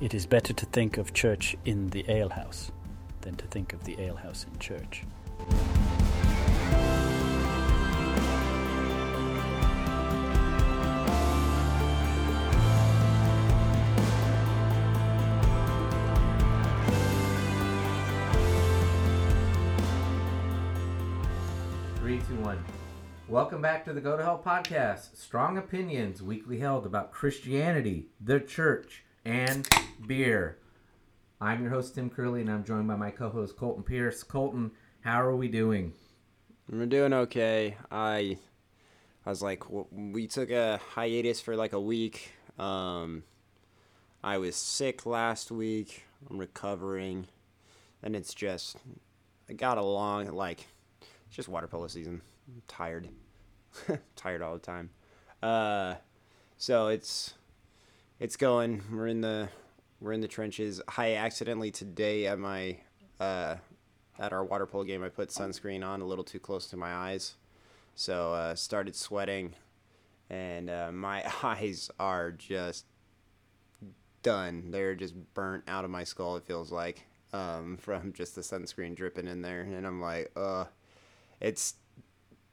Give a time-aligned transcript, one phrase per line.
[0.00, 2.72] It is better to think of church in the alehouse
[3.20, 5.04] than to think of the alehouse in church.
[21.96, 22.64] Three, two, one.
[23.28, 25.14] Welcome back to the Go to Hell podcast.
[25.18, 29.68] Strong opinions weekly held about Christianity, the church, and
[30.06, 30.58] beer.
[31.40, 34.22] I'm your host Tim Curley, and I'm joined by my co-host Colton Pierce.
[34.22, 35.92] Colton, how are we doing?
[36.70, 37.76] We're doing okay.
[37.90, 38.38] I
[39.26, 42.32] I was like we took a hiatus for like a week.
[42.58, 43.24] Um
[44.22, 46.04] I was sick last week.
[46.28, 47.26] I'm recovering.
[48.02, 48.76] And it's just
[49.48, 50.68] I got along like
[51.26, 52.22] it's just water polo season.
[52.48, 53.08] I'm tired.
[54.16, 54.90] tired all the time.
[55.42, 55.96] Uh
[56.56, 57.34] so it's
[58.20, 58.82] it's going.
[58.92, 59.48] We're in the
[60.00, 60.80] we're in the trenches.
[60.96, 62.76] I accidentally today at my
[63.18, 63.56] uh
[64.18, 66.94] at our water polo game I put sunscreen on a little too close to my
[66.94, 67.34] eyes.
[67.94, 69.54] So uh started sweating
[70.28, 72.84] and uh, my eyes are just
[74.22, 74.70] done.
[74.70, 78.94] They're just burnt out of my skull it feels like um from just the sunscreen
[78.94, 80.66] dripping in there and I'm like, "Uh
[81.40, 81.76] it's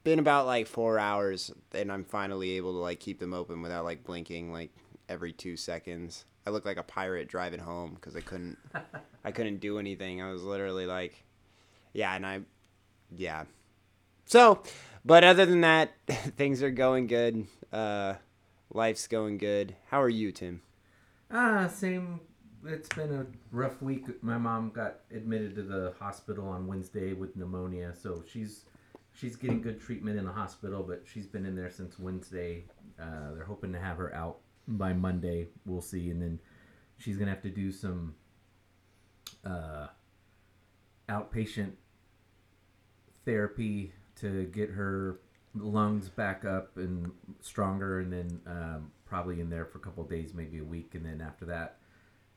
[0.02, 3.84] been about like 4 hours and I'm finally able to like keep them open without
[3.84, 4.70] like blinking like
[5.08, 6.24] every 2 seconds.
[6.46, 8.58] I looked like a pirate driving home cuz I couldn't
[9.24, 10.22] I couldn't do anything.
[10.22, 11.24] I was literally like
[11.92, 12.40] yeah, and I
[13.14, 13.44] yeah.
[14.26, 14.62] So,
[15.04, 17.46] but other than that, things are going good.
[17.72, 18.14] Uh
[18.72, 19.76] life's going good.
[19.88, 20.62] How are you, Tim?
[21.30, 22.20] Ah, same.
[22.64, 24.22] It's been a rough week.
[24.22, 28.64] My mom got admitted to the hospital on Wednesday with pneumonia, so she's
[29.12, 32.64] she's getting good treatment in the hospital, but she's been in there since Wednesday.
[33.00, 34.38] Uh, they're hoping to have her out
[34.68, 35.48] by Monday.
[35.64, 36.38] We'll see, and then
[36.98, 38.14] she's gonna have to do some
[39.44, 39.86] uh,
[41.08, 41.72] outpatient
[43.24, 45.20] therapy to get her
[45.54, 47.10] lungs back up and
[47.40, 51.04] stronger, and then um, probably in there for a couple days, maybe a week, and
[51.04, 51.78] then after that,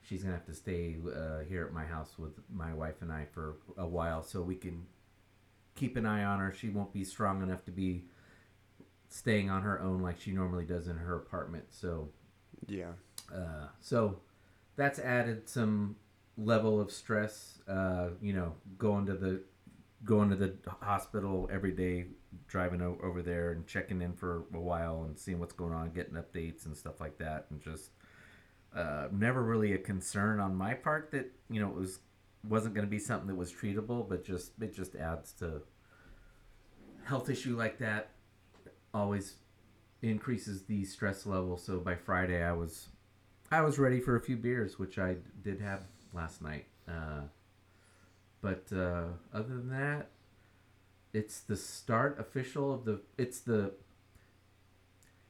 [0.01, 3.25] she's gonna have to stay uh, here at my house with my wife and I
[3.33, 4.85] for a while, so we can
[5.75, 6.53] keep an eye on her.
[6.53, 8.05] She won't be strong enough to be
[9.09, 11.65] staying on her own like she normally does in her apartment.
[11.69, 12.09] So,
[12.67, 12.91] Yeah.
[13.33, 14.19] uh, so
[14.75, 15.95] that's added some
[16.37, 17.59] level of stress.
[17.67, 19.41] Uh, you know, going to the
[20.03, 22.05] going to the hospital every day,
[22.47, 25.91] driving o- over there and checking in for a while and seeing what's going on,
[25.91, 27.91] getting updates and stuff like that, and just
[28.75, 31.99] uh, never really a concern on my part that you know it was
[32.47, 35.61] wasn't going to be something that was treatable, but just it just adds to
[37.03, 38.09] health issue like that.
[38.93, 39.35] Always
[40.01, 41.57] increases the stress level.
[41.57, 42.87] So by Friday, I was
[43.51, 46.65] I was ready for a few beers, which I did have last night.
[46.87, 47.23] Uh,
[48.41, 49.03] but uh,
[49.33, 50.09] other than that,
[51.13, 53.01] it's the start official of the.
[53.17, 53.73] It's the.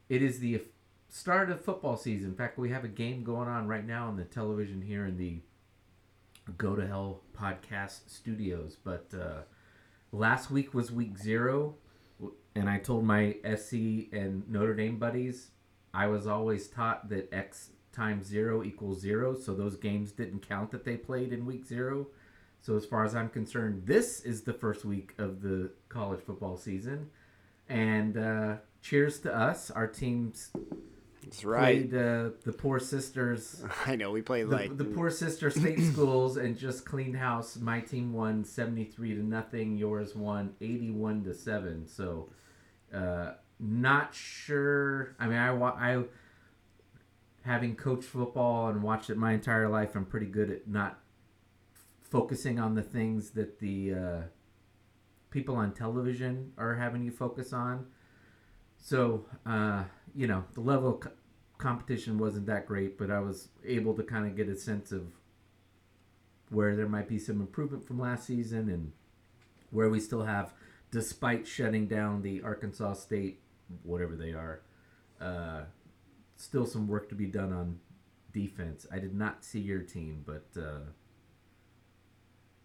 [0.08, 0.62] It is the
[1.10, 2.30] start of football season.
[2.30, 5.18] In fact, we have a game going on right now on the television here in
[5.18, 5.40] the
[6.58, 8.78] Go to Hell podcast studios.
[8.84, 9.42] But uh,
[10.12, 11.76] last week was week zero,
[12.56, 13.74] and I told my SC
[14.12, 15.52] and Notre Dame buddies
[15.94, 20.72] I was always taught that X times zero equals zero, so those games didn't count
[20.72, 22.08] that they played in week zero.
[22.62, 26.58] So as far as I'm concerned, this is the first week of the college football
[26.58, 27.10] season,
[27.68, 29.72] and uh, cheers to us.
[29.72, 30.52] Our teams
[31.24, 31.90] That's right.
[31.90, 35.80] played uh, the Poor Sisters I know we played the, like the poor sister state
[35.94, 37.58] schools and just cleaned house.
[37.58, 39.78] My team won seventy three to nothing.
[39.78, 41.88] Yours won eighty one to seven.
[41.88, 42.30] So,
[42.94, 45.16] uh, not sure.
[45.20, 46.04] I mean, I I
[47.44, 49.96] having coached football and watched it my entire life.
[49.96, 51.00] I'm pretty good at not
[52.02, 54.22] focusing on the things that the uh,
[55.30, 57.88] people on television are having you focus on.
[58.78, 59.84] So, uh,
[60.16, 61.12] you know, the level of co-
[61.58, 65.08] competition wasn't that great, but I was able to kind of get a sense of
[66.50, 68.92] where there might be some improvement from last season and
[69.70, 70.54] where we still have,
[70.92, 73.40] despite shutting down the Arkansas State,
[73.84, 74.62] whatever they are,
[75.22, 75.62] uh,
[76.36, 77.80] still some work to be done on
[78.34, 78.86] defense.
[78.92, 80.80] I did not see your team, but uh,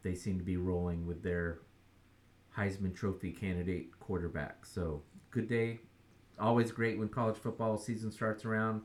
[0.02, 1.60] they seem to be rolling with their
[2.56, 4.64] Heisman Trophy candidate quarterback.
[4.64, 5.80] So good day.
[6.38, 8.82] Always great when college football season starts around.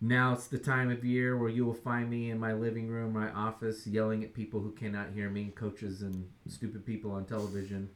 [0.00, 3.12] Now it's the time of year where you will find me in my living room,
[3.12, 7.90] my office, yelling at people who cannot hear me, coaches and stupid people on television.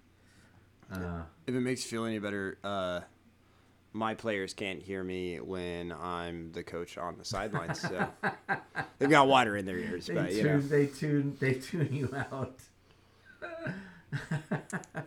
[0.93, 3.01] Uh, if it makes you feel any better, uh
[3.97, 7.81] my players can't hear me when I'm the coach on the sidelines.
[7.81, 8.09] So
[8.99, 10.61] they've got water in their ears, They but tune, you know.
[10.61, 12.57] they tune, they tune you out.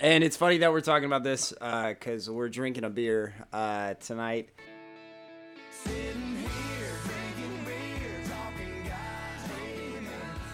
[0.00, 4.48] And it's funny that we're talking about this because we're drinking a beer uh, tonight.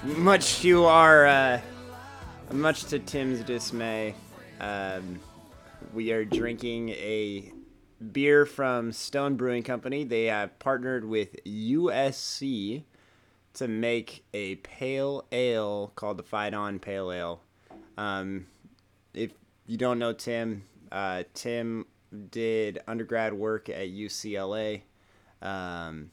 [0.04, 1.60] Much to our, uh,
[2.52, 4.14] much to Tim's dismay,
[4.60, 5.18] um,
[5.92, 7.52] we are drinking a
[8.12, 10.04] beer from Stone Brewing Company.
[10.04, 12.84] They have partnered with USC
[13.54, 17.40] to make a pale ale called the Fight On Pale Ale.
[17.96, 18.46] Um,
[19.14, 19.32] if
[19.66, 21.86] you don't know Tim, uh, Tim
[22.30, 24.82] did undergrad work at UCLA,
[25.42, 26.10] um,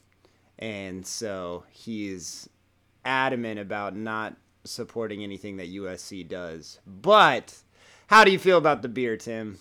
[0.58, 2.48] and so he's
[3.04, 6.80] adamant about not supporting anything that USC does.
[6.86, 7.54] But
[8.08, 9.58] how do you feel about the beer, Tim?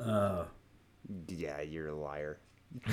[0.00, 0.44] Uh,
[1.28, 2.38] Yeah, you're a liar.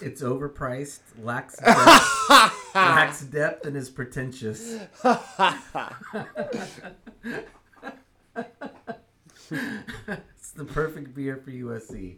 [0.00, 2.28] it's overpriced, lacks depth,
[2.74, 4.76] lacks depth, and is pretentious.
[9.50, 12.16] it's the perfect beer for USC.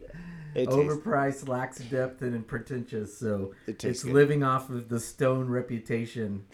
[0.53, 3.17] It tastes- Overpriced, lacks depth, and pretentious.
[3.17, 4.13] So It it's good.
[4.13, 6.45] living off of the Stone reputation.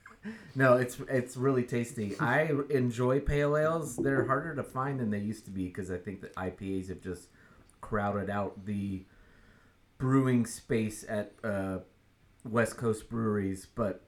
[0.54, 2.16] no, it's it's really tasty.
[2.20, 3.96] I enjoy pale ales.
[3.96, 7.00] They're harder to find than they used to be because I think that IPAs have
[7.00, 7.28] just
[7.80, 9.04] crowded out the
[10.04, 11.78] brewing space at uh,
[12.44, 13.66] West Coast breweries.
[13.74, 14.04] But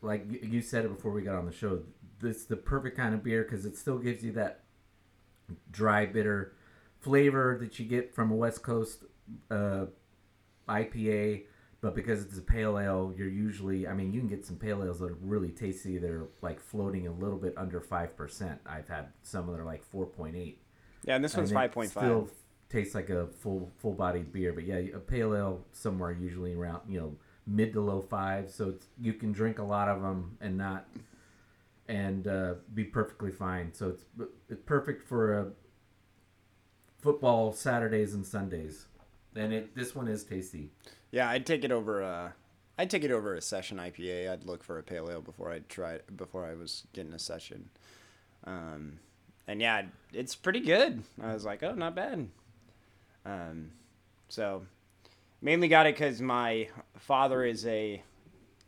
[0.00, 1.80] like you said it before we got on the show,
[2.20, 4.62] this the perfect kind of beer because it still gives you that
[5.72, 6.54] dry bitter
[7.00, 9.02] flavor that you get from a West Coast
[9.50, 9.86] uh,
[10.68, 11.46] IPA.
[11.80, 14.84] But because it's a pale ale, you're usually, I mean, you can get some pale
[14.84, 15.98] ales that are really tasty.
[15.98, 18.58] They're like floating a little bit under 5%.
[18.66, 20.58] I've had some that are like 4.8.
[21.04, 22.34] Yeah, and this one's And it five Still five.
[22.70, 26.80] Tastes like a full full bodied beer, but yeah, a pale ale somewhere usually around
[26.88, 27.14] you know
[27.46, 30.86] mid to low fives, so you can drink a lot of them and not
[31.88, 33.72] and uh, be perfectly fine.
[33.74, 34.04] So it's
[34.48, 35.46] it's perfect for a
[36.98, 38.86] football Saturdays and Sundays,
[39.34, 40.70] and it this one is tasty.
[41.10, 42.02] Yeah, I'd take it over.
[42.02, 42.30] Uh,
[42.78, 44.30] I'd take it over a session IPA.
[44.30, 47.68] I'd look for a pale ale before try it, before I was getting a session.
[48.44, 49.00] Um,
[49.46, 49.82] and yeah,
[50.12, 51.02] it's pretty good.
[51.20, 52.28] I was like, oh, not bad.
[53.24, 53.70] Um,
[54.28, 54.62] so
[55.40, 56.68] mainly got it because my
[56.98, 58.02] father is a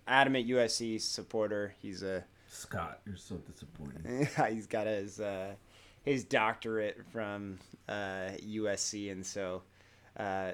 [0.06, 1.74] adamant USC supporter.
[1.80, 4.28] He's a Scott, you're so disappointing.
[4.54, 5.54] he's got his uh,
[6.02, 7.58] his doctorate from
[7.88, 9.62] uh, USC, and so
[10.18, 10.52] uh,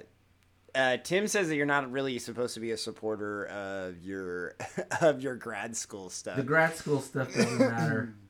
[0.74, 4.54] uh, Tim says that you're not really supposed to be a supporter of your
[5.00, 6.36] of your grad school stuff.
[6.36, 8.14] The grad school stuff doesn't matter.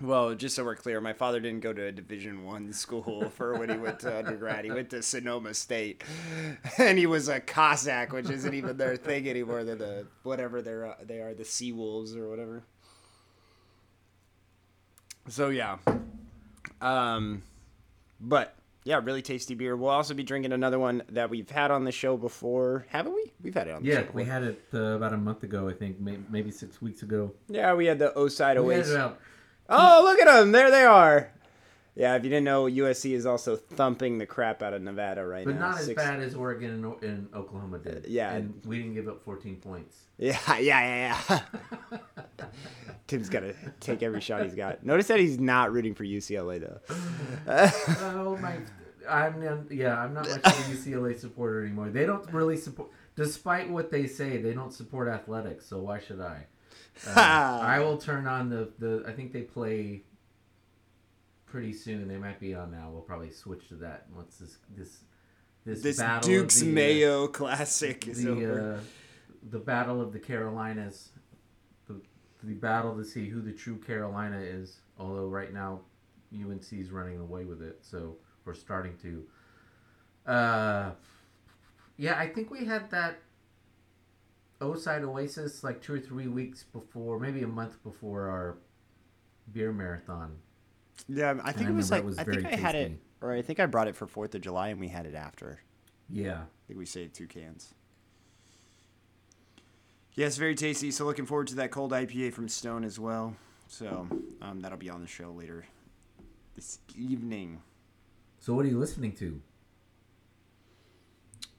[0.00, 3.58] well, just so we're clear, my father didn't go to a Division One school for
[3.58, 4.64] when he went to undergrad.
[4.64, 6.02] He went to Sonoma State,
[6.78, 9.64] and he was a Cossack, which isn't even their thing anymore.
[9.64, 12.62] They're the whatever they're uh, they are the Sea Wolves or whatever.
[15.28, 15.76] So yeah,
[16.80, 17.42] um,
[18.20, 19.76] but yeah, really tasty beer.
[19.76, 23.30] We'll also be drinking another one that we've had on the show before, haven't we?
[23.42, 24.00] We've had it on the show.
[24.00, 27.02] Yeah, we had it uh, about a month ago, I think, may- maybe six weeks
[27.02, 27.32] ago.
[27.48, 28.96] Yeah, we had the Oside Oasis.
[29.70, 30.52] Oh, look at them!
[30.52, 31.30] There they are.
[31.96, 35.44] Yeah, if you didn't know, USC is also thumping the crap out of Nevada right
[35.44, 35.60] But now.
[35.60, 38.04] But not as Six- bad as Oregon and, O- and Oklahoma did.
[38.04, 38.32] Uh, yeah.
[38.32, 39.96] And we didn't give up 14 points.
[40.18, 41.40] Yeah, yeah, yeah,
[41.90, 41.98] yeah.
[43.06, 44.84] Tim's got to take every shot he's got.
[44.84, 46.80] Notice that he's not rooting for UCLA though.
[48.26, 48.56] oh my!
[49.08, 51.88] I'm yeah, I'm not much of a UCLA supporter anymore.
[51.88, 55.66] They don't really support, despite what they say, they don't support athletics.
[55.66, 56.46] So why should I?
[57.16, 59.04] Uh, I will turn on the the.
[59.06, 60.02] I think they play
[61.46, 62.06] pretty soon.
[62.08, 62.90] They might be on now.
[62.92, 64.98] We'll probably switch to that once this this
[65.64, 68.74] this, This battle of Duke's the, uh, Mayo Classic is the over.
[68.74, 68.80] uh,
[69.50, 71.08] the battle of the Carolinas,
[71.88, 72.00] the
[72.42, 74.80] the battle to see who the true Carolina is.
[74.98, 75.80] Although right now,
[76.34, 80.30] UNC is running away with it, so we're starting to.
[80.30, 80.90] Uh,
[81.96, 83.18] yeah, I think we had that
[84.60, 88.58] Oside Oasis like two or three weeks before, maybe a month before our
[89.52, 90.36] beer marathon.
[91.08, 93.32] yeah, I think it was like it was I think very I had it, or
[93.32, 95.60] I think I brought it for Fourth of July, and we had it after.
[96.08, 96.40] Yeah.
[96.42, 97.74] I think we saved two cans.
[100.14, 100.90] Yes, very tasty.
[100.90, 103.36] So looking forward to that cold IPA from Stone as well.
[103.68, 104.08] So
[104.42, 105.64] um, that'll be on the show later
[106.56, 107.62] this evening.
[108.40, 109.40] So what are you listening to?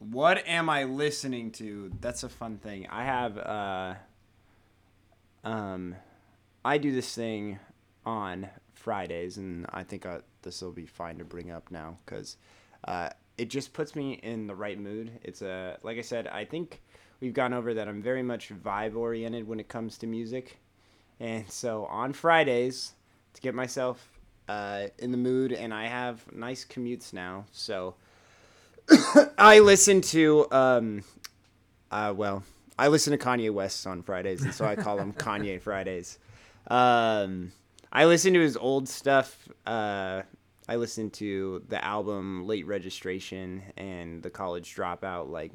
[0.09, 1.91] What am I listening to?
[2.01, 2.87] That's a fun thing.
[2.89, 3.93] I have uh
[5.43, 5.95] um
[6.65, 7.59] I do this thing
[8.03, 12.37] on Fridays and I think I this will be fine to bring up now because
[12.87, 15.11] uh, it just puts me in the right mood.
[15.23, 16.81] It's a like I said, I think
[17.19, 17.87] we've gone over that.
[17.87, 20.57] I'm very much vibe oriented when it comes to music,
[21.19, 22.93] and so on Fridays
[23.33, 27.93] to get myself uh, in the mood, and I have nice commutes now, so
[29.37, 31.03] I listen to um,
[31.91, 32.43] uh, well,
[32.77, 36.19] I listen to Kanye West on Fridays, and so I call them Kanye Fridays.
[36.67, 37.51] Um,
[37.91, 39.47] I listen to his old stuff.
[39.65, 40.21] Uh,
[40.69, 45.51] I listen to the album Late Registration and The College Dropout like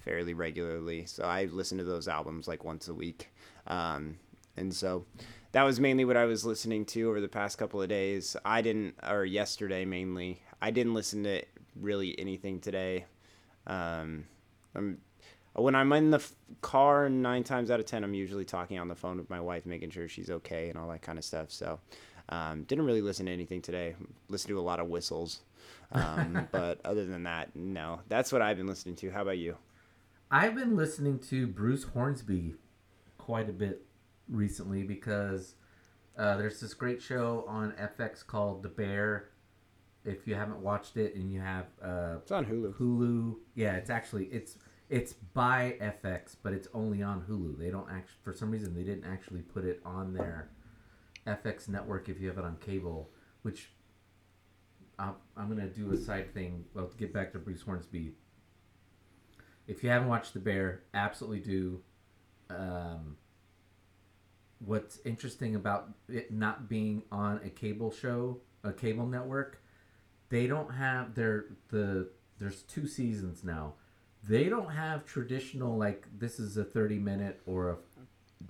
[0.00, 1.06] fairly regularly.
[1.06, 3.32] So I listen to those albums like once a week.
[3.66, 4.18] Um,
[4.56, 5.04] and so
[5.52, 8.36] that was mainly what I was listening to over the past couple of days.
[8.44, 11.42] I didn't, or yesterday mainly, I didn't listen to
[11.80, 13.04] really anything today.
[13.66, 14.24] Um,
[14.74, 14.98] I'm
[15.54, 18.88] when I'm in the f- car, nine times out of ten, I'm usually talking on
[18.88, 21.50] the phone with my wife, making sure she's okay and all that kind of stuff.
[21.50, 21.80] So,
[22.28, 23.96] um, didn't really listen to anything today.
[24.28, 25.40] Listened to a lot of whistles,
[25.92, 28.00] um, but other than that, no.
[28.08, 29.10] That's what I've been listening to.
[29.10, 29.56] How about you?
[30.30, 32.54] I've been listening to Bruce Hornsby
[33.16, 33.82] quite a bit
[34.28, 35.54] recently because
[36.18, 39.30] uh, there's this great show on FX called The Bear.
[40.08, 42.74] If you haven't watched it and you have uh, It's on Hulu.
[42.74, 44.56] Hulu, yeah, it's actually it's
[44.88, 47.58] it's by FX, but it's only on Hulu.
[47.58, 50.48] They don't actually, for some reason, they didn't actually put it on their
[51.26, 53.10] FX network if you have it on cable.
[53.42, 53.70] Which
[54.98, 56.64] I'm, I'm gonna do a side thing.
[56.74, 58.14] Well, to get back to Bruce Hornsby.
[59.66, 61.80] If you haven't watched The Bear, absolutely do.
[62.48, 63.18] Um,
[64.58, 69.62] what's interesting about it not being on a cable show, a cable network,
[70.30, 72.08] they don't have their the
[72.38, 73.74] there's two seasons now.
[74.28, 77.78] They don't have traditional like this is a 30 minute or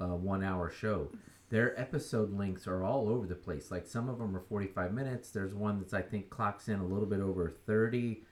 [0.01, 1.09] a, a 1 hour show.
[1.51, 3.71] Their episode links are all over the place.
[3.71, 5.31] Like some of them are 45 minutes.
[5.31, 8.23] There's one that's I think clocks in a little bit over 30.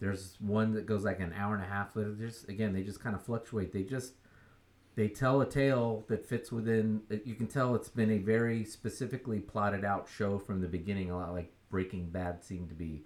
[0.00, 2.14] There's one that goes like an hour and a half later.
[2.14, 3.72] Just again, they just kind of fluctuate.
[3.72, 4.14] They just
[4.94, 9.38] they tell a tale that fits within you can tell it's been a very specifically
[9.38, 13.02] plotted out show from the beginning a lot like breaking bad seemed to be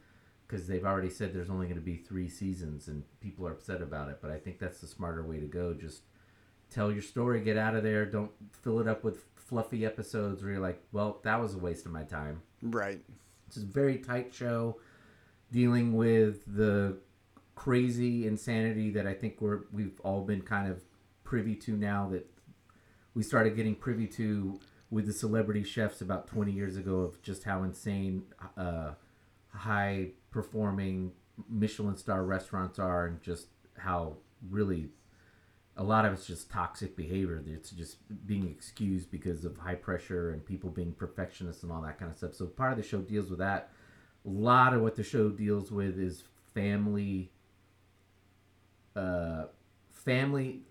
[0.46, 3.80] because they've already said there's only going to be three seasons and people are upset
[3.80, 6.02] about it but i think that's the smarter way to go just
[6.68, 10.52] tell your story get out of there don't fill it up with fluffy episodes where
[10.52, 13.00] you're like well that was a waste of my time Right.
[13.46, 14.78] it's a very tight show
[15.52, 16.98] dealing with the
[17.54, 20.82] crazy insanity that I think we're we've all been kind of
[21.24, 22.28] privy to now that
[23.14, 27.44] we started getting privy to with the celebrity chefs about 20 years ago of just
[27.44, 28.22] how insane
[28.56, 28.92] uh,
[29.48, 31.12] high performing
[31.48, 34.16] Michelin star restaurants are and just how
[34.48, 34.88] really
[35.76, 37.42] a lot of it's just toxic behavior.
[37.46, 41.98] It's just being excused because of high pressure and people being perfectionists and all that
[41.98, 42.34] kind of stuff.
[42.34, 43.70] So part of the show deals with that.
[44.24, 46.24] A lot of what the show deals with is
[46.54, 47.30] family,
[48.96, 49.44] uh,
[49.90, 50.62] family,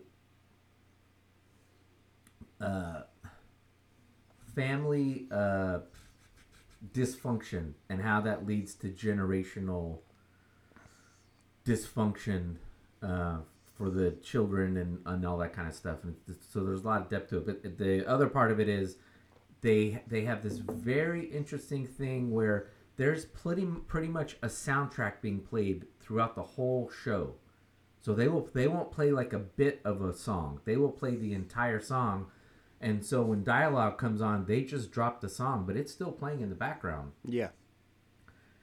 [2.59, 3.01] uh,
[4.55, 5.79] family uh,
[6.93, 9.99] dysfunction and how that leads to generational
[11.65, 12.55] dysfunction
[13.01, 13.37] uh,
[13.77, 16.03] for the children and, and all that kind of stuff.
[16.03, 16.15] And
[16.51, 17.45] so there's a lot of depth to it.
[17.45, 18.97] But the other part of it is
[19.61, 25.39] they they have this very interesting thing where there's pretty pretty much a soundtrack being
[25.39, 27.35] played throughout the whole show.
[28.01, 30.61] So they will they won't play like a bit of a song.
[30.65, 32.27] They will play the entire song.
[32.81, 36.41] And so when dialogue comes on, they just drop the song, but it's still playing
[36.41, 37.49] in the background Yeah.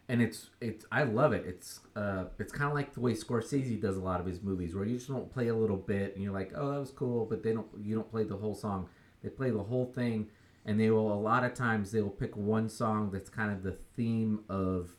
[0.09, 1.45] and it's it's I love it.
[1.47, 4.75] It's uh it's kind of like the way Scorsese does a lot of his movies,
[4.75, 7.25] where you just don't play a little bit and you're like, oh, that was cool,
[7.25, 8.89] but they don't you don't play the whole song.
[9.23, 10.29] They play the whole thing,
[10.67, 13.63] and they will a lot of times they will pick one song that's kind of
[13.63, 14.91] the theme of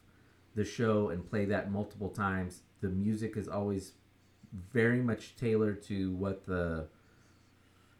[0.55, 2.61] the show and play that multiple times.
[2.81, 3.93] The music is always
[4.71, 6.87] very much tailored to what the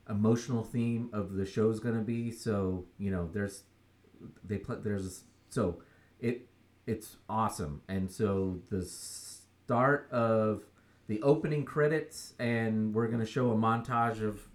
[0.10, 2.32] emotional theme of the show is going to be.
[2.32, 3.64] So you know, there's
[4.44, 5.82] they play there's so
[6.20, 6.48] it
[6.86, 7.82] it's awesome.
[7.88, 10.64] And so the start of
[11.08, 14.48] the opening credits, and we're gonna show a montage of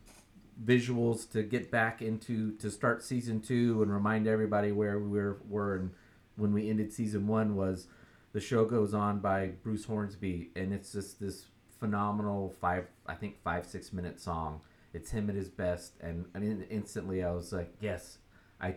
[0.65, 5.39] visuals to get back into to start season two and remind everybody where we were,
[5.49, 5.91] were and
[6.37, 7.87] when we ended season one was
[8.33, 11.47] the show goes on by Bruce Hornsby, and it's just this
[11.79, 14.61] phenomenal five I think five six minute song.
[14.95, 18.19] It's him at his best, and I mean instantly I was like, yes,
[18.61, 18.77] I.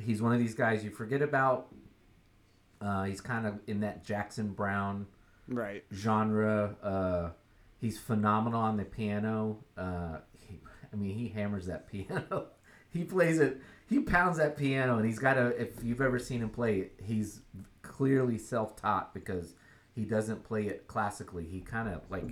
[0.00, 1.68] He's one of these guys you forget about
[2.80, 5.06] uh, he's kind of in that Jackson Browne
[5.46, 5.84] Right.
[5.92, 6.76] genre.
[6.82, 7.30] Uh,
[7.80, 9.58] he's phenomenal on the piano.
[9.76, 10.58] Uh, he,
[10.92, 12.46] I mean, he hammers that piano.
[12.90, 13.60] he plays it.
[13.88, 15.48] He pounds that piano, and he's got a.
[15.60, 17.42] If you've ever seen him play, he's
[17.82, 19.54] clearly self-taught because
[19.94, 21.44] he doesn't play it classically.
[21.44, 22.24] He kind of like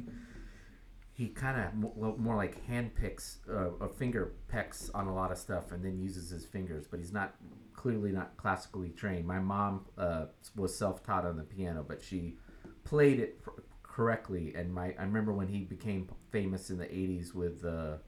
[1.14, 5.36] he kind of more like hand picks uh, or finger pecks on a lot of
[5.36, 7.34] stuff and then uses his fingers but he's not
[7.74, 9.26] clearly not classically trained.
[9.26, 10.26] My mom uh,
[10.56, 12.36] was self-taught on the piano but she
[12.84, 13.40] played it
[13.82, 14.54] correctly.
[14.54, 17.98] And my i remember when he became famous in the 80s with uh,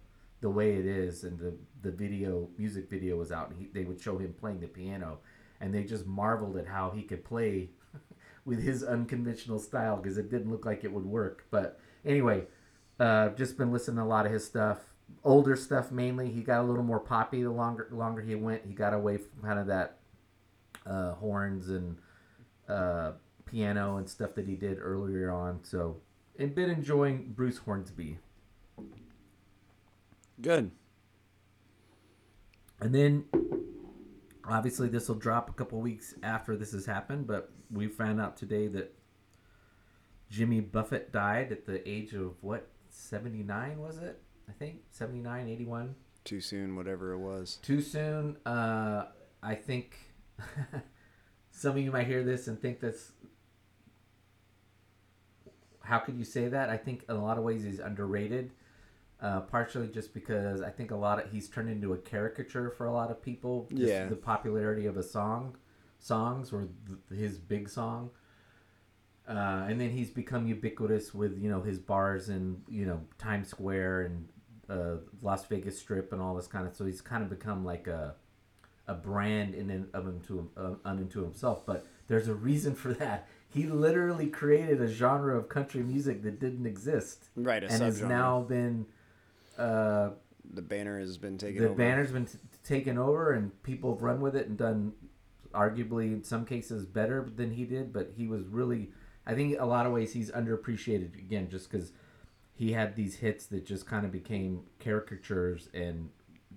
[0.40, 3.84] the way it is and the the video music video was out and he, they
[3.84, 5.18] would show him playing the piano
[5.60, 7.68] and they just marveled at how he could play
[8.46, 11.44] with his unconventional style because it didn't look like it would work.
[11.50, 12.44] But anyway
[13.00, 14.78] uh, just been listening to a lot of his stuff,
[15.22, 16.30] older stuff mainly.
[16.30, 18.62] He got a little more poppy the longer longer he went.
[18.66, 19.98] He got away from kind of that
[20.86, 21.96] uh, horns and
[22.68, 23.12] uh,
[23.46, 25.60] piano and stuff that he did earlier on.
[25.62, 25.98] So,
[26.38, 28.18] and been enjoying Bruce Hornsby.
[30.40, 30.70] Good.
[32.80, 33.24] And then,
[34.46, 37.26] obviously, this will drop a couple weeks after this has happened.
[37.26, 38.94] But we found out today that
[40.28, 44.22] Jimmy Buffett died at the age of what 79 was it?
[44.48, 45.94] I think 79, 81.
[46.24, 47.58] Too soon, whatever it was.
[47.62, 48.36] Too soon.
[48.46, 49.06] Uh,
[49.42, 49.98] I think
[51.50, 53.12] some of you might hear this and think that's.
[55.80, 56.70] How could you say that?
[56.70, 58.52] I think in a lot of ways he's underrated.
[59.20, 62.86] Uh, partially just because I think a lot of he's turned into a caricature for
[62.86, 63.66] a lot of people.
[63.70, 64.06] yeah.
[64.06, 65.56] The popularity of a song,
[65.98, 68.10] songs or th- his big song.
[69.26, 73.48] Uh, and then he's become ubiquitous with you know his bars and you know Times
[73.48, 74.28] Square and
[74.68, 76.76] uh, Las Vegas Strip and all this kind of.
[76.76, 78.14] So he's kind of become like a
[78.86, 81.64] a brand in and of into uh, unto himself.
[81.64, 83.28] But there's a reason for that.
[83.48, 87.62] He literally created a genre of country music that didn't exist, right?
[87.62, 88.86] and has now been.
[89.56, 90.10] Uh,
[90.52, 91.62] the banner has been taken.
[91.62, 91.76] The over.
[91.76, 94.92] banner's been t- taken over, and people have run with it and done,
[95.52, 97.92] arguably in some cases better than he did.
[97.92, 98.90] But he was really
[99.26, 101.92] I think a lot of ways he's underappreciated again, just because
[102.54, 106.10] he had these hits that just kind of became caricatures, and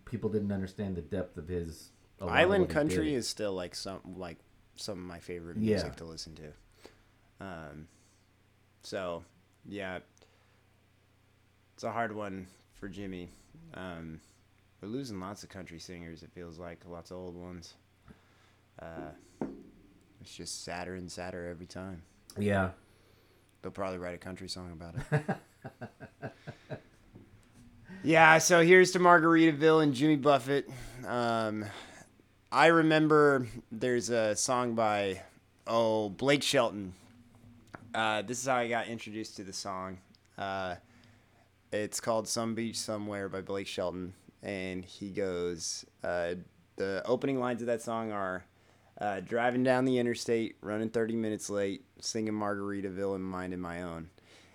[0.05, 1.91] people didn't understand the depth of his.
[2.21, 4.37] Island country is still like some like
[4.75, 5.97] some of my favorite music yeah.
[5.97, 6.51] to listen to.
[7.39, 7.87] Um,
[8.81, 9.23] so
[9.67, 9.99] yeah,
[11.75, 13.29] it's a hard one for Jimmy.
[13.73, 14.19] Um,
[14.81, 16.23] we're losing lots of country singers.
[16.23, 17.75] It feels like lots of old ones.
[18.81, 19.11] Uh,
[20.21, 22.03] it's just sadder and sadder every time.
[22.37, 22.71] Yeah.
[23.61, 26.31] They'll probably write a country song about it.
[28.03, 30.69] yeah, so here's to Margaritaville and Jimmy Buffett.
[31.05, 31.65] Um,
[32.51, 35.21] I remember there's a song by,
[35.65, 36.93] oh, Blake Shelton.
[37.93, 39.97] Uh, this is how I got introduced to the song.
[40.37, 40.75] Uh,
[41.71, 44.13] it's called Some Beach Somewhere by Blake Shelton.
[44.43, 46.35] And he goes, uh,
[46.77, 48.45] the opening lines of that song are,
[48.99, 53.61] uh, driving down the interstate, running 30 minutes late, singing Margaritaville in mind and minding
[53.61, 54.09] my own.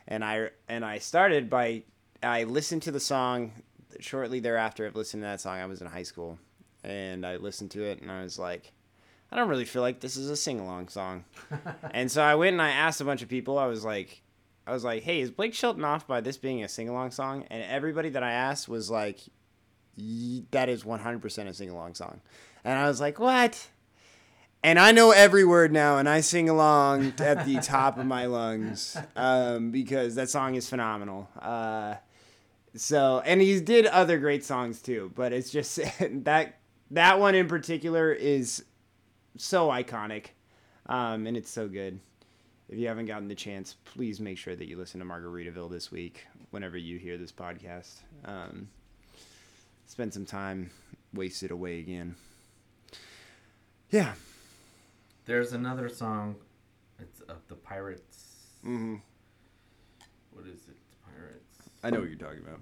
[0.09, 1.85] And I and I started by
[2.22, 3.52] I listened to the song
[4.00, 5.59] shortly thereafter of listening to that song.
[5.59, 6.38] I was in high school,
[6.83, 8.72] and I listened to it, and I was like,
[9.31, 11.24] I don't really feel like this is a sing along song.
[11.92, 13.59] and so I went and I asked a bunch of people.
[13.59, 14.22] I was like,
[14.66, 17.44] I was like, hey, is Blake Shelton off by this being a sing along song?
[17.48, 19.20] And everybody that I asked was like,
[20.50, 22.20] that is 100% a sing along song.
[22.62, 23.68] And I was like, what?
[24.62, 28.27] And I know every word now, and I sing along at the top of my
[28.27, 31.29] lungs um, because that song is phenomenal.
[31.40, 31.96] Uh,
[32.75, 35.77] so, and he did other great songs too, but it's just
[36.25, 36.59] that
[36.92, 38.64] that one in particular is
[39.37, 40.27] so iconic,
[40.87, 41.98] um, and it's so good.
[42.68, 45.90] If you haven't gotten the chance, please make sure that you listen to Margaritaville this
[45.90, 47.96] week whenever you hear this podcast.
[48.25, 48.68] Um,
[49.87, 50.70] spend some time,
[51.12, 52.14] waste it away again.
[53.90, 54.14] Yeah.
[55.33, 56.37] There's another song.
[56.99, 58.49] It's of the Pirates.
[58.66, 58.97] Mm-hmm.
[60.31, 60.77] What is it?
[61.03, 61.71] Pirates.
[61.83, 62.61] I know what you're talking about.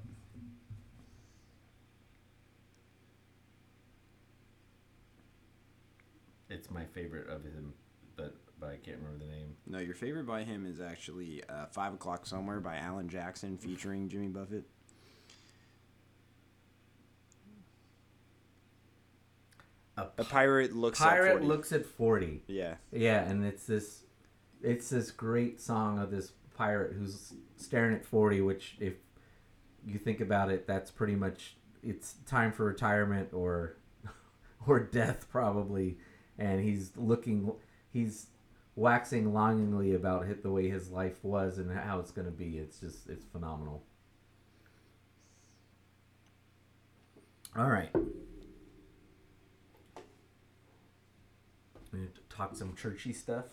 [6.49, 7.73] It's my favorite of him,
[8.15, 9.57] but but I can't remember the name.
[9.67, 14.09] No, your favorite by him is actually uh, Five O'clock Somewhere by Alan Jackson featuring
[14.09, 14.63] Jimmy Buffett.
[20.19, 21.47] A, A pirate looks pirate at 40.
[21.47, 22.43] looks at forty.
[22.47, 22.75] Yeah.
[22.93, 24.05] Yeah, and it's this,
[24.63, 28.41] it's this great song of this pirate who's staring at forty.
[28.41, 28.95] Which, if
[29.87, 33.77] you think about it, that's pretty much it's time for retirement or,
[34.67, 35.99] or death probably.
[36.39, 37.53] And he's looking,
[37.93, 38.27] he's
[38.77, 42.57] waxing longingly about hit the way his life was and how it's going to be.
[42.59, 43.83] It's just it's phenomenal.
[47.57, 47.91] All right.
[52.29, 53.46] Talk some churchy stuff.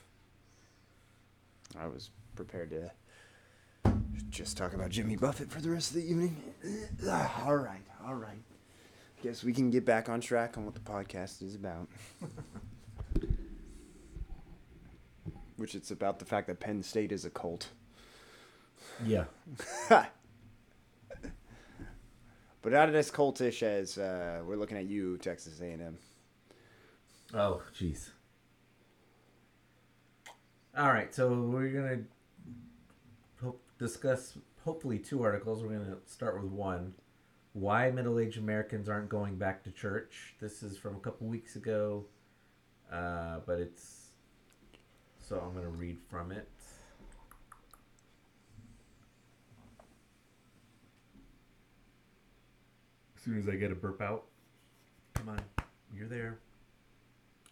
[1.77, 2.91] I was prepared to
[4.29, 6.35] just talk about Jimmy Buffett for the rest of the evening.
[7.45, 8.43] all right, all right.
[9.23, 11.87] Guess we can get back on track on what the podcast is about.
[15.57, 17.69] Which it's about the fact that Penn State is a cult.
[19.03, 19.25] Yeah.
[22.67, 25.97] But not as cultish as uh, we're looking at you, Texas A&M.
[27.33, 28.09] Oh, jeez.
[30.77, 32.03] All right, so we're gonna
[33.41, 35.63] hope, discuss hopefully two articles.
[35.63, 36.93] We're gonna start with one:
[37.53, 40.35] why middle-aged Americans aren't going back to church.
[40.39, 42.05] This is from a couple weeks ago,
[42.91, 44.09] uh, but it's
[45.17, 46.47] so I'm gonna read from it.
[53.15, 54.25] As soon as I get a burp out,
[55.15, 55.41] come on,
[55.91, 56.37] you're there.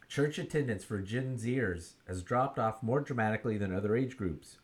[0.07, 4.57] Church attendance for Gen Zers has dropped off more dramatically than other age groups.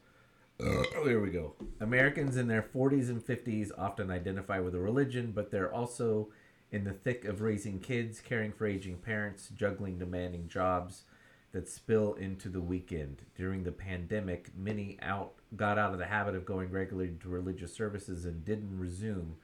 [0.60, 1.54] there we go.
[1.80, 6.30] Americans in their 40s and 50s often identify with a religion, but they're also
[6.72, 11.04] in the thick of raising kids, caring for aging parents, juggling demanding jobs
[11.52, 13.24] that spill into the weekend.
[13.36, 17.74] During the pandemic, many out got out of the habit of going regularly to religious
[17.74, 19.36] services and didn't resume.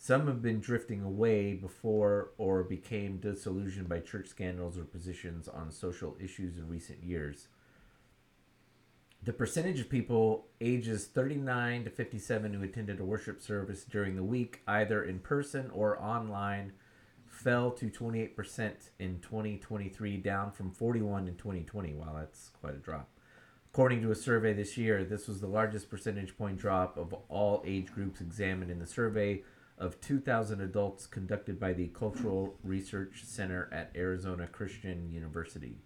[0.00, 5.72] Some have been drifting away before or became disillusioned by church scandals or positions on
[5.72, 7.48] social issues in recent years.
[9.24, 14.22] The percentage of people ages 39 to 57 who attended a worship service during the
[14.22, 16.72] week, either in person or online,
[17.26, 21.94] fell to 28% in 2023, down from 41 in 2020.
[21.94, 23.08] Wow, that's quite a drop.
[23.72, 27.64] According to a survey this year, this was the largest percentage point drop of all
[27.66, 29.42] age groups examined in the survey
[29.78, 35.78] of 2,000 adults conducted by the Cultural Research Center at Arizona Christian University.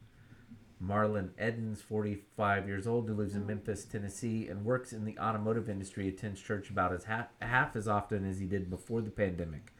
[0.82, 5.68] Marlon Edens, 45 years old, who lives in Memphis, Tennessee, and works in the automotive
[5.68, 9.72] industry, attends church about as half, half as often as he did before the pandemic.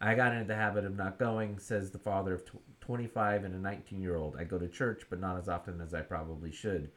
[0.00, 3.54] I got into the habit of not going, says the father of tw- 25 and
[3.54, 4.36] a 19 year old.
[4.36, 6.90] I go to church, but not as often as I probably should.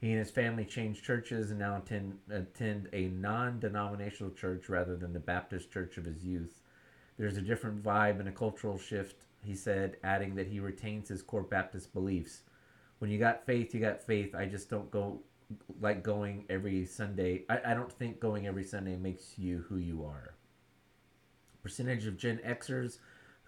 [0.00, 4.96] He and his family changed churches and now attend, attend a non denominational church rather
[4.96, 6.60] than the Baptist church of his youth.
[7.18, 11.22] There's a different vibe and a cultural shift, he said, adding that he retains his
[11.22, 12.42] core Baptist beliefs.
[13.00, 14.34] When you got faith, you got faith.
[14.34, 15.20] I just don't go
[15.80, 17.44] like going every Sunday.
[17.48, 20.34] I, I don't think going every Sunday makes you who you are.
[21.62, 22.98] Percentage of Gen Xers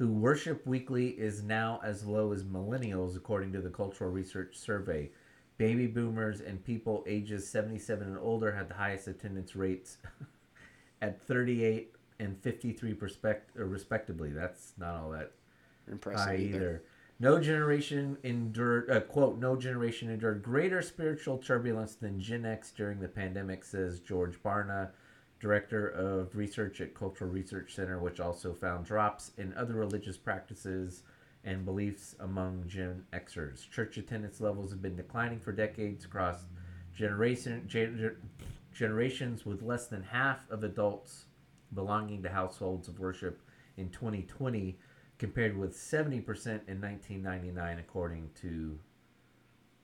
[0.01, 5.11] who worship weekly is now as low as millennials, according to the Cultural Research Survey.
[5.61, 9.99] Baby boomers and people ages 77 and older had the highest attendance rates
[11.03, 14.31] at 38 and 53 respect, uh, respectively.
[14.31, 15.33] That's not all that
[15.87, 16.57] Impressive high either.
[16.57, 16.83] either.
[17.19, 22.99] No generation endured, uh, quote, no generation endured greater spiritual turbulence than Gen X during
[22.99, 24.89] the pandemic, says George Barna,
[25.41, 31.03] director of research at Cultural Research Center, which also found drops in other religious practices
[31.45, 33.69] and beliefs among Gen Xers.
[33.71, 36.45] Church attendance levels have been declining for decades across
[36.95, 38.17] generation, gen-
[38.73, 41.25] generations, with less than half of adults
[41.75, 43.41] belonging to households of worship
[43.77, 44.79] in 2020,
[45.19, 46.17] compared with 70%
[46.69, 48.79] in 1999, according to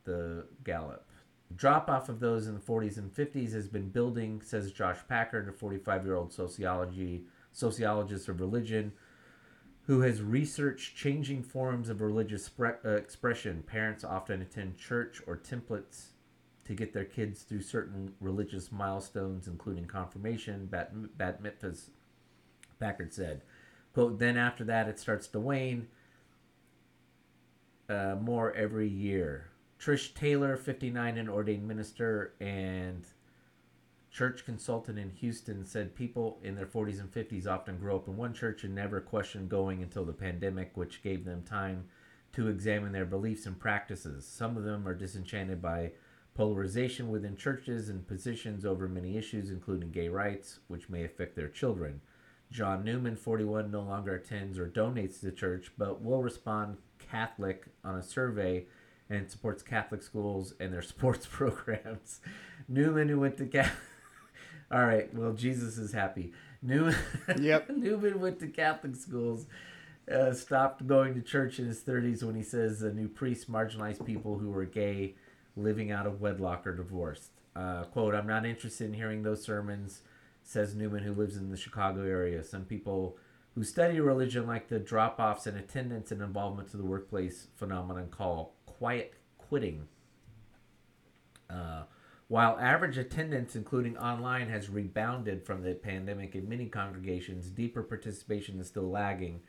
[0.05, 1.09] the Gallup.
[1.55, 5.49] Drop off of those in the 40s and 50s has been building, says Josh Packard,
[5.49, 8.93] a 45 year old sociology sociologist of religion
[9.87, 13.63] who has researched changing forms of religious spre- uh, expression.
[13.67, 16.07] Parents often attend church or templates
[16.65, 21.91] to get their kids through certain religious milestones, including confirmation, bat, bat mitzvahs,
[22.81, 23.43] Packard said.
[23.95, 25.87] Quote, then after that, it starts to wane
[27.89, 29.51] uh, more every year.
[29.79, 33.07] Trish Taylor, 59, an ordained minister and
[34.17, 38.17] church consultant in Houston, said people in their 40s and 50s often grow up in
[38.17, 41.85] one church and never questioned going until the pandemic, which gave them time
[42.33, 44.27] to examine their beliefs and practices.
[44.27, 45.93] Some of them are disenchanted by
[46.35, 51.49] polarization within churches and positions over many issues, including gay rights, which may affect their
[51.49, 52.01] children.
[52.51, 57.67] John Newman, 41, no longer attends or donates to the church, but will respond Catholic
[57.85, 58.65] on a survey
[59.11, 62.21] and supports Catholic schools and their sports programs.
[62.67, 63.77] Newman, who went to Catholic.
[64.71, 66.33] All right, well, Jesus is happy.
[66.63, 66.97] Newman,
[67.41, 67.71] Yep.
[67.71, 69.47] Newman went to Catholic schools,
[70.13, 74.05] uh, stopped going to church in his 30s when he says the new priests marginalized
[74.05, 75.15] people who were gay,
[75.57, 77.31] living out of wedlock, or divorced.
[77.55, 80.03] Uh, quote, I'm not interested in hearing those sermons,
[80.43, 82.43] says Newman, who lives in the Chicago area.
[82.43, 83.17] Some people
[83.55, 88.09] who study religion like the drop offs in attendance and involvement to the workplace phenomenon
[88.11, 89.89] call quiet quitting.
[91.49, 91.85] Uh,
[92.29, 98.59] while average attendance, including online, has rebounded from the pandemic in many congregations, deeper participation
[98.59, 99.41] is still lagging,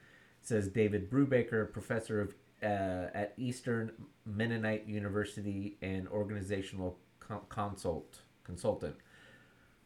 [0.41, 3.91] says David Brubaker, professor of uh, at Eastern
[4.25, 6.97] Mennonite University and organizational
[7.49, 8.95] consult consultant.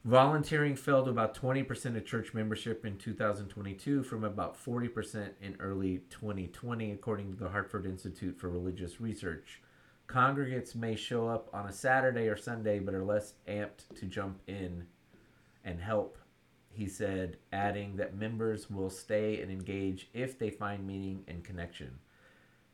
[0.03, 6.01] Volunteering fell to about 20% of church membership in 2022 from about 40% in early
[6.09, 9.61] 2020, according to the Hartford Institute for Religious Research.
[10.11, 14.39] Congregates may show up on a Saturday or Sunday, but are less amped to jump
[14.45, 14.85] in
[15.63, 16.17] and help,
[16.69, 21.99] he said, adding that members will stay and engage if they find meaning and connection.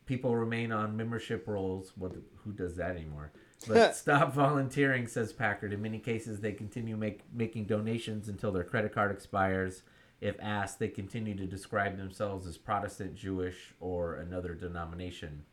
[0.04, 1.92] People remain on membership rolls.
[1.96, 2.12] What?
[2.44, 3.30] Who does that anymore?
[3.68, 5.72] But stop volunteering, says Packard.
[5.72, 9.82] In many cases, they continue make, making donations until their credit card expires.
[10.20, 15.44] If asked, they continue to describe themselves as Protestant, Jewish, or another denomination.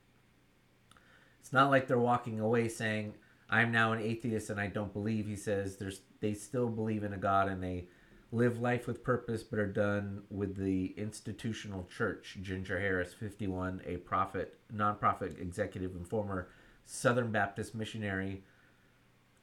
[1.45, 3.13] It's not like they're walking away saying,
[3.51, 5.27] I'm now an atheist and I don't believe.
[5.27, 7.87] He says there's they still believe in a God and they
[8.31, 12.39] live life with purpose but are done with the institutional church.
[12.41, 16.47] Ginger Harris, 51, a prophet, nonprofit executive and former
[16.83, 18.41] Southern Baptist missionary,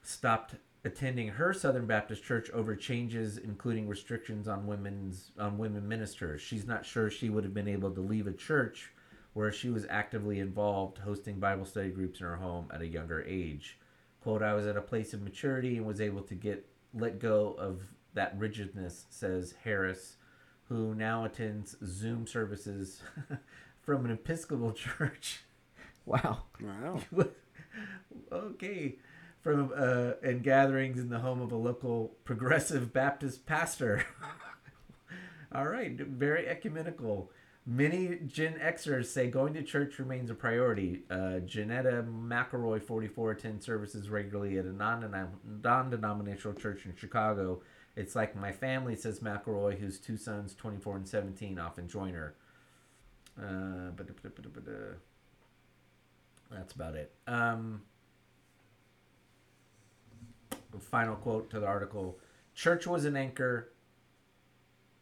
[0.02, 6.40] stopped attending her Southern Baptist church over changes including restrictions on women's on women ministers.
[6.40, 8.90] She's not sure she would have been able to leave a church
[9.34, 13.22] where she was actively involved hosting Bible study groups in her home at a younger
[13.26, 13.78] age.
[14.22, 17.54] Quote, I was at a place of maturity and was able to get let go
[17.58, 17.80] of
[18.14, 20.16] that rigidness, says Harris,
[20.68, 23.02] who now attends Zoom services
[23.82, 25.44] from an Episcopal church.
[26.04, 26.42] Wow.
[26.60, 27.00] Wow.
[28.32, 28.96] okay.
[29.40, 34.04] From uh, and gatherings in the home of a local progressive Baptist pastor.
[35.54, 37.30] All right, very ecumenical.
[37.64, 41.02] Many Gen Xers say going to church remains a priority.
[41.08, 47.62] Uh, Janetta McElroy, 44, attends services regularly at a non denominational church in Chicago.
[47.94, 52.34] It's like my family, says McElroy, whose two sons, 24 and 17, often join her.
[53.38, 53.90] Uh,
[56.50, 57.12] that's about it.
[57.28, 57.82] Um,
[60.80, 62.18] final quote to the article
[62.54, 63.70] Church was an anchor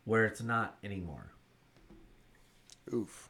[0.04, 1.32] where it's not anymore.
[2.92, 3.28] Oof.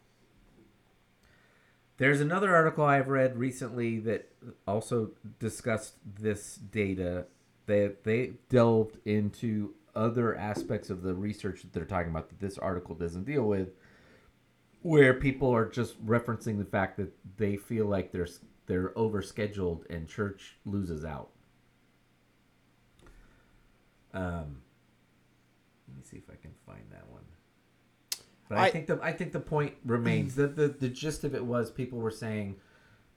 [1.98, 4.32] There's another article I've read recently that
[4.66, 7.26] also discussed this data.
[7.66, 12.56] They they delved into other aspects of the research that they're talking about that this
[12.56, 13.68] article doesn't deal with,
[14.80, 18.28] where people are just referencing the fact that they feel like they're
[18.66, 21.30] they're overscheduled and church loses out.
[24.14, 24.62] Um,
[25.86, 27.19] let me see if I can find that one.
[28.50, 30.34] But I, I- think the I think the point remains.
[30.34, 32.56] the, the The gist of it was people were saying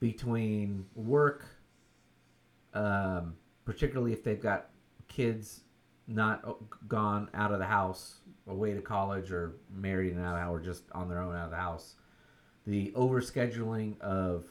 [0.00, 1.44] between work,
[2.72, 4.70] um, particularly if they've got
[5.08, 5.60] kids
[6.06, 6.44] not
[6.86, 10.54] gone out of the house, away to college, or married and out of the house,
[10.54, 11.96] or just on their own out of the house,
[12.66, 14.44] the overscheduling of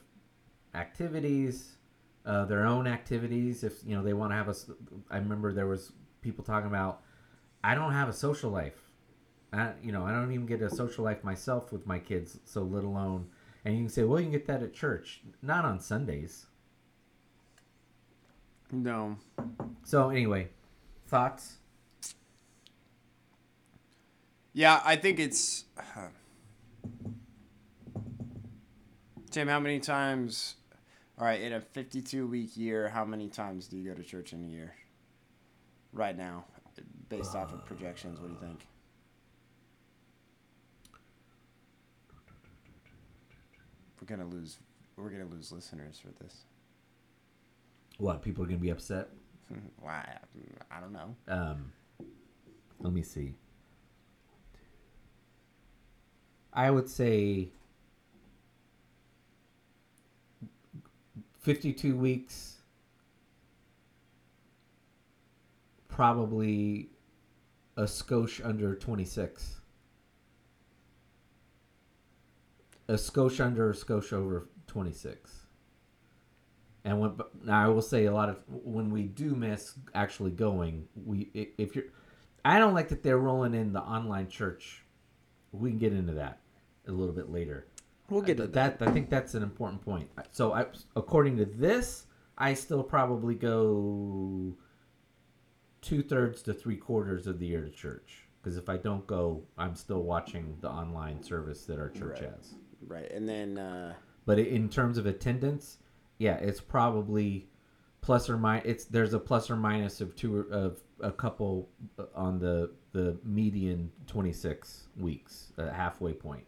[0.73, 1.77] activities,
[2.25, 3.63] uh, their own activities.
[3.63, 4.55] If you know they want to have a,
[5.11, 7.01] I remember there was people talking about,
[7.63, 8.82] I don't have a social life.
[9.53, 12.63] I, you know, I don't even get a social life myself with my kids, so
[12.63, 13.27] let alone.
[13.63, 16.47] And you can say, well, you can get that at church, not on Sundays.
[18.71, 19.17] No.
[19.83, 20.49] So anyway,
[21.07, 21.57] thoughts?
[24.53, 25.65] Yeah, I think it's.
[25.77, 26.07] Uh,
[29.29, 30.55] Tim, how many times?
[31.19, 34.33] All right, in a 52 week year, how many times do you go to church
[34.33, 34.73] in a year?
[35.91, 36.45] Right now,
[37.09, 38.65] based off of projections, what do you think?
[44.03, 44.57] We're gonna lose.
[44.97, 46.41] We're gonna lose listeners for this.
[47.99, 49.07] What people are gonna be upset?
[49.79, 50.17] Why?
[50.69, 51.15] I don't know.
[51.29, 51.71] Um,
[52.79, 53.35] let me see.
[56.51, 57.47] I would say
[61.39, 62.57] fifty-two weeks.
[65.87, 66.89] Probably
[67.77, 69.61] a skosh under twenty-six.
[72.87, 75.39] A skosh under, a skosh over twenty-six.
[76.85, 80.87] And when now I will say a lot of when we do miss actually going,
[81.05, 81.85] we if you're,
[82.43, 84.83] I don't like that they're rolling in the online church.
[85.53, 86.39] We can get into that
[86.87, 87.67] a little bit later.
[88.09, 88.81] We'll get to Uh, that.
[88.81, 90.09] I think that's an important point.
[90.31, 90.65] So I,
[90.97, 94.57] according to this, I still probably go
[95.81, 98.27] two thirds to three quarters of the year to church.
[98.41, 102.31] Because if I don't go, I'm still watching the online service that our church Right.
[102.31, 102.55] has.
[102.87, 103.93] Right, and then uh,
[104.25, 105.77] But in terms of attendance,
[106.17, 107.47] yeah, it's probably
[108.01, 108.65] plus or minus.
[108.65, 113.17] It's there's a plus or minus of two of a couple uh, on the the
[113.23, 116.45] median 26 weeks, a halfway point.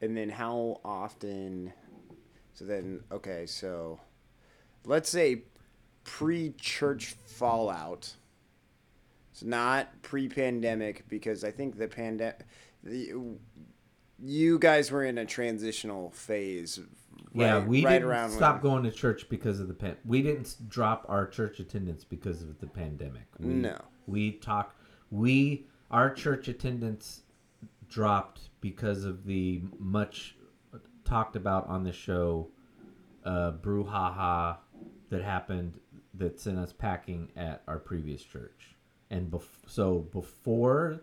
[0.00, 1.72] And then how often?
[2.52, 3.98] So then, okay, so
[4.84, 5.42] let's say
[6.04, 8.14] pre-church fallout.
[9.32, 12.46] It's not pre-pandemic because I think the pandemic,
[12.84, 13.14] the,
[14.22, 16.78] you guys were in a transitional phase.
[17.34, 19.96] yeah, we right didn't around stop when- going to church because of the pan.
[20.04, 23.26] We didn't drop our church attendance because of the pandemic.
[23.38, 23.78] We, No.
[24.06, 24.74] we talk.
[25.10, 27.22] We our church attendance
[27.88, 30.36] dropped because of the much
[31.04, 32.48] talked about on the show
[33.24, 34.56] uh, brouhaha
[35.10, 35.78] that happened
[36.14, 38.74] that sent us packing at our previous church.
[39.10, 41.02] And bef- so before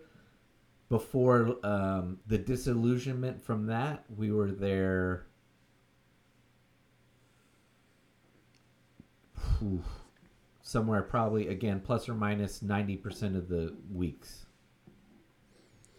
[0.92, 5.24] before um, the disillusionment from that, we were there.
[9.58, 9.82] Whew,
[10.62, 14.44] somewhere probably again plus or minus 90% of the weeks.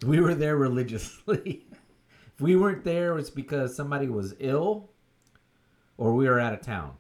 [0.06, 1.66] We were there religiously.
[2.36, 4.92] if we weren't there, it was because somebody was ill
[5.98, 6.98] or we were out of town.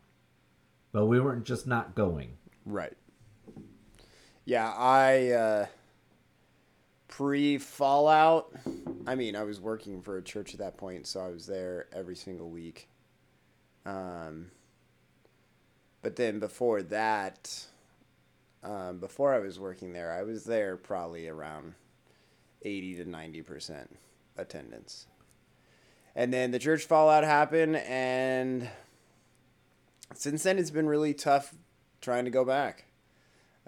[0.91, 2.37] But we weren't just not going.
[2.65, 2.97] Right.
[4.45, 5.65] Yeah, I uh,
[7.17, 8.51] pre Fallout.
[9.05, 11.85] I mean, I was working for a church at that point, so I was there
[11.93, 12.87] every single week.
[13.85, 14.49] Um,
[16.01, 17.65] but then before that,
[18.63, 21.75] um, before I was working there, I was there probably around
[22.63, 23.95] eighty to ninety percent
[24.35, 25.05] attendance.
[26.15, 28.69] And then the church fallout happened, and
[30.15, 31.53] since then it's been really tough
[32.01, 32.85] trying to go back.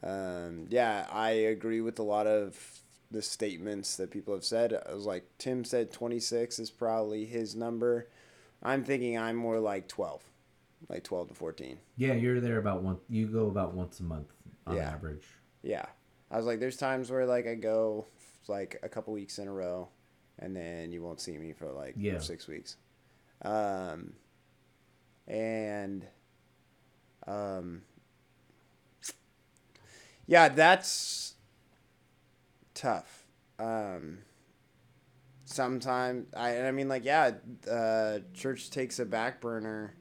[0.02, 4.74] Um, yeah, I agree with a lot of the statements that people have said.
[4.90, 8.10] I was like, Tim said 26 is probably his number.
[8.64, 10.24] I'm thinking I'm more like 12,
[10.90, 11.78] like 12 to 14.
[11.98, 12.98] Yeah, you're there about one.
[13.10, 14.32] You go about once a month
[14.66, 14.90] on Yeah.
[14.90, 15.26] average.
[15.62, 15.86] Yeah.
[16.32, 18.06] I was like, there's times where like I go
[18.48, 19.90] like a couple weeks in a row
[20.40, 22.20] and then you won't see me for like Yeah.
[22.20, 22.78] six weeks.
[23.44, 24.14] Um,
[25.28, 26.06] and,
[27.28, 27.84] um,
[30.28, 31.35] yeah, that's
[32.76, 33.26] tough.
[33.58, 34.20] Um,
[35.46, 37.32] sometimes I, I mean, like, yeah,
[37.70, 39.96] uh, church takes a back burner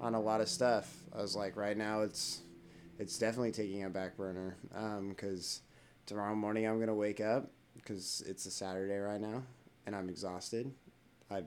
[0.00, 0.90] on a lot of stuff.
[1.14, 2.40] I was like, right now it's,
[2.98, 4.56] it's definitely taking a back burner.
[4.74, 5.60] Um, cause
[6.06, 9.42] tomorrow morning I'm gonna wake up because it's a Saturday right now,
[9.86, 10.72] and I'm exhausted.
[11.30, 11.42] I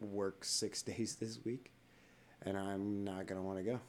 [0.00, 1.72] work six days this week,
[2.42, 3.80] and I'm not gonna want to go.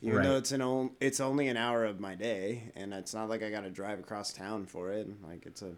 [0.00, 3.28] Even though it's an on, it's only an hour of my day, and it's not
[3.28, 5.08] like I got to drive across town for it.
[5.26, 5.72] Like it's a,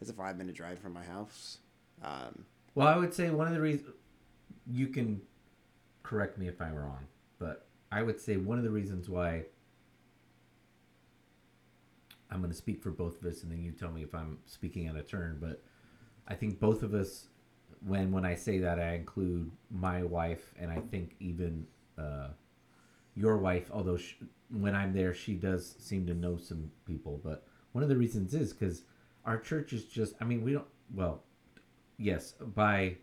[0.00, 1.58] it's a five minute drive from my house.
[2.02, 3.94] Um, Well, I would say one of the reasons
[4.70, 5.20] you can
[6.02, 7.06] correct me if I'm wrong,
[7.38, 9.44] but I would say one of the reasons why
[12.30, 14.38] I'm going to speak for both of us, and then you tell me if I'm
[14.46, 15.38] speaking out of turn.
[15.40, 15.62] But
[16.26, 17.28] I think both of us,
[17.86, 22.28] when when I say that, I include my wife, and I think even uh,
[23.14, 23.70] your wife.
[23.72, 24.14] Although sh
[24.50, 27.20] when I'm there, she does seem to know some people.
[27.24, 28.82] But one of the reasons is because
[29.24, 30.14] our church is just.
[30.20, 30.66] I mean, we don't.
[30.94, 31.22] Well,
[31.96, 32.96] yes, by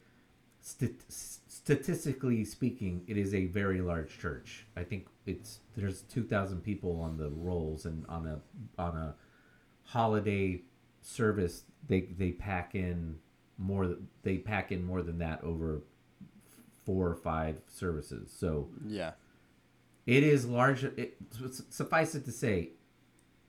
[0.62, 4.66] stat- statistically speaking, it is a very large church.
[4.76, 8.40] I think it's there's two thousand people on the rolls, and on a
[8.82, 9.16] on a
[9.84, 10.62] holiday
[11.02, 13.18] service, they they pack in
[13.58, 13.96] more.
[14.24, 15.82] They pack in more than that over
[16.86, 18.34] four or five services.
[18.36, 19.12] So yeah.
[20.12, 20.84] It is large.
[20.84, 21.16] It,
[21.70, 22.72] suffice it to say,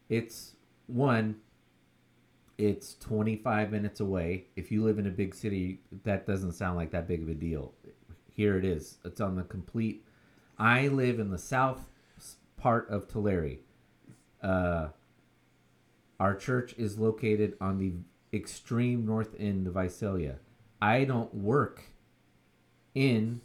[0.09, 0.55] it's
[0.87, 1.41] one.
[2.57, 4.47] It's 25 minutes away.
[4.55, 7.35] If you live in a big city, that doesn't sound like that big of a
[7.35, 7.73] deal.
[8.33, 8.99] Here it is.
[9.05, 10.07] It's on the complete.
[10.57, 11.89] I live in the south
[12.57, 13.59] part of Tulare.
[14.41, 14.89] Uh,
[16.21, 17.95] our church is located on the
[18.33, 20.37] extreme north end of Visalia.
[20.81, 21.83] I don't work
[22.95, 23.41] in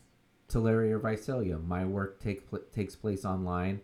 [0.47, 1.57] Tulare or Visalia.
[1.57, 3.81] My work take, pl- takes place online.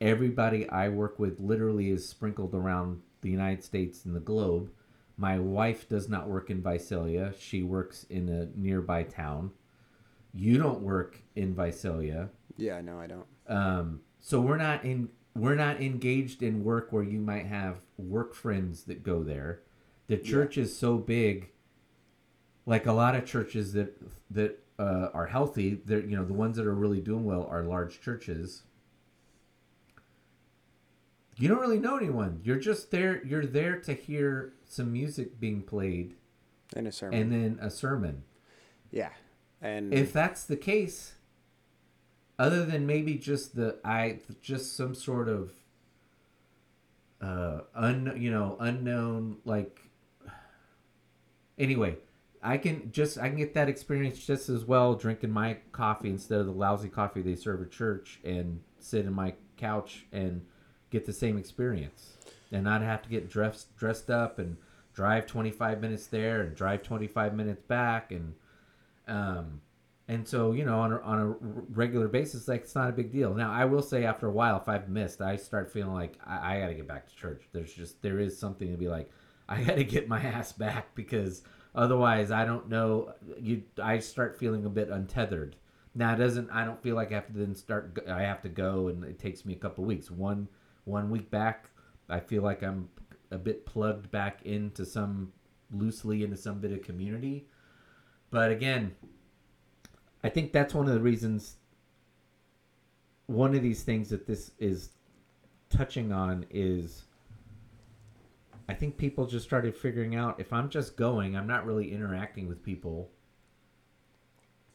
[0.00, 4.70] Everybody I work with literally is sprinkled around the United States and the globe.
[5.16, 7.34] My wife does not work in Visalia.
[7.38, 9.50] She works in a nearby town.
[10.32, 12.28] You don't work in Visalia.
[12.56, 12.80] Yeah.
[12.80, 13.26] No, I don't.
[13.48, 18.34] Um, so we're not in we're not engaged in work where you might have work
[18.34, 19.62] friends that go there.
[20.08, 21.50] The church is so big.
[22.66, 24.00] Like a lot of churches that
[24.30, 27.62] that uh, are healthy, they're you know the ones that are really doing well are
[27.62, 28.62] large churches.
[31.36, 32.40] You don't really know anyone.
[32.42, 33.24] You're just there.
[33.24, 36.14] You're there to hear some music being played
[36.74, 37.20] In a sermon.
[37.20, 38.24] and then a sermon.
[38.90, 39.10] yeah.
[39.60, 41.14] And If that's the case,
[42.38, 45.52] other than maybe just the I just some sort of
[47.20, 49.80] uh un you know unknown like
[51.58, 51.96] anyway
[52.42, 56.40] I can just I can get that experience just as well drinking my coffee instead
[56.40, 60.44] of the lousy coffee they serve at church and sit in my couch and
[60.90, 62.14] get the same experience.
[62.50, 64.56] And not have to get dressed dressed up and
[64.94, 68.34] drive 25 minutes there and drive 25 minutes back and
[69.06, 69.60] um
[70.08, 71.26] and so you know on a, on a
[71.70, 73.34] regular basis like it's not a big deal.
[73.34, 76.56] Now i will say after a while if i've missed i start feeling like i,
[76.56, 77.42] I gotta get back to church.
[77.52, 79.10] There's just there is something to be like
[79.48, 81.42] i gotta get my ass back because
[81.78, 85.56] otherwise i don't know you i start feeling a bit untethered
[85.94, 88.48] now it doesn't i don't feel like i have to then start i have to
[88.48, 90.46] go and it takes me a couple weeks one
[90.84, 91.70] one week back
[92.10, 92.88] i feel like i'm
[93.30, 95.32] a bit plugged back into some
[95.72, 97.46] loosely into some bit of community
[98.30, 98.94] but again
[100.22, 101.56] I think that's one of the reasons.
[103.26, 104.90] One of these things that this is
[105.70, 107.04] touching on is
[108.68, 112.48] I think people just started figuring out if I'm just going, I'm not really interacting
[112.48, 113.10] with people,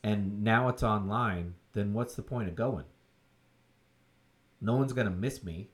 [0.03, 2.85] and now it's online, then what's the point of going?
[4.59, 5.69] No one's going to miss me.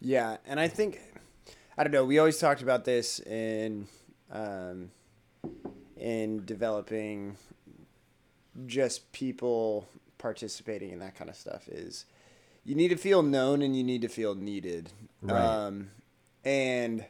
[0.00, 1.00] Yeah, and I think
[1.78, 2.04] I don't know.
[2.04, 3.86] We always talked about this in
[4.30, 4.90] um,
[5.96, 7.36] in developing
[8.66, 9.88] just people
[10.18, 12.04] participating in that kind of stuff is
[12.64, 14.90] you need to feel known and you need to feel needed.
[15.20, 15.40] Right.
[15.40, 15.90] Um,
[16.44, 17.04] and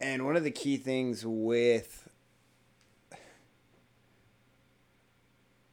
[0.00, 2.08] and one of the key things with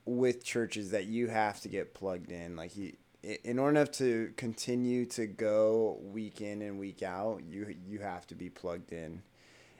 [0.06, 2.94] with churches that you have to get plugged in like you
[3.44, 8.36] in order to continue to go week in and week out you you have to
[8.36, 9.22] be plugged in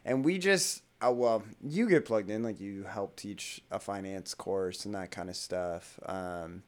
[0.06, 4.34] and we just uh, well, you get plugged in, like you help teach a finance
[4.34, 6.00] course and that kind of stuff.
[6.06, 6.64] Um,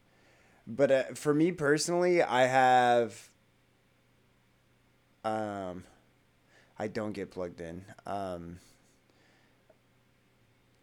[0.66, 3.30] but uh, for me personally, I have,
[5.26, 5.82] um,
[6.78, 7.84] I don't get plugged in.
[8.06, 8.58] Um,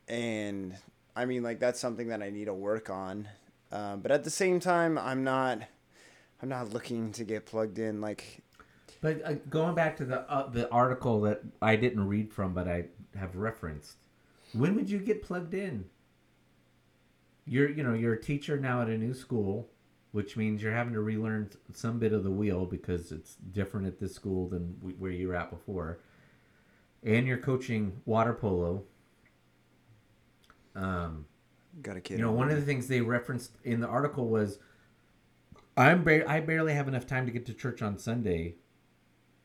[0.08, 0.76] and
[1.16, 3.28] I mean, like that's something that I need to work on.
[3.72, 5.60] Um, but at the same time, I'm not,
[6.42, 8.02] I'm not looking to get plugged in.
[8.02, 8.44] Like,
[9.02, 12.68] but uh, going back to the uh, the article that I didn't read from, but
[12.68, 12.86] I
[13.18, 13.98] have referenced,
[14.54, 15.86] when would you get plugged in?
[17.46, 19.70] You're you know you're a teacher now at a new school,
[20.14, 24.00] which means you're having to relearn some bit of the wheel because it's different at
[24.00, 26.00] this school than where you were at before,
[27.04, 28.84] and you're coaching water polo.
[30.76, 31.26] Um,
[31.82, 32.18] got a kid.
[32.18, 34.58] You know, one of the things they referenced in the article was,
[35.76, 38.56] I'm ba- I barely have enough time to get to church on Sunday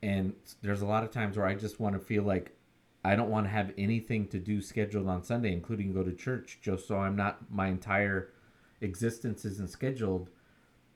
[0.01, 2.55] and there's a lot of times where I just want to feel like
[3.03, 6.59] I don't want to have anything to do scheduled on Sunday, including go to church,
[6.61, 8.31] just so I'm not my entire
[8.81, 10.29] existence isn't scheduled.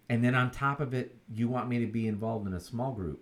[0.09, 2.91] And then on top of it, you want me to be involved in a small
[2.91, 3.21] group.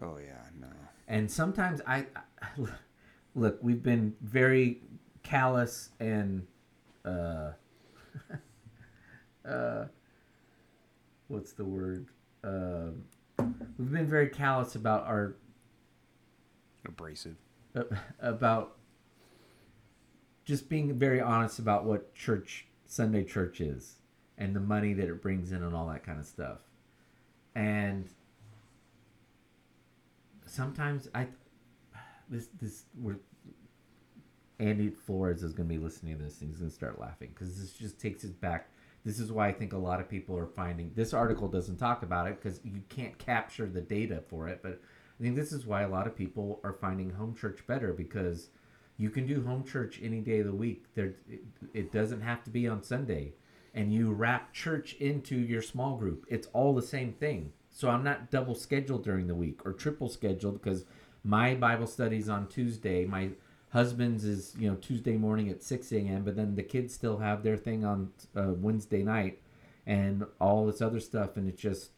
[0.00, 0.68] Oh yeah, no.
[1.08, 2.48] And sometimes I, I
[3.34, 4.80] look, we've been very
[5.22, 6.46] callous and
[7.04, 7.52] uh,
[9.48, 9.84] uh,
[11.28, 12.06] what's the word?
[12.44, 12.90] Uh,
[13.78, 15.36] we've been very callous about our
[16.86, 17.36] abrasive
[18.20, 18.76] about
[20.44, 23.96] just being very honest about what church Sunday church is
[24.38, 26.58] and the money that it brings in and all that kind of stuff.
[27.54, 28.08] And
[30.46, 31.28] sometimes I
[32.28, 33.16] this this we're
[34.58, 37.30] Andy Flores is going to be listening to this and he's going to start laughing
[37.34, 38.68] because this just takes us back
[39.04, 42.02] this is why I think a lot of people are finding this article doesn't talk
[42.02, 44.60] about it because you can't capture the data for it.
[44.62, 44.80] But
[45.18, 48.48] I think this is why a lot of people are finding home church better because
[48.98, 50.84] you can do home church any day of the week.
[50.94, 51.42] There, it,
[51.74, 53.32] it doesn't have to be on Sunday,
[53.74, 56.26] and you wrap church into your small group.
[56.28, 57.52] It's all the same thing.
[57.70, 60.84] So I'm not double scheduled during the week or triple scheduled because
[61.24, 63.06] my Bible studies on Tuesday.
[63.06, 63.30] My
[63.70, 66.22] husband's is you know Tuesday morning at six a.m.
[66.24, 69.40] But then the kids still have their thing on uh, Wednesday night,
[69.86, 71.90] and all this other stuff, and it's just,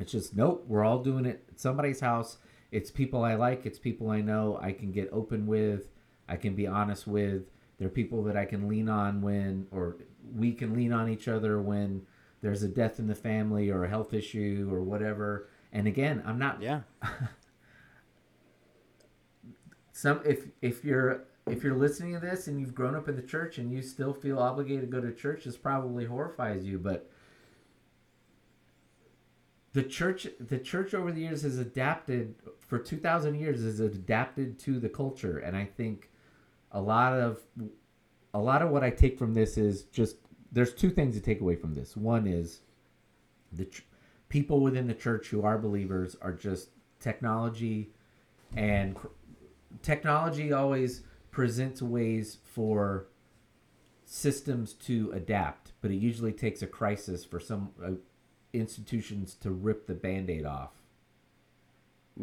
[0.00, 0.64] it's just nope.
[0.66, 2.38] We're all doing it at somebody's house.
[2.72, 3.64] It's people I like.
[3.64, 4.58] It's people I know.
[4.60, 5.88] I can get open with.
[6.28, 7.44] I can be honest with.
[7.78, 9.96] They're people that I can lean on when, or
[10.34, 12.02] we can lean on each other when
[12.42, 15.48] there's a death in the family or a health issue or whatever.
[15.72, 16.62] And again, I'm not.
[16.62, 16.80] Yeah.
[19.92, 23.22] some if if you're if you're listening to this and you've grown up in the
[23.22, 26.78] church and you still feel obligated to go to church, this probably horrifies you.
[26.78, 27.10] But
[29.72, 34.58] the church, the church over the years has adapted for two thousand years has adapted
[34.60, 36.10] to the culture, and I think
[36.72, 37.40] a lot of
[38.34, 40.16] a lot of what I take from this is just
[40.52, 41.96] there's two things to take away from this.
[41.96, 42.60] One is
[43.52, 43.84] the ch-
[44.28, 46.70] people within the church who are believers are just
[47.00, 47.90] technology
[48.56, 49.08] and cr-
[49.82, 53.06] technology always presents ways for
[54.04, 57.90] systems to adapt, but it usually takes a crisis for some uh,
[58.52, 60.70] institutions to rip the band-aid off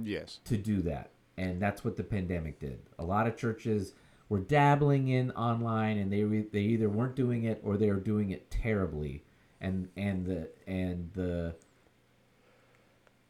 [0.01, 0.39] Yes.
[0.45, 1.11] to do that.
[1.37, 2.79] And that's what the pandemic did.
[2.99, 3.93] A lot of churches
[4.29, 7.99] were dabbling in online and they re- they either weren't doing it or they were
[7.99, 9.23] doing it terribly.
[9.61, 11.55] And and the and the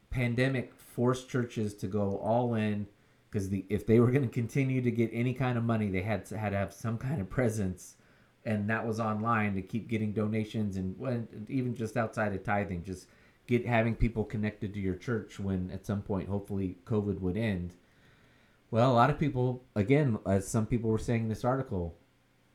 [0.09, 2.87] pandemic forced churches to go all in
[3.29, 6.03] because the if they were going to continue to get any kind of money, they
[6.03, 7.95] had to, had to have some kind of presence,
[8.45, 12.83] and that was online to keep getting donations and when even just outside of tithing,
[12.83, 13.07] just
[13.47, 17.73] get having people connected to your church when at some point hopefully COVID would end.
[18.73, 21.95] Well, a lot of people, again, as some people were saying in this article,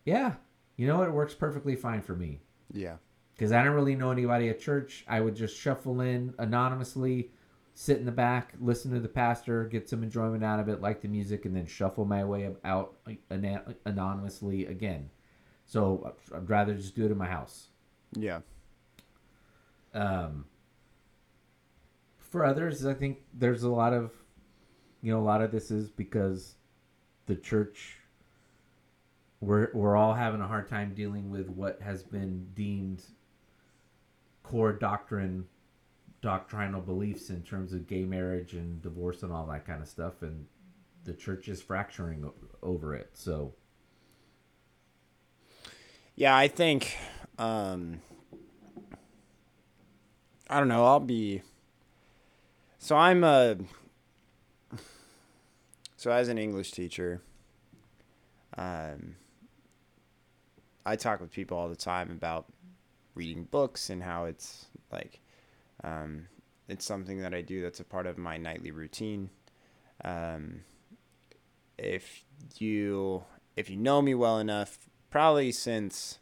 [0.05, 0.35] yeah,
[0.77, 2.41] you know what, it works perfectly fine for me
[2.73, 2.97] Yeah.
[3.37, 5.05] because I don't really know anybody at church.
[5.07, 7.31] I would just shuffle in anonymously,
[7.75, 11.03] sit in the back, listen to the pastor, get some enjoyment out of it, like
[11.03, 12.97] the music, and then shuffle my way out
[13.87, 15.11] anonymously again.
[15.67, 17.69] So I'd rather just do it in my house.
[18.17, 18.41] Yeah.
[19.95, 20.47] Um,
[22.19, 24.11] for others, I think there's a lot of,
[25.03, 26.55] you know, a lot of this is because
[27.27, 27.97] the church.
[29.41, 33.05] We're we're all having a hard time dealing with what has been deemed
[34.43, 35.47] core doctrine,
[36.23, 40.23] doctrinal beliefs in terms of gay marriage and divorce and all that kind of stuff,
[40.23, 40.47] and
[41.05, 42.29] the church is fracturing
[42.63, 43.11] over it.
[43.13, 43.55] So
[46.17, 46.97] Yeah, I think
[47.39, 48.01] um
[50.51, 51.43] I don't know, I'll be
[52.79, 53.57] So I'm a
[55.99, 57.21] So as an English teacher,
[58.57, 59.17] um
[60.87, 62.47] I talk with people all the time about
[63.17, 65.19] reading books and how it's like
[65.83, 66.29] um
[66.69, 69.31] it's something that I do that's a part of my nightly routine.
[70.05, 70.61] Um
[71.77, 72.25] if
[72.59, 73.25] you
[73.57, 76.21] if you know me well enough, probably since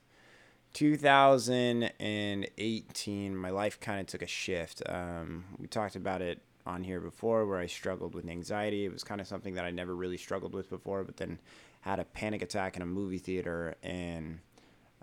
[0.73, 4.83] 2018, my life kind of took a shift.
[4.87, 8.85] Um, we talked about it on here before where I struggled with anxiety.
[8.85, 11.39] It was kind of something that I never really struggled with before, but then
[11.81, 14.41] had a panic attack in a movie theater and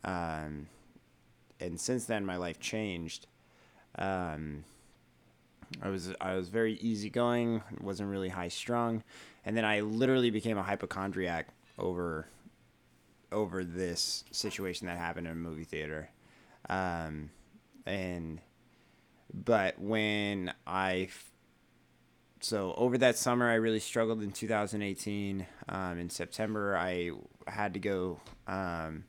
[0.04, 0.68] um,
[1.60, 3.28] and since then my life changed.
[3.98, 4.66] Um,
[5.82, 9.04] I was I was very easygoing, wasn't really high strung,
[9.46, 11.48] and then I literally became a hypochondriac
[11.80, 12.28] over
[13.32, 16.10] over this situation that happened in a movie theater.
[16.70, 17.32] Um,
[17.86, 18.40] and
[19.34, 21.10] but when I
[22.44, 25.46] so over that summer I really struggled in 2018.
[25.70, 27.12] Um, in September I
[27.48, 28.20] had to go.
[28.48, 29.06] Um,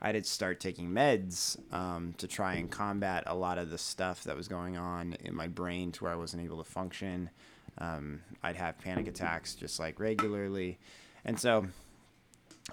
[0.00, 4.24] I to start taking meds um, to try and combat a lot of the stuff
[4.24, 7.30] that was going on in my brain to where I wasn't able to function.
[7.78, 10.78] Um, I'd have panic attacks just like regularly,
[11.24, 11.66] and so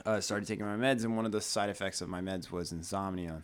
[0.05, 2.72] uh, started taking my meds, and one of the side effects of my meds was
[2.72, 3.41] insomnia.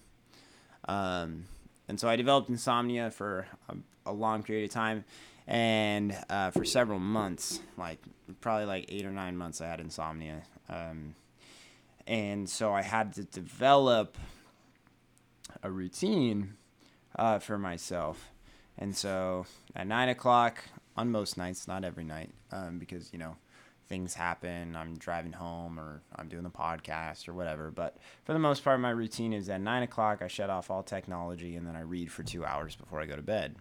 [0.87, 1.45] Um,
[1.87, 5.05] and so I developed insomnia for a, a long period of time,
[5.49, 7.97] and uh, for several months, like
[8.39, 10.43] probably like eight or nine months, I had insomnia.
[10.69, 11.15] Um,
[12.05, 14.15] and so I had to develop
[15.63, 16.53] a routine
[17.17, 18.29] uh, for myself.
[18.77, 20.63] And so at nine o'clock
[20.95, 23.35] on most nights, not every night, um, because you know
[23.87, 24.75] things happen.
[24.75, 27.71] I'm driving home or I'm doing the podcast or whatever.
[27.71, 30.83] But for the most part, my routine is at nine o'clock, I shut off all
[30.83, 33.55] technology and then I read for two hours before I go to bed.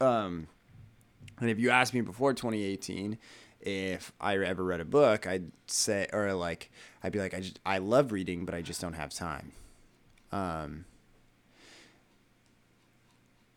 [0.00, 0.48] Um,
[1.40, 3.18] and if you asked me before 2018
[3.60, 6.70] if I ever read a book, I'd say, or like,
[7.02, 9.52] I'd be like, I just, I love reading, but I just don't have time.
[10.30, 10.84] Um,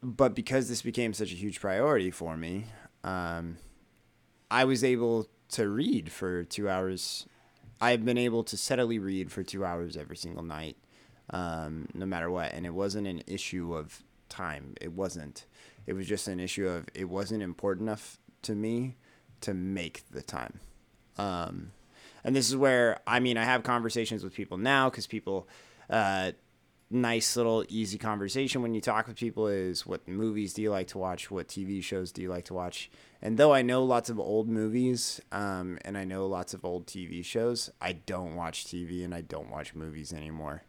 [0.02, 2.66] but because this became such a huge priority for me,
[3.04, 3.58] um,
[4.50, 7.28] I was able to read for two hours.
[7.80, 10.78] I've been able to steadily read for two hours every single night,
[11.30, 12.54] um, no matter what.
[12.54, 14.74] And it wasn't an issue of time.
[14.82, 15.46] It wasn't.
[15.86, 18.98] It was just an issue of it wasn't important enough to me
[19.42, 20.60] to make the time.
[21.18, 21.72] Um,
[22.24, 25.48] and this is where I mean I have conversations with people now because people.
[25.90, 26.32] Uh,
[26.94, 30.88] nice little easy conversation when you talk with people is what movies do you like
[30.88, 34.10] to watch what tv shows do you like to watch and though i know lots
[34.10, 38.66] of old movies um, and i know lots of old tv shows i don't watch
[38.66, 40.64] tv and i don't watch movies anymore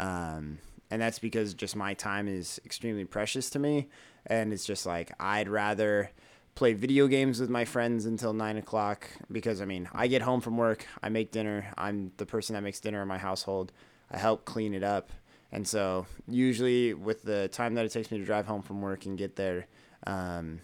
[0.00, 0.58] um,
[0.90, 3.88] and that's because just my time is extremely precious to me
[4.28, 6.10] and it's just like i'd rather
[6.58, 10.40] play video games with my friends until nine o'clock because I mean I get home
[10.40, 11.72] from work, I make dinner.
[11.78, 13.70] I'm the person that makes dinner in my household.
[14.10, 15.10] I help clean it up,
[15.52, 19.06] and so usually with the time that it takes me to drive home from work
[19.06, 19.68] and get there,
[20.04, 20.58] um,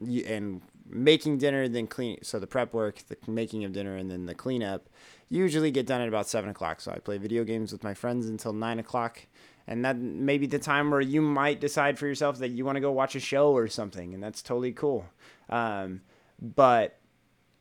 [0.00, 2.18] and making dinner, then clean.
[2.22, 4.88] So the prep work, the making of dinner, and then the cleanup
[5.28, 6.80] usually get done at about seven o'clock.
[6.80, 9.26] So I play video games with my friends until nine o'clock
[9.66, 12.76] and that may be the time where you might decide for yourself that you want
[12.76, 15.04] to go watch a show or something, and that's totally cool.
[15.48, 16.02] Um,
[16.40, 16.98] but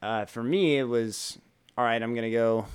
[0.01, 1.37] uh, for me, it was
[1.77, 2.01] all right.
[2.01, 2.65] I'm gonna go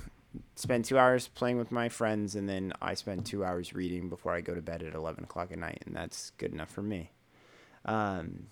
[0.54, 4.32] spend two hours playing with my friends, and then I spend two hours reading before
[4.32, 7.10] I go to bed at eleven o'clock at night, and that's good enough for me.
[7.84, 8.48] Um,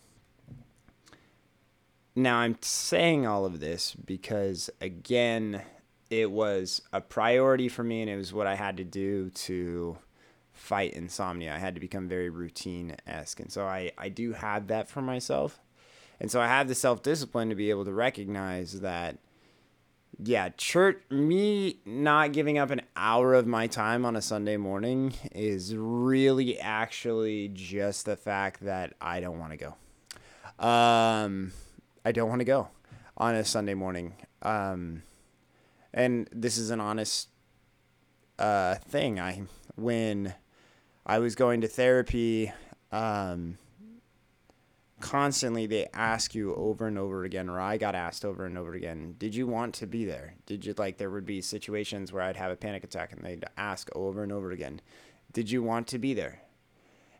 [2.16, 5.62] now I'm saying all of this because again,
[6.10, 9.98] it was a priority for me, and it was what I had to do to
[10.54, 11.54] fight insomnia.
[11.54, 13.40] I had to become very routine esque.
[13.40, 15.60] And so I, I do have that for myself.
[16.20, 19.18] And so I have the self discipline to be able to recognize that,
[20.22, 25.12] yeah, church, me not giving up an hour of my time on a Sunday morning
[25.32, 29.74] is really actually just the fact that I don't want to go.
[30.64, 31.52] Um,
[32.04, 32.68] I don't want to go
[33.16, 34.14] on a Sunday morning.
[34.42, 35.02] Um,
[35.92, 37.28] and this is an honest
[38.38, 39.18] uh, thing.
[39.18, 39.42] I,
[39.74, 40.34] when,
[41.06, 42.52] I was going to therapy.
[42.90, 43.58] Um,
[45.00, 48.72] constantly, they ask you over and over again, or I got asked over and over
[48.72, 50.34] again, did you want to be there?
[50.46, 50.96] Did you like?
[50.96, 54.32] There would be situations where I'd have a panic attack, and they'd ask over and
[54.32, 54.80] over again,
[55.32, 56.40] did you want to be there?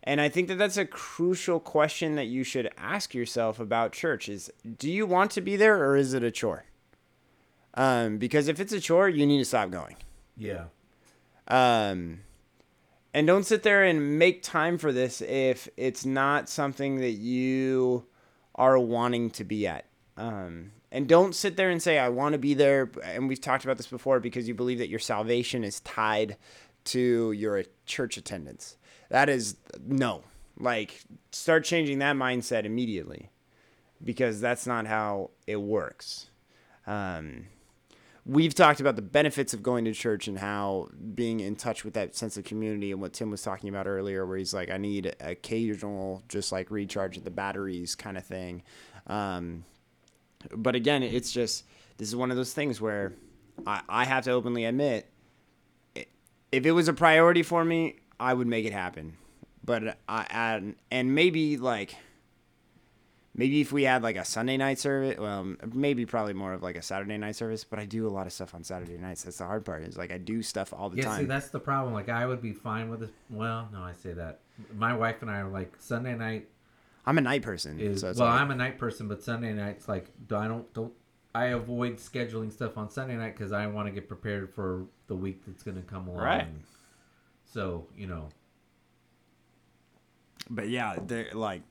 [0.02, 4.28] And I think that that's a crucial question that you should ask yourself about church:
[4.28, 6.64] is do you want to be there, or is it a chore?
[7.74, 9.96] Um, because if it's a chore, you need to stop going.
[10.36, 10.66] Yeah.
[11.48, 12.20] Um
[13.14, 18.04] and don't sit there and make time for this if it's not something that you
[18.56, 19.86] are wanting to be at.
[20.16, 22.90] Um, and don't sit there and say, I want to be there.
[23.04, 26.36] And we've talked about this before because you believe that your salvation is tied
[26.86, 28.76] to your church attendance.
[29.10, 29.56] That is
[29.86, 30.24] no.
[30.58, 31.00] Like,
[31.30, 33.30] start changing that mindset immediately
[34.02, 36.30] because that's not how it works.
[36.86, 37.46] Um,
[38.26, 41.94] we've talked about the benefits of going to church and how being in touch with
[41.94, 44.78] that sense of community and what Tim was talking about earlier, where he's like, I
[44.78, 48.62] need occasional, just like recharge of the batteries kind of thing.
[49.06, 49.64] Um,
[50.54, 51.64] but again, it's just,
[51.98, 53.12] this is one of those things where
[53.66, 55.10] I, I have to openly admit,
[55.94, 59.16] if it was a priority for me, I would make it happen.
[59.64, 61.96] But I, I and maybe like,
[63.34, 66.76] maybe if we had like a Sunday night service, well, maybe probably more of like
[66.76, 67.64] a Saturday night service.
[67.64, 69.24] But I do a lot of stuff on Saturday nights.
[69.24, 69.82] That's the hard part.
[69.82, 71.20] Is like I do stuff all the yeah, time.
[71.20, 71.94] see, that's the problem.
[71.94, 73.10] Like, I would be fine with it.
[73.30, 74.40] Well, no, I say that.
[74.76, 76.48] My wife and I are like Sunday night
[77.06, 77.78] I'm a night person.
[77.78, 80.72] is so it's well, like, I'm a night person, but Sunday nights like I don't
[80.72, 80.92] don't
[81.34, 85.16] I avoid scheduling stuff on Sunday night because I want to get prepared for the
[85.16, 86.22] week that's going to come along.
[86.22, 86.46] Right.
[87.44, 88.28] So you know,
[90.48, 91.62] but yeah, they're like.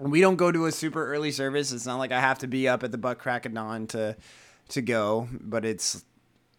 [0.00, 1.72] We don't go to a super early service.
[1.72, 4.16] It's not like I have to be up at the butt crack of dawn to
[4.70, 6.04] to go, but it's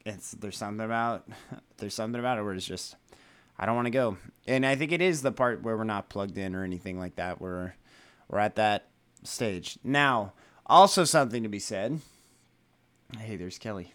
[0.06, 1.28] it's there's something about
[1.78, 2.96] there's something about it where it's just
[3.58, 4.18] I don't want to go.
[4.46, 7.16] And I think it is the part where we're not plugged in or anything like
[7.16, 7.42] that.
[7.42, 7.74] We're
[8.30, 8.90] we're at that
[9.24, 9.80] stage.
[9.84, 10.34] Now,
[10.68, 12.00] also something to be said.
[13.18, 13.92] Hey, there's Kelly.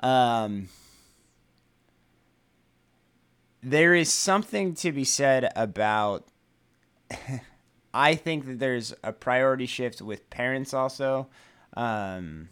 [0.00, 0.68] Um
[3.62, 6.24] there is something to be said about
[7.96, 11.28] I think that there's a priority shift with parents also
[11.76, 12.48] um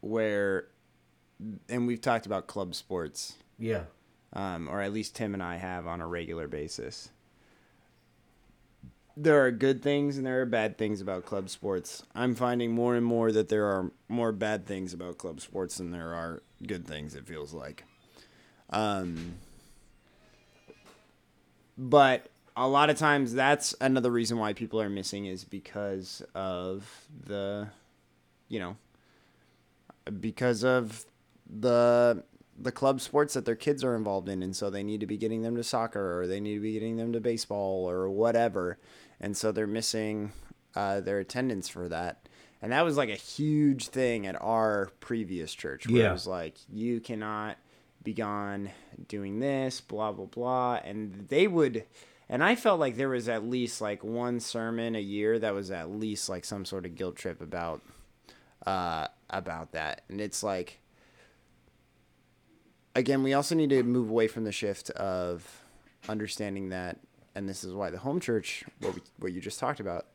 [0.00, 0.66] where
[1.68, 3.82] and we've talked about club sports yeah,
[4.32, 7.10] um, or at least Tim and I have on a regular basis.
[9.16, 12.02] There are good things and there are bad things about club sports.
[12.14, 15.90] I'm finding more and more that there are more bad things about club sports than
[15.90, 17.84] there are good things, it feels like.
[18.70, 19.34] Um,
[21.76, 27.06] but a lot of times that's another reason why people are missing is because of
[27.26, 27.68] the,
[28.48, 28.76] you know,
[30.20, 31.06] because of
[31.48, 32.22] the
[32.58, 34.42] the club sports that their kids are involved in.
[34.42, 36.72] And so they need to be getting them to soccer or they need to be
[36.74, 38.78] getting them to baseball or whatever.
[39.18, 40.32] And so they're missing
[40.74, 42.28] uh, their attendance for that.
[42.60, 46.10] And that was like a huge thing at our previous church where Yeah.
[46.10, 47.56] it was like you cannot
[48.02, 48.70] be gone
[49.08, 50.80] doing this blah blah blah.
[50.84, 51.84] And they would
[52.30, 55.70] and i felt like there was at least like one sermon a year that was
[55.70, 57.82] at least like some sort of guilt trip about
[58.66, 60.80] uh about that and it's like
[62.94, 65.64] again, we also need to move away from the shift of
[66.08, 66.98] understanding that,
[67.34, 70.06] and this is why the home church, what, we, what you just talked about,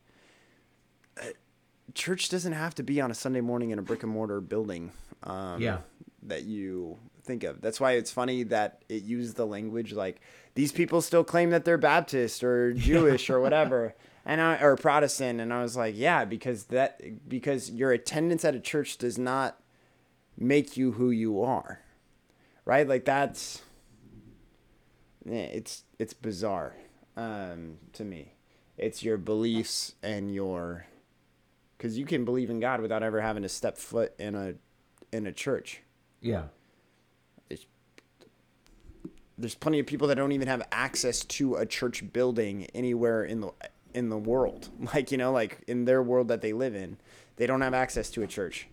[1.94, 4.92] church doesn't have to be on a Sunday morning in a brick and mortar building.
[5.22, 5.78] Um, Yeah.
[6.22, 7.60] That you think of.
[7.60, 10.20] That's why it's funny that it used the language like
[10.56, 13.94] these people still claim that they're Baptist or Jewish or whatever,
[14.24, 18.54] and I or Protestant, and I was like, yeah, because that because your attendance at
[18.56, 19.60] a church does not
[20.36, 21.82] make you who you are,
[22.64, 22.88] right?
[22.88, 23.62] Like that's
[25.24, 26.74] yeah, it's it's bizarre
[27.16, 28.32] um, to me.
[28.78, 30.86] It's your beliefs and your
[31.76, 34.54] because you can believe in God without ever having to step foot in a
[35.12, 35.82] in a church.
[36.20, 36.44] Yeah.
[39.38, 43.40] There's plenty of people that don't even have access to a church building anywhere in
[43.40, 43.52] the
[43.92, 44.68] in the world.
[44.94, 46.98] Like you know, like in their world that they live in,
[47.36, 48.68] they don't have access to a church,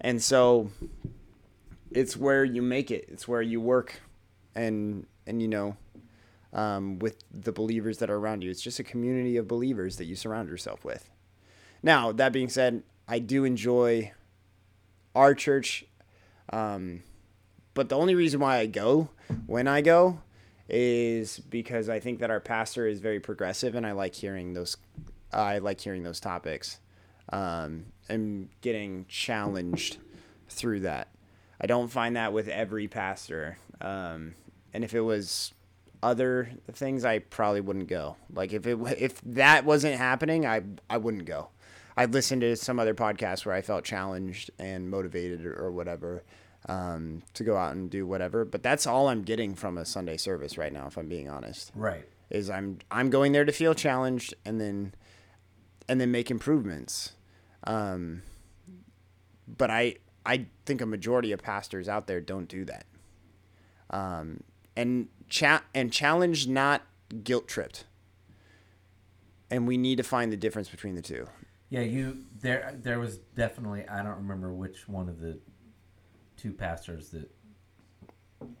[0.00, 0.70] and so
[1.90, 3.06] it's where you make it.
[3.08, 4.00] It's where you work,
[4.54, 5.76] and and you know,
[6.52, 8.50] um, with the believers that are around you.
[8.50, 11.10] It's just a community of believers that you surround yourself with.
[11.82, 14.12] Now, that being said, I do enjoy
[15.14, 15.84] our church,
[16.50, 17.02] um,
[17.74, 19.10] but the only reason why I go
[19.46, 20.18] when I go
[20.68, 24.76] is because I think that our pastor is very progressive, and I like hearing those.
[25.32, 26.78] I like hearing those topics,
[27.32, 29.98] um, and getting challenged
[30.48, 31.08] through that.
[31.60, 34.34] I don't find that with every pastor, um,
[34.72, 35.52] and if it was
[36.02, 38.16] other things, I probably wouldn't go.
[38.32, 41.48] Like if it if that wasn't happening, I I wouldn't go.
[41.96, 46.24] I'd listen to some other podcast where I felt challenged and motivated or, or whatever
[46.68, 48.44] um, to go out and do whatever.
[48.44, 51.72] But that's all I'm getting from a Sunday service right now, if I'm being honest.
[51.74, 52.08] Right.
[52.30, 54.94] Is I'm I'm going there to feel challenged and then
[55.88, 57.12] and then make improvements.
[57.64, 58.22] Um,
[59.46, 62.86] but I I think a majority of pastors out there don't do that.
[63.90, 64.40] Um,
[64.76, 66.82] and cha- and challenge not
[67.22, 67.84] guilt tripped.
[69.50, 71.26] And we need to find the difference between the two.
[71.68, 75.38] Yeah, you there there was definitely I don't remember which one of the
[76.44, 77.30] two pastors that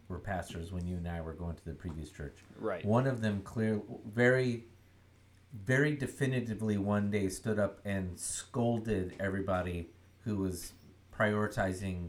[0.08, 2.38] were pastors when you and I were going to the previous church.
[2.58, 2.82] Right.
[2.82, 4.64] One of them clear very
[5.66, 9.90] very definitively one day stood up and scolded everybody
[10.24, 10.72] who was
[11.16, 12.08] prioritizing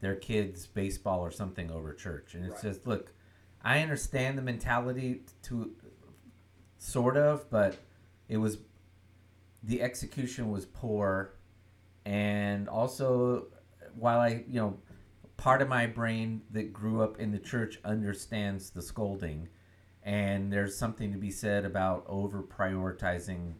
[0.00, 2.34] their kids baseball or something over church.
[2.34, 2.72] And it's Right.
[2.72, 3.12] just look,
[3.62, 5.74] I understand the mentality to
[6.78, 7.76] sort of, but
[8.28, 8.58] it was
[9.62, 11.34] the execution was poor
[12.06, 13.48] and also
[13.94, 14.78] while i you know
[15.40, 19.48] part of my brain that grew up in the church understands the scolding
[20.02, 23.54] and there's something to be said about over prioritizing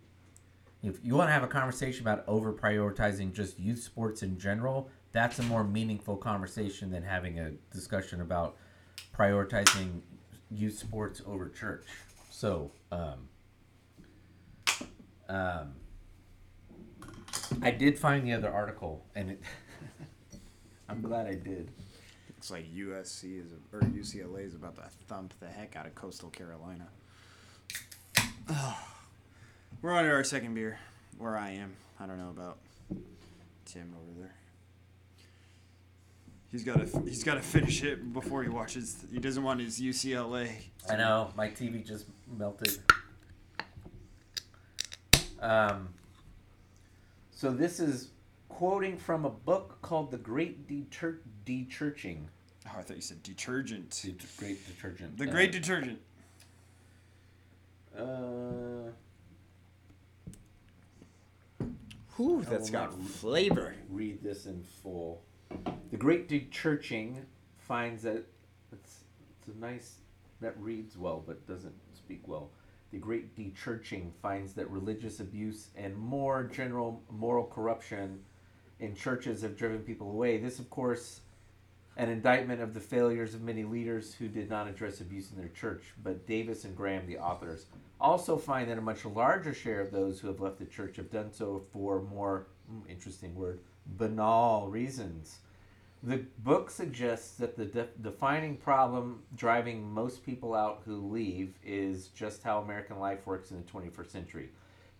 [0.82, 4.90] if you want to have a conversation about over prioritizing just youth sports in general
[5.12, 8.56] that's a more meaningful conversation than having a discussion about
[9.16, 10.02] prioritizing
[10.50, 11.86] youth sports over church
[12.28, 13.26] so um,
[15.30, 15.72] um,
[17.62, 19.42] I did find the other article, and it.
[20.90, 21.70] I'm glad I did.
[22.28, 26.30] Looks like USC is or UCLA is about to thump the heck out of Coastal
[26.30, 26.88] Carolina.
[29.82, 30.80] We're on to our second beer,
[31.16, 31.76] where I am.
[32.00, 32.58] I don't know about
[33.66, 34.34] Tim over there.
[36.50, 38.96] He's got to he's got to finish it before he watches.
[39.12, 40.50] He doesn't want his UCLA.
[40.88, 42.78] I know my TV just melted.
[45.40, 45.90] Um.
[47.30, 48.08] So this is
[48.60, 52.24] quoting from a book called "The Great Deter- Dechurching."
[52.66, 53.90] Oh, I thought you said detergent.
[53.92, 55.16] The Great Detergent.
[55.16, 55.98] The Uh, great detergent.
[57.96, 58.90] Uh,
[62.16, 63.76] Whew, that's got flavor.
[63.88, 65.22] read this in full.
[65.90, 67.16] The Great Dechurching
[67.56, 68.26] finds that
[68.72, 69.04] it's,
[69.38, 70.00] it's a nice
[70.42, 72.50] that reads well but doesn't speak well.
[72.90, 78.22] The Great Dechurching finds that religious abuse and more general moral corruption
[78.80, 80.38] in churches have driven people away.
[80.38, 81.20] This, of course,
[81.96, 85.50] an indictment of the failures of many leaders who did not address abuse in their
[85.50, 85.92] church.
[86.02, 87.66] But Davis and Graham, the authors,
[88.00, 91.10] also find that a much larger share of those who have left the church have
[91.10, 95.38] done so for more mm, interesting word banal reasons.
[96.02, 102.08] The book suggests that the de- defining problem driving most people out who leave is
[102.08, 104.48] just how American life works in the 21st century.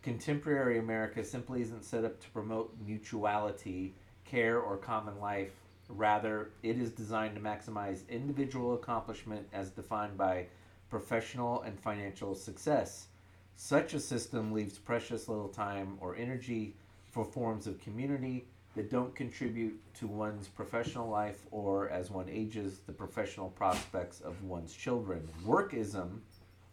[0.02, 3.94] Contemporary America simply isn't set up to promote mutuality,
[4.24, 5.52] care, or common life.
[5.88, 10.46] Rather, it is designed to maximize individual accomplishment as defined by
[10.88, 13.08] professional and financial success.
[13.56, 16.76] Such a system leaves precious little time or energy
[17.10, 22.78] for forms of community that don't contribute to one's professional life or, as one ages,
[22.86, 25.28] the professional prospects of one's children.
[25.44, 26.20] Workism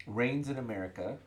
[0.06, 1.18] reigns in America,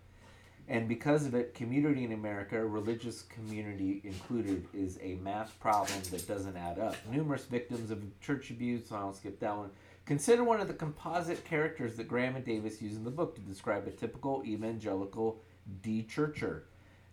[0.67, 6.27] And because of it, community in America, religious community included, is a mass problem that
[6.27, 6.95] doesn't add up.
[7.11, 9.71] Numerous victims of church abuse, so I'll skip that one.
[10.05, 13.41] Consider one of the composite characters that Graham and Davis use in the book to
[13.41, 15.41] describe a typical evangelical
[15.81, 16.63] de-churcher.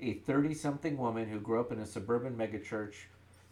[0.01, 2.95] A 30 something woman who grew up in a suburban megachurch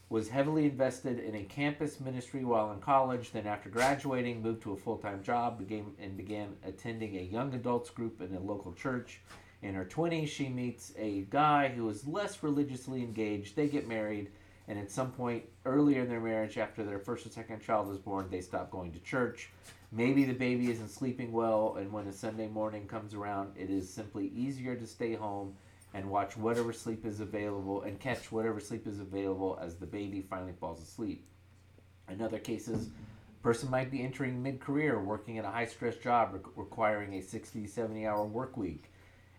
[0.09, 4.73] was heavily invested in a campus ministry while in college, then after graduating, moved to
[4.73, 9.21] a full-time job began, and began attending a young adults group in a local church.
[9.63, 13.57] In her 20s, she meets a guy who is less religiously engaged.
[13.57, 14.31] They get married,
[14.69, 17.99] and at some point earlier in their marriage, after their first or second child is
[17.99, 19.51] born, they stop going to church.
[19.93, 23.89] Maybe the baby isn't sleeping well, and when a Sunday morning comes around, it is
[23.89, 25.55] simply easier to stay home
[25.95, 30.21] and watch whatever sleep is available and catch whatever sleep is available as the baby
[30.21, 31.27] finally falls asleep.
[32.11, 36.41] In other cases, a person might be entering mid-career working at a high-stress job re-
[36.57, 38.91] requiring a 60 70 hour work week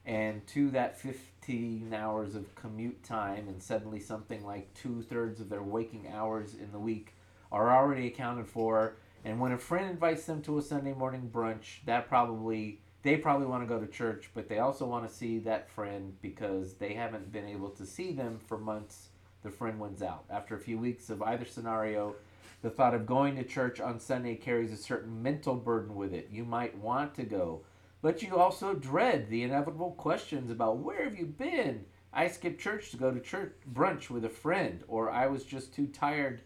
[0.07, 5.61] and to that 15 hours of commute time and suddenly something like two-thirds of their
[5.61, 7.13] waking hours in the week
[7.51, 11.85] are already accounted for and when a friend invites them to a sunday morning brunch
[11.85, 15.39] that probably they probably want to go to church, but they also want to see
[15.39, 19.09] that friend because they haven't been able to see them for months.
[19.43, 20.25] The friend wins out.
[20.29, 22.15] After a few weeks of either scenario,
[22.61, 26.27] the thought of going to church on Sunday carries a certain mental burden with it.
[26.31, 27.61] You might want to go,
[28.01, 31.85] but you also dread the inevitable questions about where have you been?
[32.13, 35.73] I skipped church to go to church brunch with a friend, or I was just
[35.73, 36.41] too tired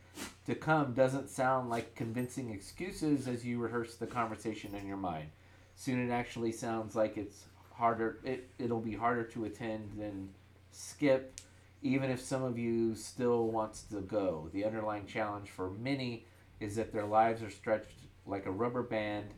[0.45, 0.93] to come.
[0.93, 5.29] Doesn't sound like convincing excuses as you rehearse the conversation in your mind.
[5.75, 10.29] Soon it actually sounds like it's harder it, it'll be harder to attend than
[10.71, 11.39] skip
[11.81, 14.49] even if some of you still wants to go.
[14.53, 16.25] The underlying challenge for many
[16.59, 17.97] is that their lives are stretched
[18.27, 19.31] like a rubber band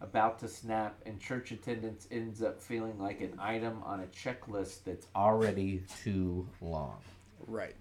[0.00, 4.84] about to snap and church attendance ends up feeling like an item on a checklist
[4.84, 6.98] that's already too long
[7.46, 7.74] Right.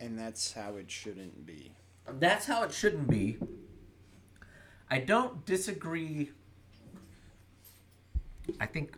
[0.00, 1.72] And that's how it shouldn't be.
[2.18, 3.38] that's how it shouldn't be
[4.90, 6.30] I don't disagree.
[8.60, 8.96] I think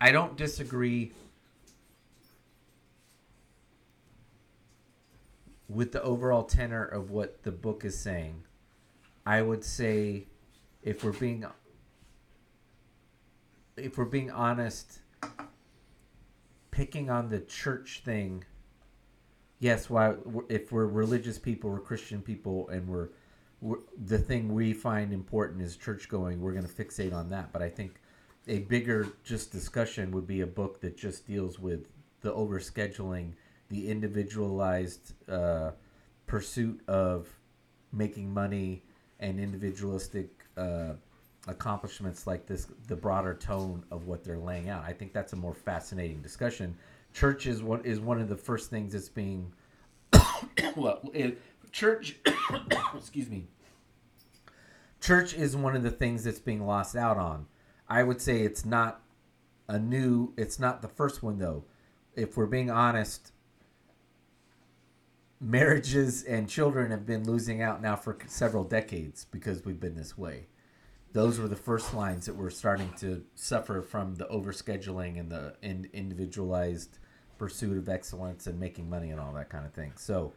[0.00, 1.12] I- don't disagree
[5.68, 8.42] with the overall tenor of what the book is saying.
[9.26, 10.26] I would say
[10.82, 11.44] if we're being
[13.76, 15.00] if we're being honest
[16.70, 18.44] picking on the church thing
[19.58, 20.14] yes why
[20.48, 23.08] if we're religious people we're christian people and we're
[23.60, 26.40] we're, the thing we find important is church going.
[26.40, 27.52] We're going to fixate on that.
[27.52, 28.00] But I think
[28.46, 31.88] a bigger just discussion would be a book that just deals with
[32.20, 33.32] the overscheduling,
[33.68, 35.72] the individualized uh,
[36.26, 37.28] pursuit of
[37.92, 38.84] making money,
[39.20, 40.92] and individualistic uh,
[41.48, 42.68] accomplishments like this.
[42.88, 44.84] The broader tone of what they're laying out.
[44.84, 46.76] I think that's a more fascinating discussion.
[47.12, 49.52] Church is what is one of the first things that's being
[50.76, 51.00] well.
[51.14, 51.40] It,
[51.76, 52.16] church
[52.96, 53.46] excuse me
[54.98, 57.46] church is one of the things that's being lost out on
[57.86, 59.02] i would say it's not
[59.68, 61.64] a new it's not the first one though
[62.14, 63.32] if we're being honest
[65.40, 70.16] marriages and children have been losing out now for several decades because we've been this
[70.16, 70.46] way
[71.12, 75.54] those were the first lines that were starting to suffer from the overscheduling and the
[75.62, 76.98] in, individualized
[77.38, 80.32] pursuit of excellence and making money and all that kind of thing so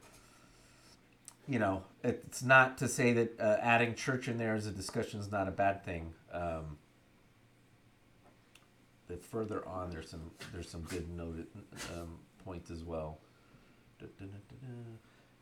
[1.49, 5.19] you know, it's not to say that uh, adding church in there as a discussion
[5.19, 6.13] is not a bad thing.
[6.31, 6.77] Um,
[9.07, 11.47] the further on, there's some there's some good noted
[11.95, 13.17] um, points as well.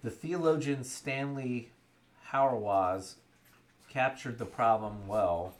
[0.03, 1.71] The theologian Stanley
[2.31, 3.15] Hauerwas
[3.89, 5.55] captured the problem well.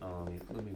[0.00, 0.72] Um, let me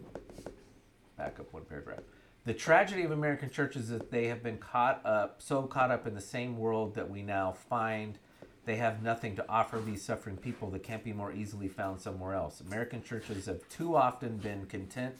[1.16, 2.00] back up one paragraph.
[2.44, 6.06] The tragedy of American churches is that they have been caught up, so caught up
[6.06, 8.18] in the same world that we now find
[8.66, 12.34] they have nothing to offer these suffering people that can't be more easily found somewhere
[12.34, 12.60] else.
[12.60, 15.14] American churches have too often been content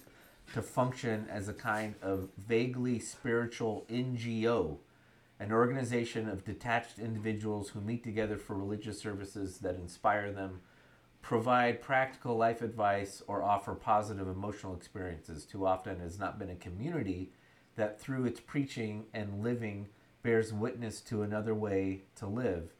[0.53, 4.79] to function as a kind of vaguely spiritual NGO,
[5.39, 10.61] an organization of detached individuals who meet together for religious services that inspire them,
[11.21, 15.45] provide practical life advice, or offer positive emotional experiences.
[15.45, 17.33] Too often has not been a community
[17.77, 19.89] that, through its preaching and living,
[20.23, 22.73] bears witness to another way to live.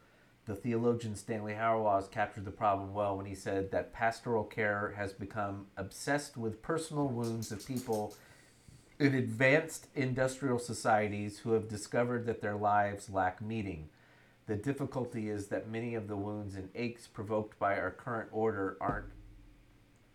[0.45, 5.11] The theologian Stanley Hauerwas captured the problem well when he said that pastoral care has
[5.11, 8.15] become obsessed with personal wounds of people
[8.99, 13.89] in advanced industrial societies who have discovered that their lives lack meaning.
[14.47, 18.77] The difficulty is that many of the wounds and aches provoked by our current order
[18.79, 19.07] aren't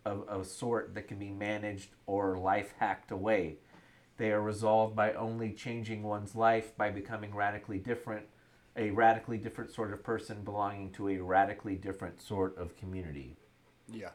[0.05, 3.57] of, of a sort that can be managed or life hacked away.
[4.17, 8.25] They are resolved by only changing one's life by becoming radically different,
[8.75, 13.35] a radically different sort of person belonging to a radically different sort of community.
[13.91, 14.09] Yeah.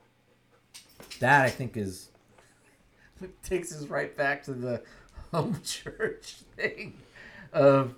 [1.20, 2.10] That I think is
[3.42, 4.82] takes us right back to the
[5.32, 6.94] home church thing
[7.52, 7.94] of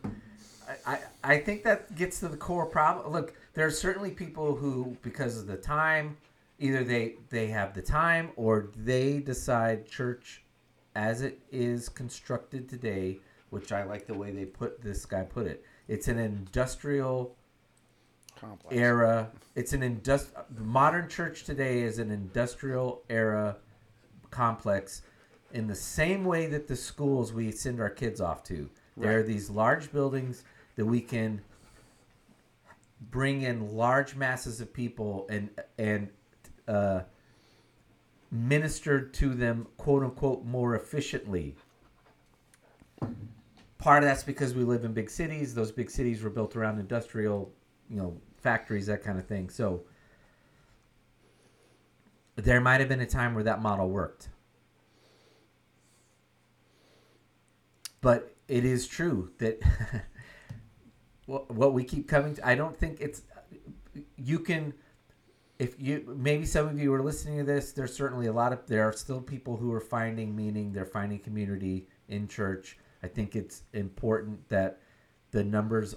[0.68, 3.12] I, I, I think that gets to the core problem.
[3.12, 6.16] Look, there are certainly people who, because of the time,
[6.59, 10.43] either they they have the time or they decide church
[10.95, 13.18] as it is constructed today,
[13.51, 15.64] which I like the way they put this guy put it.
[15.89, 17.37] It's an industrial
[18.41, 18.77] Complex.
[18.77, 19.31] era.
[19.55, 20.29] It's an indust.
[20.57, 23.57] Modern church today is an industrial era
[24.31, 25.03] complex,
[25.53, 28.68] in the same way that the schools we send our kids off to.
[28.96, 30.44] There are these large buildings
[30.76, 31.40] that we can
[33.11, 35.48] bring in large masses of people and
[35.78, 36.09] and
[36.68, 37.01] uh,
[38.30, 41.57] minister to them, quote unquote, more efficiently.
[43.78, 45.55] Part of that's because we live in big cities.
[45.55, 47.51] Those big cities were built around industrial,
[47.88, 49.48] you know, factories, that kind of thing.
[49.48, 49.82] So
[52.36, 54.28] there might have been a time where that model worked.
[58.01, 59.61] But it is true that
[61.26, 63.22] what we keep coming to, I don't think it's
[64.16, 64.74] you can
[65.59, 68.66] if you maybe some of you are listening to this there's certainly a lot of
[68.66, 72.78] there are still people who are finding meaning they're finding community in church.
[73.03, 74.80] I think it's important that
[75.30, 75.94] the numbers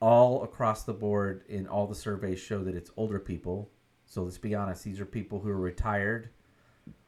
[0.00, 3.70] all across the board in all the surveys show that it's older people.
[4.04, 6.30] So let's be honest these are people who are retired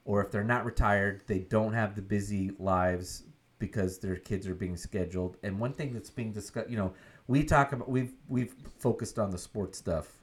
[0.05, 3.23] or if they're not retired they don't have the busy lives
[3.59, 6.93] because their kids are being scheduled and one thing that's being discussed you know
[7.27, 10.19] we talk about we've we've focused on the sports stuff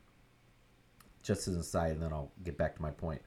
[1.26, 3.20] just as an aside, and then I'll get back to my point.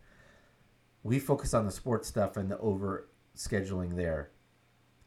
[1.04, 4.32] We focus on the sports stuff and the over scheduling there.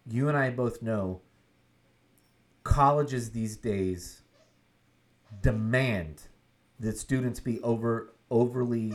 [0.08, 1.22] You and I both know
[2.64, 4.22] colleges these days
[5.40, 6.22] demand
[6.78, 8.94] that students be over overly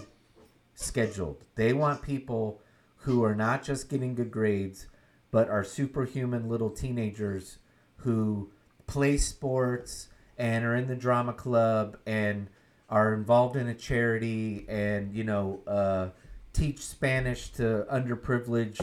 [0.76, 1.44] scheduled.
[1.56, 2.62] They want people
[2.98, 4.88] who are not just getting good grades,
[5.32, 7.58] but are superhuman little teenagers
[7.98, 8.52] who
[8.86, 10.08] play sports
[10.38, 12.48] and are in the drama club and
[12.90, 16.10] are involved in a charity and you know uh,
[16.54, 18.82] teach Spanish to underprivileged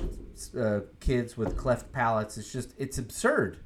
[0.59, 2.37] uh, kids with cleft palates.
[2.37, 3.59] It's just it's absurd.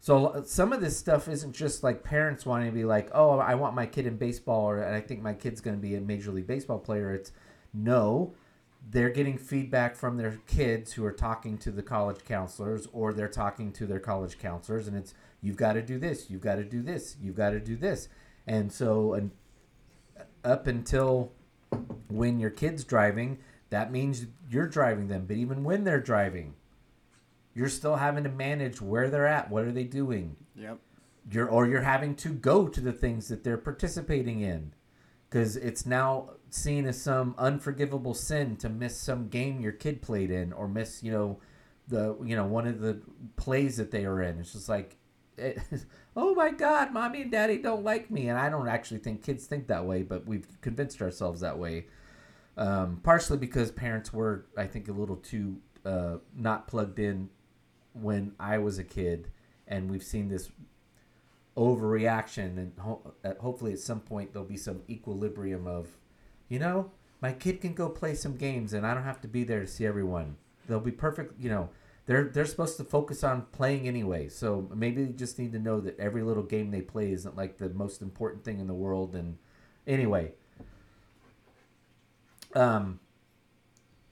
[0.00, 3.56] So some of this stuff isn't just like parents wanting to be like, oh, I
[3.56, 6.00] want my kid in baseball, or and I think my kid's going to be a
[6.00, 7.12] major league baseball player.
[7.12, 7.32] It's
[7.74, 8.34] no,
[8.90, 13.28] they're getting feedback from their kids who are talking to the college counselors, or they're
[13.28, 16.64] talking to their college counselors, and it's you've got to do this, you've got to
[16.64, 18.08] do this, you've got to do this,
[18.46, 19.30] and so and
[20.44, 21.32] up until
[22.08, 23.38] when your kid's driving,
[23.70, 25.26] that means you're driving them.
[25.26, 26.54] But even when they're driving,
[27.54, 30.78] you're still having to manage where they're at, what are they doing, Yep.
[31.30, 34.72] you're or you're having to go to the things that they're participating in
[35.28, 40.30] because it's now seen as some unforgivable sin to miss some game your kid played
[40.30, 41.38] in or miss you know
[41.88, 43.00] the you know one of the
[43.36, 44.38] plays that they are in.
[44.38, 44.96] It's just like
[45.36, 45.58] it,
[46.16, 48.28] oh my god mommy and daddy don't like me.
[48.28, 51.86] And i don't actually think kids think that way but we've convinced ourselves that way.
[52.56, 57.30] Um, partially because parents were i think a little too uh, not plugged in
[57.92, 59.30] when i was a kid.
[59.70, 60.50] And we've seen this
[61.58, 65.88] overreaction and ho- hopefully at some point there'll be some equilibrium of
[66.48, 66.90] you know
[67.20, 69.66] my kid can go play some games and i don't have to be there to
[69.66, 70.36] see everyone.
[70.66, 71.70] They'll be perfect you know
[72.06, 74.28] they're they're supposed to focus on playing anyway.
[74.28, 77.58] So maybe they just need to know that every little game they play isn't like
[77.58, 79.14] the most important thing in the world.
[79.14, 79.36] And
[79.86, 80.32] anyway
[82.54, 83.00] um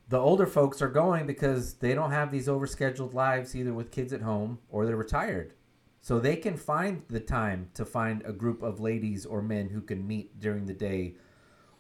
[0.09, 4.13] the older folks are going because they don't have these overscheduled lives either with kids
[4.13, 5.53] at home or they're retired.
[6.01, 9.81] So they can find the time to find a group of ladies or men who
[9.81, 11.17] can meet during the day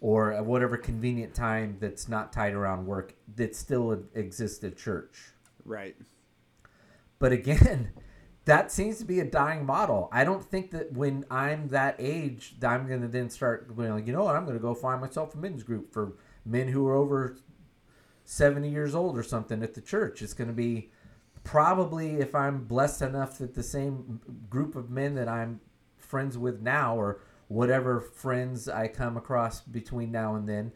[0.07, 5.32] or at whatever convenient time that's not tied around work that still exists at church.
[5.64, 5.96] Right.
[7.18, 7.90] But again,
[8.44, 10.09] that seems to be a dying model.
[10.12, 13.90] I don't think that when I'm that age, that I'm going to then start going
[13.90, 16.12] like, you know what, I'm going to go find myself a men's group for
[16.44, 17.36] men who are over
[18.24, 20.22] 70 years old or something at the church.
[20.22, 20.92] It's going to be
[21.42, 25.59] probably if I'm blessed enough that the same group of men that I'm
[25.98, 30.72] friends with now or whatever friends I come across between now and then,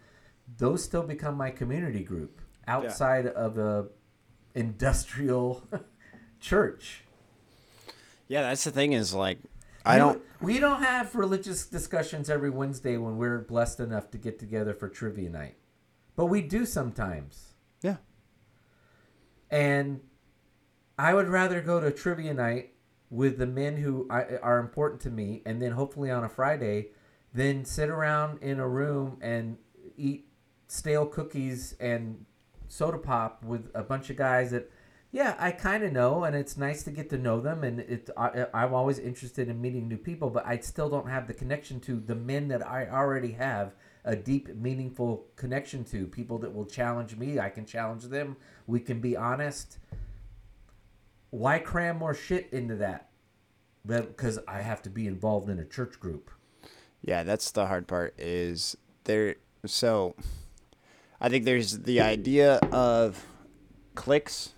[0.58, 3.88] those still become my community group outside of a
[4.54, 5.64] industrial
[6.40, 7.04] church.
[8.28, 9.38] Yeah, that's the thing is like
[9.84, 14.18] I We don't We don't have religious discussions every Wednesday when we're blessed enough to
[14.18, 15.56] get together for trivia night.
[16.16, 17.54] but we do sometimes.
[17.82, 17.96] Yeah.
[19.50, 20.00] And
[20.98, 22.74] I would rather go to trivia night
[23.11, 26.88] with the men who are important to me, and then hopefully on a Friday,
[27.34, 29.58] then sit around in a room and
[29.96, 30.28] eat
[30.68, 32.24] stale cookies and
[32.68, 34.70] soda pop with a bunch of guys that,
[35.11, 38.08] yeah, I kind of know, and it's nice to get to know them, and it
[38.16, 41.80] I, I'm always interested in meeting new people, but I still don't have the connection
[41.80, 43.72] to the men that I already have
[44.04, 46.06] a deep, meaningful connection to.
[46.06, 48.36] People that will challenge me, I can challenge them.
[48.68, 49.78] We can be honest
[51.30, 53.08] why cram more shit into that?
[53.86, 56.30] Because I have to be involved in a church group.
[57.02, 60.14] Yeah, that's the hard part is there so
[61.20, 63.24] I think there's the idea of
[63.94, 64.54] clicks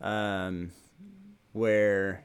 [0.00, 0.70] um
[1.52, 2.24] where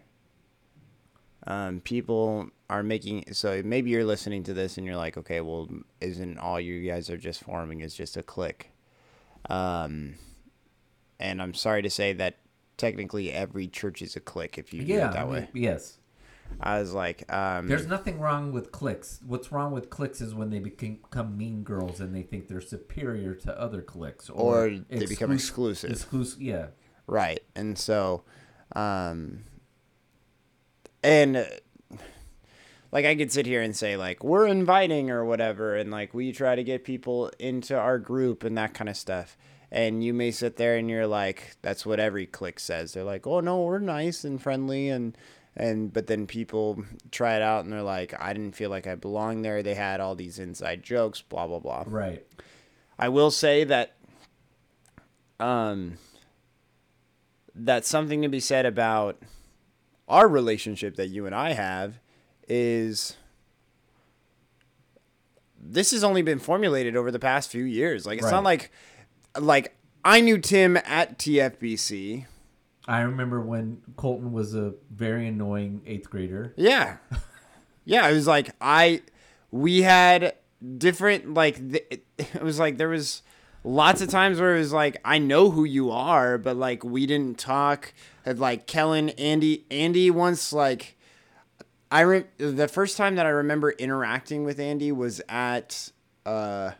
[1.48, 5.68] um people are making so maybe you're listening to this and you're like, okay, well
[6.00, 8.72] isn't all you guys are just forming is just a click.
[9.50, 10.16] Um
[11.20, 12.38] and I'm sorry to say that
[12.80, 15.50] technically every church is a clique if you do it that way.
[15.54, 15.98] yes.
[16.60, 19.20] I was like, um There's nothing wrong with cliques.
[19.28, 23.36] What's wrong with cliques is when they become mean girls and they think they're superior
[23.36, 25.92] to other cliques, Or or, they become exclusive.
[25.92, 26.68] Exclusive, yeah.
[27.06, 27.42] Right.
[27.56, 28.24] And so,
[28.76, 29.44] um,
[31.04, 31.48] and
[32.92, 36.32] like I could sit here and say, like, we're inviting or whatever, and like we
[36.32, 39.38] try to get people into our group and that kind of stuff.
[39.72, 42.94] And you may sit there and you're like, that's what every click says.
[42.94, 45.18] They're like, oh no, we're nice and friendly and.
[45.56, 48.96] And but then people try it out and they're like, I didn't feel like I
[48.96, 49.62] belonged there.
[49.62, 51.84] They had all these inside jokes, blah blah blah.
[51.86, 52.26] Right.
[52.98, 53.96] I will say that
[55.40, 55.98] um
[57.54, 59.22] that's something to be said about
[60.08, 62.00] our relationship that you and I have
[62.48, 63.18] is
[65.62, 68.06] this has only been formulated over the past few years.
[68.06, 68.32] Like it's Right.
[68.32, 68.72] not like
[69.38, 72.26] like I knew Tim at TFBC.
[72.88, 76.54] I remember when Colton was a very annoying eighth grader.
[76.58, 76.98] Yeah.
[77.86, 79.02] Yeah, it was like I
[79.52, 80.36] we had
[80.78, 83.24] different like th- it, it was like there was
[83.64, 87.06] lots of times where it was like I know who you are, but like we
[87.06, 87.94] didn't talk.
[88.26, 90.98] Like Kellen, Andy, Andy once like
[91.92, 95.92] I re- the first time that I remember interacting with Andy was at
[96.28, 96.72] uh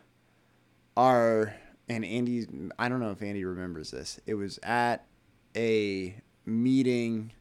[0.96, 1.54] our
[1.90, 2.46] and Andy
[2.78, 4.20] I don't know if Andy remembers this.
[4.24, 5.04] It was at
[5.56, 6.14] a
[6.46, 7.32] meeting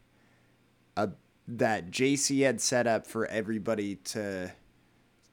[0.97, 1.07] uh,
[1.47, 4.51] that JC had set up for everybody to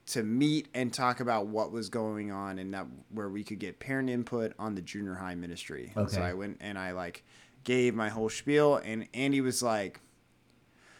[0.09, 3.81] to meet and talk about what was going on and that where we could get
[3.81, 5.93] parent input on the junior high ministry.
[5.97, 6.15] Okay.
[6.15, 7.25] So I went and I like
[7.65, 10.01] gave my whole spiel and Andy was like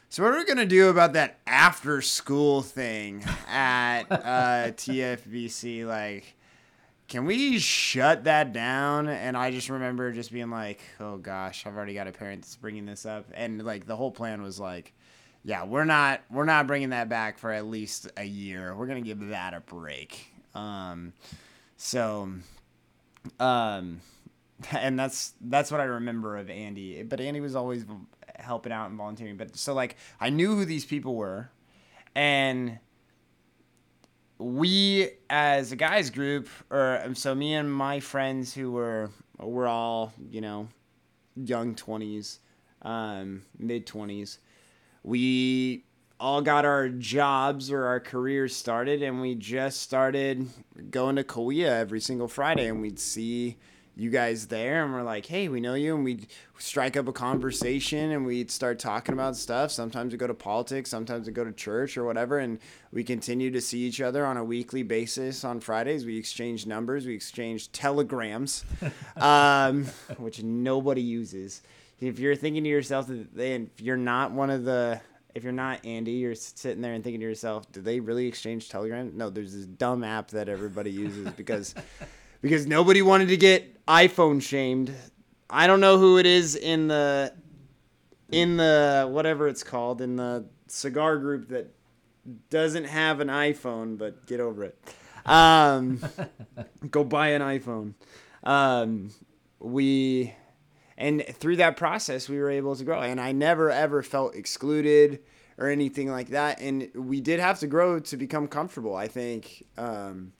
[0.09, 5.85] so what are we gonna do about that after school thing at uh, TFBC?
[5.85, 6.36] Like,
[7.09, 9.09] can we shut that down?
[9.09, 12.57] And I just remember just being like, oh gosh, I've already got a parent that's
[12.57, 14.93] bringing this up, and like the whole plan was like,
[15.45, 18.75] yeah, we're not we're not bringing that back for at least a year.
[18.75, 20.33] We're gonna give that a break.
[20.55, 21.13] Um,
[21.77, 22.31] so,
[23.39, 24.01] um,
[24.73, 27.03] and that's that's what I remember of Andy.
[27.05, 27.85] But Andy was always
[28.35, 29.37] helping out and volunteering.
[29.37, 31.51] But so like I knew who these people were,
[32.17, 32.81] and
[34.39, 39.67] we as a guys group, or um, so me and my friends who were were
[39.67, 40.69] all you know
[41.35, 42.41] young twenties,
[42.83, 44.39] um, mid twenties.
[45.03, 45.85] We
[46.19, 50.49] all got our jobs or our careers started, and we just started
[50.91, 53.57] going to Kauai every single Friday, and we'd see
[53.97, 56.27] you guys there, and we're like, hey, we know you, and we'd
[56.59, 59.71] strike up a conversation, and we'd start talking about stuff.
[59.71, 62.59] Sometimes we go to politics, sometimes we go to church or whatever, and
[62.93, 66.05] we continue to see each other on a weekly basis on Fridays.
[66.05, 68.67] We exchange numbers, we exchange telegrams,
[69.17, 69.87] um,
[70.19, 71.63] which nobody uses.
[71.99, 75.01] If you're thinking to yourself, that if you're not one of the
[75.35, 78.69] if you're not Andy, you're sitting there and thinking to yourself, "Do they really exchange
[78.69, 81.75] Telegram?" No, there's this dumb app that everybody uses because
[82.41, 84.95] because nobody wanted to get iPhone shamed.
[85.49, 87.33] I don't know who it is in the
[88.31, 91.73] in the whatever it's called in the cigar group that
[92.51, 94.79] doesn't have an iPhone, but get over it.
[95.25, 96.01] Um,
[96.91, 97.95] go buy an iPhone.
[98.43, 99.11] Um,
[99.59, 100.35] we
[100.99, 105.21] and through that process we were able to grow and i never ever felt excluded
[105.59, 109.65] or anything like that and we did have to grow to become comfortable i think
[109.77, 110.33] um,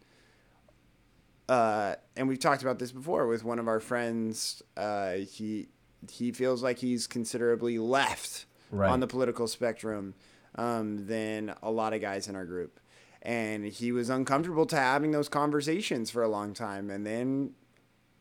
[1.49, 5.69] uh, and we've talked about this before with one of our friends uh, he
[6.11, 8.91] he feels like he's considerably left Right.
[8.91, 10.15] on the political spectrum
[10.57, 12.81] um, than a lot of guys in our group
[13.23, 17.53] and he was uncomfortable to having those conversations for a long time and then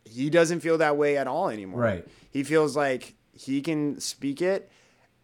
[0.04, 1.80] he doesn't feel that way at all anymore.
[1.82, 2.08] Right.
[2.32, 4.70] He feels like he can speak it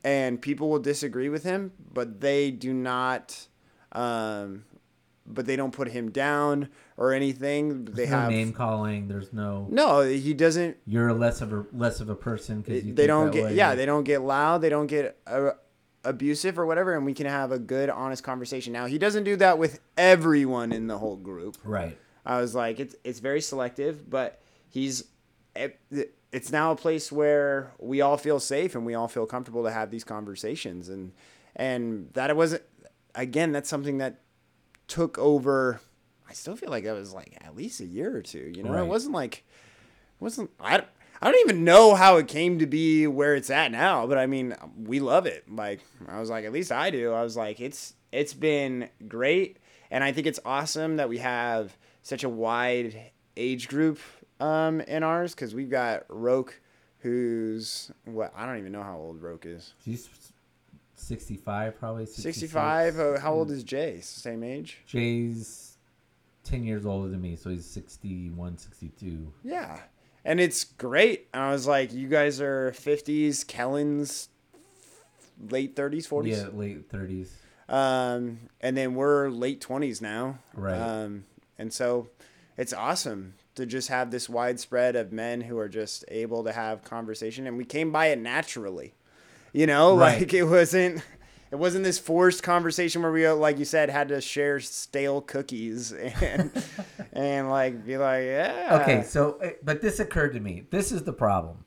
[0.04, 3.48] and people will disagree with him, but they do not
[3.92, 4.64] um
[5.26, 7.86] but they don't put him down or anything.
[7.86, 9.08] They There's no have name calling.
[9.08, 9.68] There's no.
[9.70, 13.54] No, he doesn't You're less of a less of a person because they don't get
[13.54, 15.52] yeah they don't get loud they don't get uh,
[16.04, 19.36] abusive or whatever and we can have a good honest conversation now he doesn't do
[19.36, 21.96] that with everyone in the whole group right.
[22.26, 25.04] i was like it's it's very selective but he's
[25.56, 25.80] it,
[26.32, 29.72] it's now a place where we all feel safe and we all feel comfortable to
[29.72, 31.12] have these conversations and
[31.56, 32.64] and that it wasn't
[33.14, 34.22] again that's something that
[34.92, 35.80] took over
[36.30, 38.72] i still feel like that was like at least a year or two you know?
[38.72, 38.82] Right.
[38.84, 40.90] it wasn't like it wasn't I, don't-
[41.22, 44.26] I don't even know how it came to be where it's at now but i
[44.26, 45.46] mean we love it.
[45.52, 47.14] Like i was like at least i do.
[47.14, 49.58] I was like it's it's been great
[49.90, 54.00] and i think it's awesome that we have such a wide age group
[54.42, 56.60] um in ours because we've got roke
[57.00, 59.74] who's what i don't even know how old roke is.
[59.86, 60.10] She's
[61.02, 62.38] 65, probably 66.
[62.38, 65.72] 65 uh, how old is jay same age Jay's
[66.44, 69.32] 10 years older than me, so he's 61, 62.
[69.44, 69.80] Yeah.
[70.24, 71.28] And it's great.
[71.34, 74.30] And I was like, you guys are 50s, Kellen's
[75.50, 76.28] late 30s, 40s.
[76.28, 77.30] Yeah, late 30s.
[77.70, 80.40] Um, and then we're late 20s now.
[80.54, 80.78] Right.
[80.78, 81.26] Um,
[81.58, 82.10] and so
[82.58, 86.84] it's awesome to just have this widespread of men who are just able to have
[86.84, 87.48] conversation.
[87.48, 88.94] And we came by it naturally.
[89.54, 90.20] You know, Right.
[90.22, 91.04] like it wasn't.
[91.52, 95.92] It wasn't this forced conversation where we, like you said, had to share stale cookies
[96.22, 96.50] and
[97.12, 98.80] and like be like, yeah.
[98.82, 100.64] Okay, so uh, but this occurred to me.
[100.70, 101.66] This is the problem.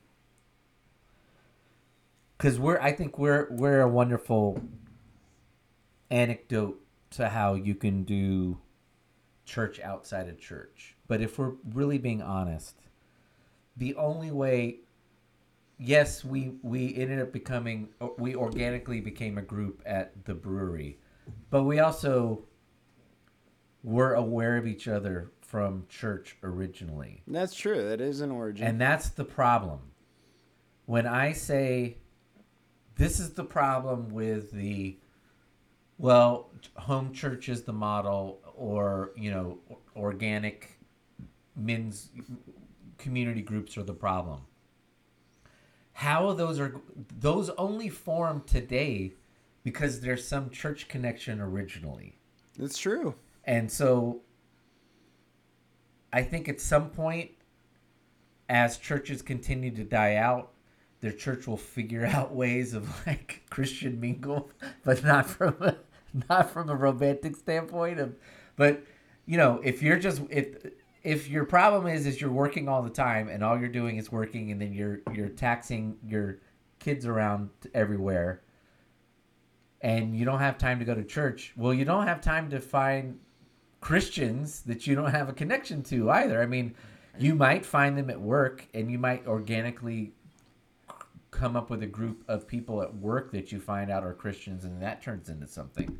[2.39, 4.59] Cuz we're I think we're we're a wonderful
[6.11, 6.81] anecdote
[7.11, 8.59] to how you can do
[9.44, 10.97] church outside of church.
[11.06, 12.77] But if we're really being honest,
[13.77, 14.78] the only way
[15.78, 20.98] yes, we we ended up becoming uh, we organically became a group at the brewery.
[21.51, 22.44] But we also
[23.82, 27.22] were aware of each other from church originally.
[27.26, 27.88] That's true.
[27.88, 28.66] That is an origin.
[28.66, 29.80] And that's the problem.
[30.86, 31.98] When I say
[32.96, 34.98] this is the problem with the
[35.96, 39.59] well, home church is the model or, you know,
[39.96, 40.78] organic
[41.56, 42.10] men's
[42.98, 44.40] community groups are the problem.
[45.94, 46.80] How those are
[47.18, 49.14] those only form today
[49.62, 52.18] because there's some church connection originally.
[52.58, 53.14] It's true.
[53.44, 54.20] And so
[56.12, 57.30] I think at some point,
[58.48, 60.52] as churches continue to die out,
[61.00, 64.50] their church will figure out ways of like Christian mingle,
[64.84, 65.76] but not from a,
[66.28, 68.14] not from a romantic standpoint of
[68.56, 68.84] but
[69.26, 70.56] you know, if you're just if
[71.05, 74.10] if your problem is is you're working all the time and all you're doing is
[74.10, 76.39] working and then you're you're taxing your
[76.81, 78.43] kids around everywhere
[79.82, 82.59] and you don't have time to go to church, well you don't have time to
[82.59, 83.20] find
[83.81, 86.43] Christians that you don't have a connection to either.
[86.43, 86.74] I mean,
[87.18, 90.14] you might find them at work and you might organically
[91.31, 94.64] come up with a group of people at work that you find out are Christians
[94.64, 95.98] and that turns into something.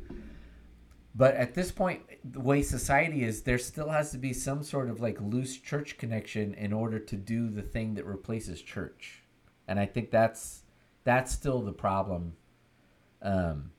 [1.17, 4.89] But at this point, the way society is, there still has to be some sort
[4.89, 9.23] of like loose church connection in order to do the thing that replaces church.
[9.67, 10.63] And I think that's
[11.05, 12.33] that's still the problem.
[13.21, 13.71] Um,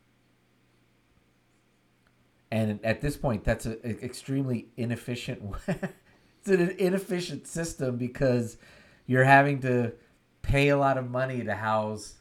[2.50, 5.42] and at this point, that's an extremely inefficient.
[5.68, 8.56] it's an inefficient system because
[9.06, 9.92] you're having to
[10.40, 12.14] pay a lot of money to house.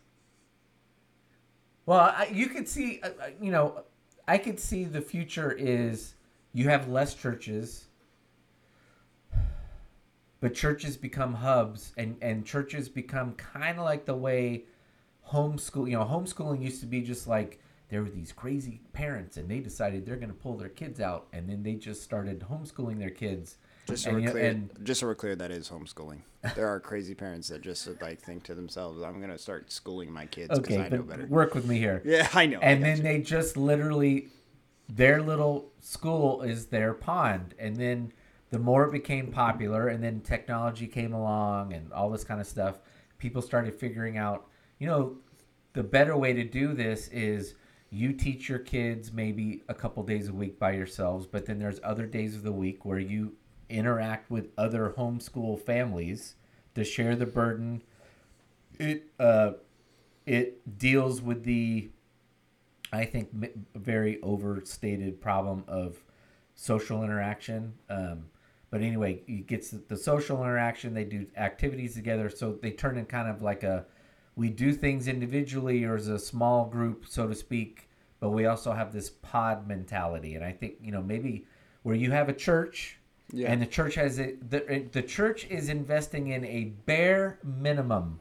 [1.86, 3.84] Well, you could see, uh, uh, you know,
[4.28, 6.16] I could see the future is
[6.54, 7.86] you have less churches,
[10.40, 14.64] but churches become hubs, and and churches become kind of like the way
[15.30, 15.90] homeschool.
[15.90, 19.60] You know, homeschooling used to be just like there were these crazy parents, and they
[19.60, 23.12] decided they're going to pull their kids out, and then they just started homeschooling their
[23.12, 23.58] kids.
[23.86, 26.22] Just so And we're clear, and- just so we're clear, that is homeschooling.
[26.56, 30.26] There are crazy parents that just like think to themselves, "I'm gonna start schooling my
[30.26, 32.02] kids because Okay, I know better." work with me here.
[32.06, 32.60] Yeah, I know.
[32.62, 33.04] And got then you.
[33.04, 34.30] they just literally
[34.88, 38.12] their little school is their pond and then
[38.52, 42.46] the more it became popular and then technology came along and all this kind of
[42.46, 42.78] stuff
[43.18, 44.48] people started figuring out
[44.78, 45.18] you know
[45.74, 47.56] the better way to do this is
[47.90, 51.80] you teach your kids maybe a couple days a week by yourselves but then there's
[51.84, 53.34] other days of the week where you
[53.70, 56.36] interact with other homeschool families
[56.76, 57.82] to share the burden
[58.80, 59.52] it uh
[60.26, 61.90] it deals with the
[62.92, 63.30] I think
[63.76, 65.98] very overstated problem of
[66.56, 67.74] social interaction.
[67.90, 68.26] Um,
[68.70, 70.94] But anyway, it gets the social interaction.
[70.94, 73.86] They do activities together, so they turn in kind of like a
[74.36, 77.90] we do things individually or as a small group, so to speak.
[78.20, 81.46] But we also have this pod mentality, and I think you know maybe
[81.84, 83.00] where you have a church
[83.32, 83.52] Yeah.
[83.52, 88.20] and the church has it the, the church is investing in a bare minimum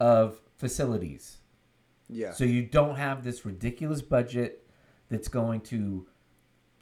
[0.00, 1.38] of facilities
[2.08, 2.32] yeah.
[2.32, 4.66] so you don't have this ridiculous budget
[5.10, 6.06] that's going to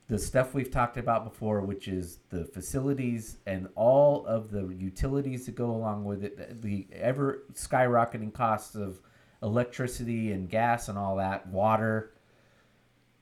[0.09, 5.47] the stuff we've talked about before which is the facilities and all of the utilities
[5.47, 9.01] that go along with it the ever skyrocketing costs of
[9.43, 12.13] electricity and gas and all that water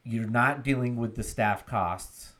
[0.04, 2.33] you're not dealing with the staff costs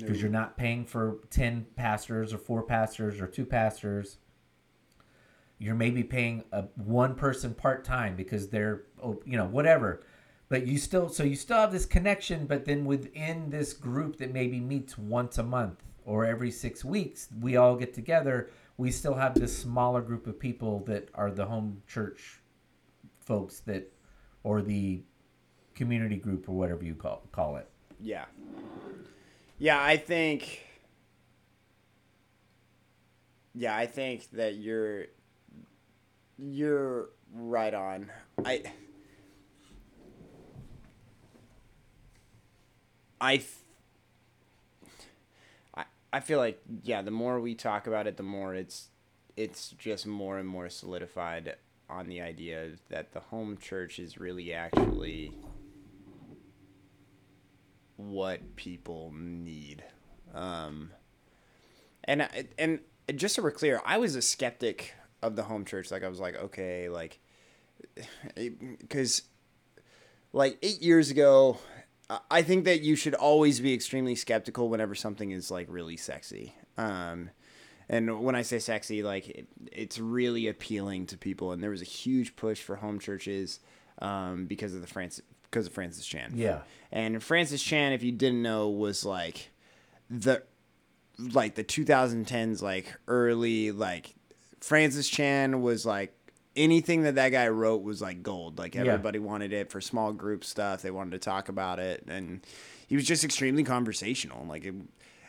[0.00, 4.18] because you're not paying for 10 pastors or four pastors or two pastors.
[5.58, 10.02] You're maybe paying a one person part time because they're oh, you know whatever.
[10.48, 14.32] But you still so you still have this connection but then within this group that
[14.32, 18.50] maybe meets once a month or every 6 weeks we all get together.
[18.78, 22.40] We still have this smaller group of people that are the home church
[23.20, 23.92] folks that
[24.42, 25.02] or the
[25.74, 27.68] community group or whatever you call call it.
[28.00, 28.24] Yeah.
[29.60, 30.60] Yeah, I think
[33.54, 35.06] Yeah, I think that you're
[36.38, 38.10] you're right on.
[38.44, 38.62] I
[43.20, 43.42] I
[46.12, 48.88] I feel like yeah, the more we talk about it, the more it's
[49.36, 51.56] it's just more and more solidified
[51.88, 55.32] on the idea that the home church is really actually
[58.08, 59.84] what people need.
[60.34, 60.90] Um,
[62.04, 62.28] and
[62.58, 62.80] and
[63.14, 65.90] just so we're clear, I was a skeptic of the home church.
[65.90, 67.20] Like I was like, okay, like,
[68.34, 69.22] because
[70.32, 71.58] like eight years ago,
[72.30, 76.54] I- think that you should always be extremely skeptical whenever something is like really sexy.
[76.76, 77.30] Um,
[77.88, 81.52] and when I say sexy, like it, it's really appealing to people.
[81.52, 83.60] And there was a huge push for home churches
[84.00, 86.32] um, because of the Francis because of Francis Chan.
[86.34, 86.60] Yeah.
[86.92, 89.50] And Francis Chan, if you didn't know, was like
[90.08, 90.42] the
[91.18, 94.14] like the 2010s, like early like
[94.60, 96.14] Francis Chan was like
[96.56, 98.58] anything that that guy wrote was like gold.
[98.58, 98.82] Like Yeah.
[98.82, 100.82] everybody wanted it for small group stuff.
[100.82, 102.44] They wanted to talk about it, and
[102.86, 104.44] he was just extremely conversational.
[104.46, 104.74] Like, it,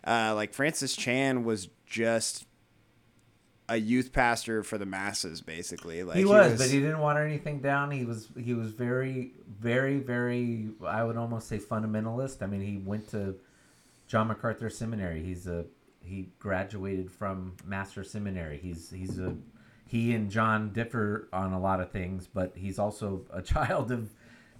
[0.05, 2.45] uh, like Francis Chan was just
[3.71, 6.03] a youth pastor for the masses, basically.
[6.03, 7.89] Like he was, but he didn't water anything down.
[7.89, 10.67] He was he was very, very, very.
[10.85, 12.43] I would almost say fundamentalist.
[12.43, 13.35] I mean, he went to
[14.07, 15.23] John MacArthur Seminary.
[15.23, 15.65] He's a
[16.03, 18.59] he graduated from Master Seminary.
[18.61, 19.35] He's he's a
[19.87, 24.09] he and John differ on a lot of things, but he's also a child of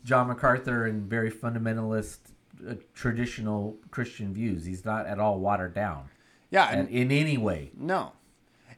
[0.05, 2.19] John MacArthur and very fundamentalist,
[2.65, 4.63] uh, traditional Christian views.
[4.63, 6.09] He's not at all watered down
[6.51, 7.71] yeah, and, in any way.
[7.77, 8.11] no,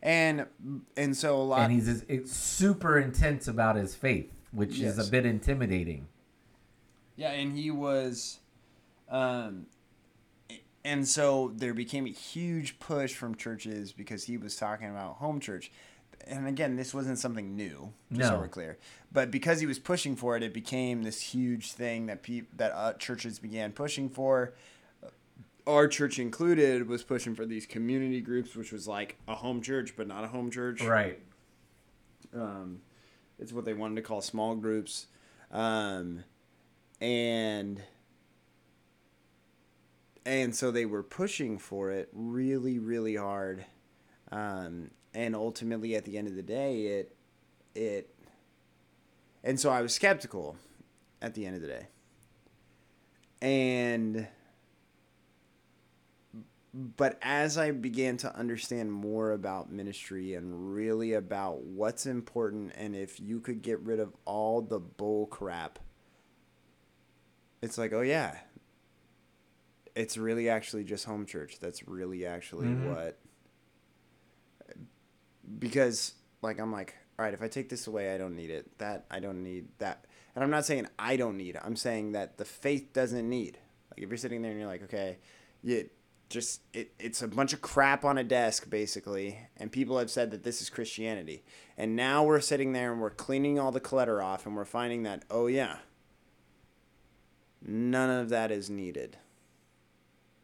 [0.04, 0.46] and
[0.98, 1.62] and so a lot.
[1.62, 6.08] and he's it's super intense about his faith, which is a bit intimidating.
[7.16, 8.40] Yeah, and he was,
[9.10, 9.68] um,
[10.84, 15.40] and so there became a huge push from churches because he was talking about home
[15.40, 15.72] church.
[16.26, 18.40] And again, this wasn't something new, just so No.
[18.42, 18.78] we're clear.
[19.12, 22.72] But because he was pushing for it, it became this huge thing that peop- that
[22.74, 24.54] uh, churches began pushing for.
[25.66, 29.96] Our church included was pushing for these community groups, which was like a home church,
[29.96, 30.82] but not a home church.
[30.82, 31.20] Right.
[32.34, 32.82] Um,
[33.40, 35.08] it's what they wanted to call small groups.
[35.52, 36.24] Um,
[37.00, 37.82] and
[40.26, 43.66] and so they were pushing for it really, really hard.
[44.32, 47.16] Um, and ultimately, at the end of the day, it
[47.76, 48.14] it
[49.44, 50.58] and so I was skeptical
[51.22, 51.88] at the end of the day.
[53.42, 54.28] And
[56.74, 62.96] but as I began to understand more about ministry and really about what's important, and
[62.96, 65.78] if you could get rid of all the bull crap,
[67.62, 68.38] it's like, oh yeah,
[69.96, 71.60] it's really actually just home church.
[71.60, 72.88] That's really actually Mhm.
[72.88, 73.20] what.
[75.60, 78.78] Because, like, I'm like, all right, if I take this away, I don't need it.
[78.80, 80.06] That, I don't need that.
[80.34, 81.62] And I'm not saying I don't need it.
[81.64, 83.60] I'm saying that the faith doesn't need.
[83.92, 85.20] Like, if you're sitting there and you're like, okay,
[85.62, 85.90] you
[86.34, 90.32] just it, it's a bunch of crap on a desk basically and people have said
[90.32, 91.44] that this is christianity.
[91.78, 95.04] And now we're sitting there and we're cleaning all the clutter off and we're finding
[95.04, 95.78] that oh yeah
[97.66, 99.18] none of that is needed.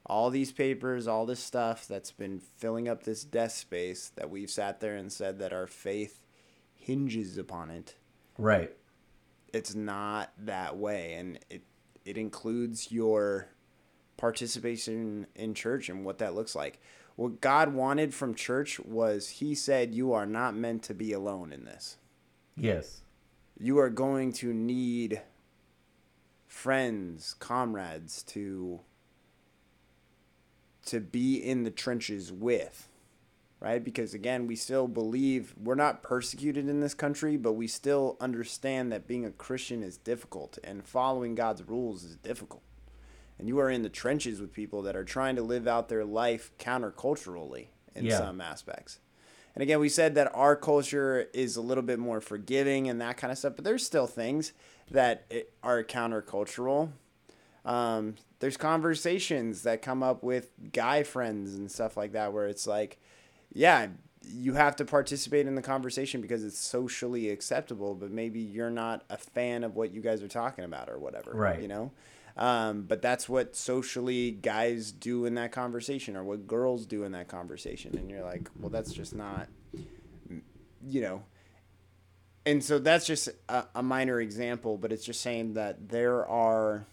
[0.05, 4.49] All these papers all this stuff that's been filling up this desk space that we've
[4.49, 6.25] sat there and said that our faith
[6.75, 7.95] hinges upon it
[8.37, 8.71] Right.
[9.51, 11.13] it's not that way.
[11.13, 11.63] And it
[12.05, 13.49] it includes your
[14.19, 16.79] participation in church and what that looks like.
[17.15, 21.51] What God wanted from church was He said, You are not meant to be alone
[21.53, 21.97] in this.
[22.55, 23.01] Yes.
[23.57, 25.21] You are going to need
[26.47, 28.81] friends, comrades to
[30.85, 32.89] to be in the trenches with.
[33.61, 33.83] Right?
[33.83, 38.91] Because again, we still believe we're not persecuted in this country, but we still understand
[38.91, 42.63] that being a Christian is difficult and following God's rules is difficult
[43.39, 46.05] and you are in the trenches with people that are trying to live out their
[46.05, 48.17] life counterculturally in Yeah.
[48.17, 48.99] some aspects.
[49.55, 53.17] And again, we said that our culture is a little bit more forgiving and that
[53.17, 54.53] kind of stuff, but there's still things
[54.91, 55.31] that
[55.63, 56.91] are countercultural.
[57.65, 62.65] Um, there's conversations that come up with guy friends and stuff like that where it's
[62.67, 62.99] like,
[63.53, 63.87] yeah,
[64.25, 69.03] you have to participate in the conversation because it's socially acceptable, but maybe you're not
[69.09, 71.31] a fan of what you guys are talking about or whatever.
[71.31, 71.61] Right.
[71.61, 71.91] You know?
[72.39, 77.11] Um, but that's what socially guys do in that conversation or what girls do in
[77.11, 77.97] that conversation.
[77.97, 79.49] And you're like, well, that's just not,
[80.87, 81.23] you know.
[82.45, 86.85] And so that's just a, a minor example, but it's just saying that there are,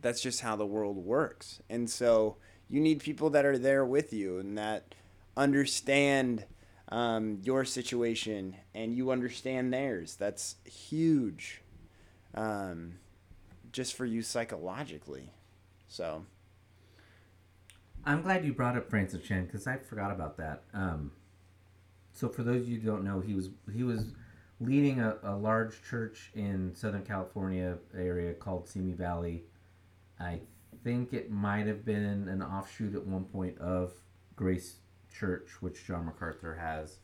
[0.00, 1.62] that's just how the world works.
[1.70, 2.36] And so
[2.68, 4.96] you need people that are there with you and that
[5.36, 6.46] understand
[6.88, 10.16] um, your situation and you understand theirs.
[10.16, 11.62] That's huge.
[12.34, 12.94] Um,
[13.74, 15.30] just for you psychologically.
[15.88, 16.24] So,
[18.04, 20.62] I'm glad you brought up Francis Chan because I forgot about that.
[20.72, 21.10] Um,
[22.12, 24.12] so for those of you who don't know, he was he was
[24.60, 29.42] leading a, a large church in Southern California area called Simi Valley.
[30.20, 30.40] I
[30.84, 33.92] think it might have been an offshoot at one point of
[34.36, 34.76] Grace
[35.12, 36.98] Church, which John MacArthur has.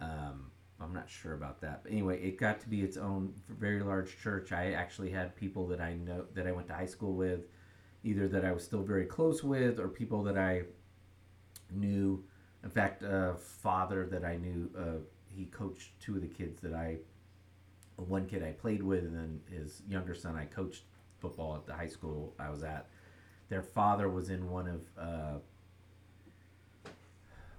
[0.00, 3.80] Um, I'm not sure about that, but anyway, it got to be its own very
[3.82, 4.52] large church.
[4.52, 7.40] I actually had people that I know that I went to high school with,
[8.04, 10.62] either that I was still very close with, or people that I
[11.72, 12.24] knew.
[12.62, 16.74] In fact, a father that I knew, uh, he coached two of the kids that
[16.74, 16.98] I,
[17.96, 20.84] one kid I played with, and then his younger son I coached
[21.18, 22.86] football at the high school I was at.
[23.48, 25.38] Their father was in one of uh,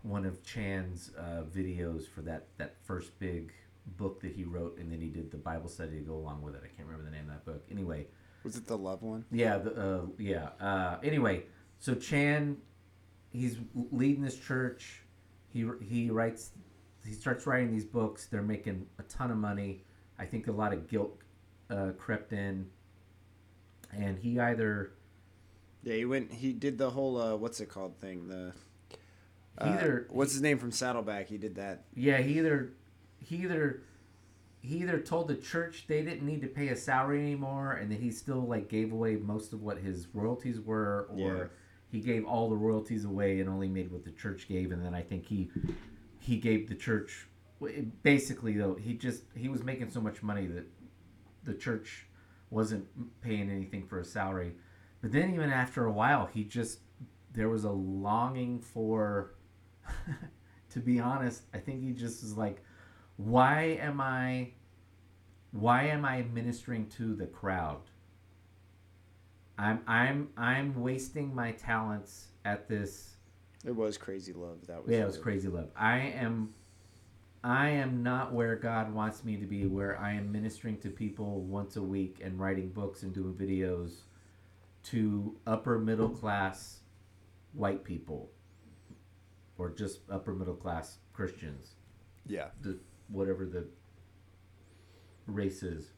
[0.03, 3.51] one of Chan's uh, videos for that that first big
[3.97, 6.55] book that he wrote, and then he did the Bible study to go along with
[6.55, 6.61] it.
[6.63, 7.63] I can't remember the name of that book.
[7.71, 8.07] Anyway,
[8.43, 9.25] was it the love one?
[9.31, 10.49] yeah, the, uh, yeah.
[10.59, 11.43] Uh, anyway,
[11.79, 12.57] so Chan,
[13.31, 13.57] he's
[13.91, 15.03] leading this church.
[15.51, 16.51] He he writes,
[17.05, 18.27] he starts writing these books.
[18.27, 19.83] They're making a ton of money.
[20.17, 21.17] I think a lot of guilt
[21.69, 22.67] uh, crept in,
[23.91, 24.91] and he either
[25.83, 26.31] Yeah, he went.
[26.31, 28.27] He did the whole uh, what's it called thing.
[28.27, 28.68] The he
[29.59, 31.27] uh, either what's his name from Saddleback?
[31.27, 31.85] He did that.
[31.95, 32.73] Yeah, he either
[33.23, 33.81] he either
[34.61, 37.99] he either told the church they didn't need to pay a salary anymore, and then
[38.01, 41.43] he still like gave away most of what his royalties were, or Yeah.
[41.91, 44.93] he gave all the royalties away and only made what the church gave, and then
[44.93, 45.49] I think he
[46.19, 47.27] he gave the church
[48.03, 50.65] basically though he just he was making so much money that
[51.43, 52.05] the church
[52.49, 52.85] wasn't
[53.21, 54.53] paying anything for his salary,
[55.01, 56.79] but then even after a while he just
[57.33, 59.35] there was a longing for
[60.71, 62.63] to be honest, I think he just was like,
[63.17, 64.51] why am I
[65.51, 67.81] why am I ministering to the crowd?
[69.57, 73.17] I'm I'm I'm wasting my talents at this
[73.65, 74.65] It was crazy love.
[74.67, 75.69] That was yeah, it was crazy love.
[75.75, 76.53] I am
[77.43, 81.41] I am not where God wants me to be, where I am ministering to people
[81.41, 84.01] once a week and writing books and doing videos
[84.85, 86.79] to upper middle class
[87.53, 88.29] white people
[89.59, 91.75] or just upper middle class Christians,
[92.25, 92.47] Yeah.
[92.61, 92.79] the
[93.09, 93.67] whatever the
[95.27, 95.91] race is.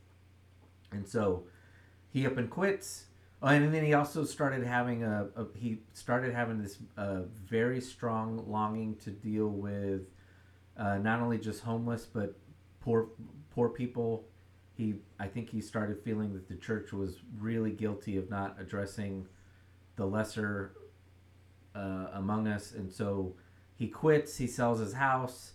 [0.91, 1.45] And so
[2.09, 3.05] he up and quits.
[3.41, 7.79] Oh, and then he also started having a, a he started having this uh, very
[7.81, 10.01] strong longing to deal with
[10.77, 12.37] uh, not only just homeless but
[12.81, 13.09] poor
[13.51, 14.25] poor people.
[14.75, 19.27] He I think he started feeling that the church was really guilty of not addressing
[19.95, 20.73] the lesser
[21.75, 23.33] uh, among us, and so
[23.81, 24.37] he quits.
[24.37, 25.53] He sells his house,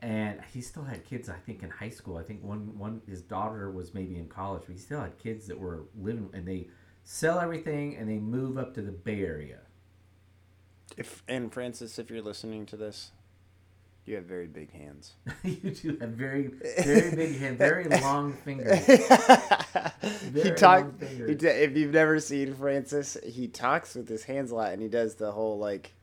[0.00, 1.28] and he still had kids.
[1.28, 2.16] I think in high school.
[2.16, 5.46] I think one one his daughter was maybe in college, but he still had kids
[5.46, 6.66] that were living, and they
[7.04, 9.58] sell everything and they move up to the Bay Area.
[10.96, 13.12] If and Francis, if you're listening to this,
[14.04, 15.14] you have very big hands.
[15.44, 16.48] you do have very
[16.84, 18.84] very big hands, very long fingers.
[18.86, 18.96] he
[20.30, 20.80] Very talk.
[20.80, 21.28] long fingers.
[21.28, 24.82] He d- if you've never seen Francis, he talks with his hands a lot, and
[24.82, 25.94] he does the whole like,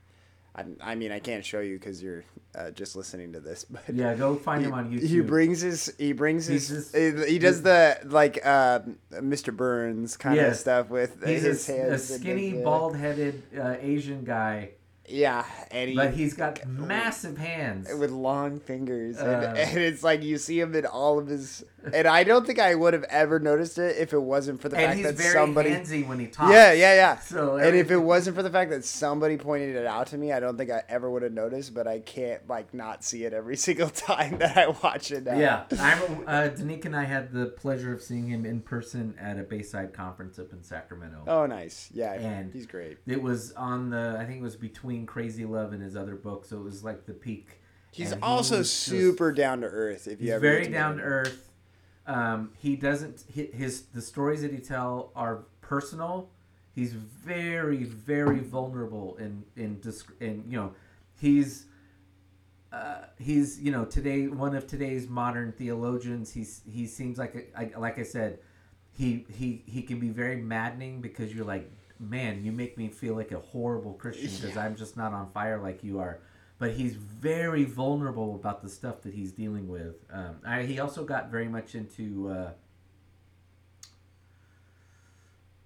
[0.54, 2.24] I, I mean, I can't show you because you're
[2.56, 5.06] uh, just listening to this, but Yeah, go find he, him on YouTube.
[5.06, 8.80] he brings his he brings He's his just- he does the like uh,
[9.12, 9.54] Mr.
[9.56, 12.10] Burns kind of stuff with He's his a, a hands.
[12.10, 14.70] and skinny, bald-headed uh, Asian guy,
[15.10, 17.92] Yeah, and he, but he's got massive hands.
[17.94, 21.64] with long fingers, and, Uh, and it's like you see him in all of his.
[21.94, 24.76] And I don't think I would have ever noticed it if it wasn't for the
[24.76, 25.70] fact he's that very somebody.
[25.70, 26.52] handsy when he talks.
[26.52, 27.18] Yeah, yeah, yeah.
[27.20, 30.30] So and if it wasn't for the fact that somebody pointed it out to me,
[30.30, 31.72] I don't think I ever would have noticed.
[31.74, 35.38] But I can't like not see it every single time that I watch it now.
[35.38, 39.14] Yeah, I remember, uh, Danique and I had the pleasure of seeing him in person
[39.18, 41.24] at a Bayside conference up in Sacramento.
[41.26, 41.88] Oh, nice.
[41.94, 42.98] Yeah, And- he's great.
[43.06, 46.44] It was on the, I think it was between Crazy Love and his other book,
[46.44, 47.60] so it was like the peak.
[47.92, 50.06] He's And he also just- super down to earth.
[50.06, 51.46] If you He's ever very get to meet down to earth.
[52.06, 56.30] Um, he doesn't his the stories that he tell are personal.
[56.72, 59.80] He's very very vulnerable in in
[60.20, 60.72] in you know
[61.20, 61.66] he's
[62.72, 66.32] uh, he's you know today one of today's modern theologians.
[66.32, 68.38] He's he seems like a, I, like I said
[68.92, 71.70] he he he can be very maddening because you're like
[72.00, 75.60] man you make me feel like a horrible Christian because I'm just not on fire
[75.60, 76.18] like you are
[76.58, 79.94] but he's very vulnerable about the stuff that he's dealing with.
[80.12, 82.50] Um, I, he also got very much into uh,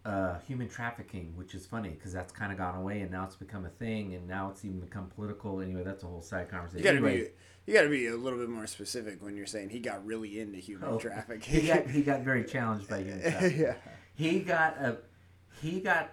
[0.05, 3.37] uh, human trafficking, which is funny because that's kind of gone away and now it's
[3.37, 5.61] become a thing and now it's even become political.
[5.61, 6.79] Anyway, that's a whole side conversation.
[6.79, 7.23] You gotta anyway,
[7.67, 10.39] be you gotta be a little bit more specific when you're saying he got really
[10.39, 11.61] into human Oh, trafficking.
[11.61, 13.61] he got he got very challenged by human trafficking.
[13.61, 13.75] yeah.
[14.15, 14.99] He got a
[15.61, 16.13] he got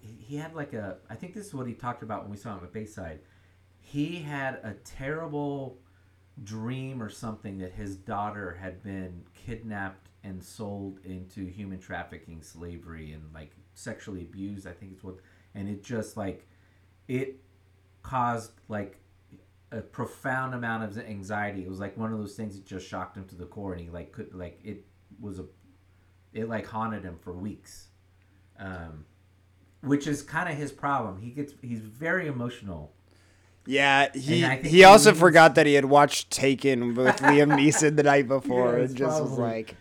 [0.00, 2.56] he had like a I think this is what he talked about when we saw
[2.56, 3.20] him at Bayside.
[3.80, 5.78] He had a terrible
[6.44, 13.12] dream or something that his daughter had been kidnapped and sold into human trafficking, slavery,
[13.12, 14.66] and like sexually abused.
[14.66, 15.16] I think it's what,
[15.54, 16.46] and it just like
[17.08, 17.40] it
[18.02, 18.98] caused like
[19.72, 21.62] a profound amount of anxiety.
[21.62, 23.82] It was like one of those things that just shocked him to the core, and
[23.82, 24.84] he like could like it
[25.20, 25.44] was a
[26.32, 27.88] it like haunted him for weeks,
[28.58, 29.04] um,
[29.82, 31.20] which is kind of his problem.
[31.20, 32.92] He gets he's very emotional.
[33.66, 36.94] Yeah, he And I think he he also needs- forgot that he had watched Taken
[36.94, 39.76] with Liam Neeson the night before Yeah, and just was like,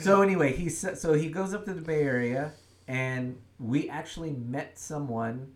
[0.00, 2.52] So anyway, he so he goes up to the Bay Area,
[2.86, 5.52] and we actually met someone.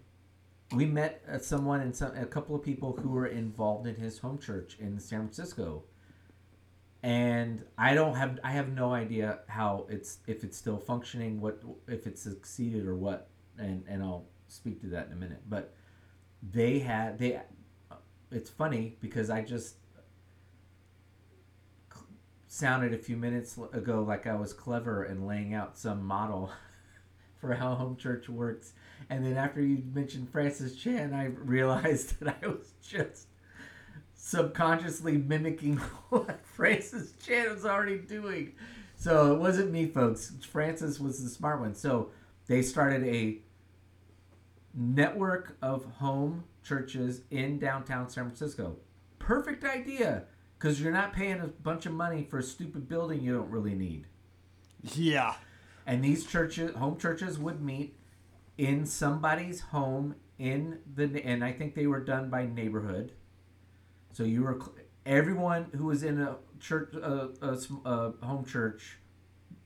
[0.72, 4.18] We met uh, someone and some a couple of people who were involved in his
[4.18, 5.84] home church in San Francisco.
[7.02, 11.60] And I don't have I have no idea how it's if it's still functioning, what
[11.88, 13.29] if it's succeeded or what,
[13.60, 15.42] and and I'll speak to that in a minute.
[15.48, 15.74] But
[16.42, 17.40] they had they,
[18.30, 19.76] it's funny because I just
[22.46, 26.50] sounded a few minutes ago like I was clever in laying out some model
[27.38, 28.72] for how home church works.
[29.08, 33.28] And then after you mentioned Francis Chan, I realized that I was just
[34.14, 35.76] subconsciously mimicking
[36.10, 38.52] what Francis Chan was already doing.
[38.96, 40.32] So it wasn't me, folks.
[40.50, 41.74] Francis was the smart one.
[41.74, 42.10] So
[42.46, 43.38] they started a
[44.74, 48.76] network of home churches in downtown San Francisco.
[49.18, 50.24] Perfect idea
[50.58, 53.74] because you're not paying a bunch of money for a stupid building you don't really
[53.74, 54.06] need.
[54.94, 55.34] yeah,
[55.86, 57.96] And these churches, home churches, would meet
[58.58, 63.12] in somebody's home in the, and I think they were done by neighborhood.
[64.12, 64.58] So you were
[65.06, 68.98] everyone who was in a church, uh, a, a home church,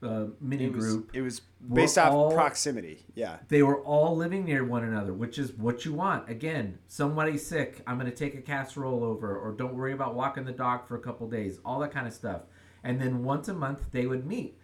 [0.04, 1.10] uh, mini it was group.
[1.14, 1.40] it was
[1.72, 3.04] based off all- proximity.
[3.14, 6.28] Yeah, They were all living near one another, which is what you want.
[6.28, 7.82] Again, somebody's sick.
[7.86, 10.96] I'm going to take a casserole over, or don't worry about walking the dog for
[10.96, 12.42] a couple days, all that kind of stuff.
[12.82, 14.58] And then once a month, they would meet.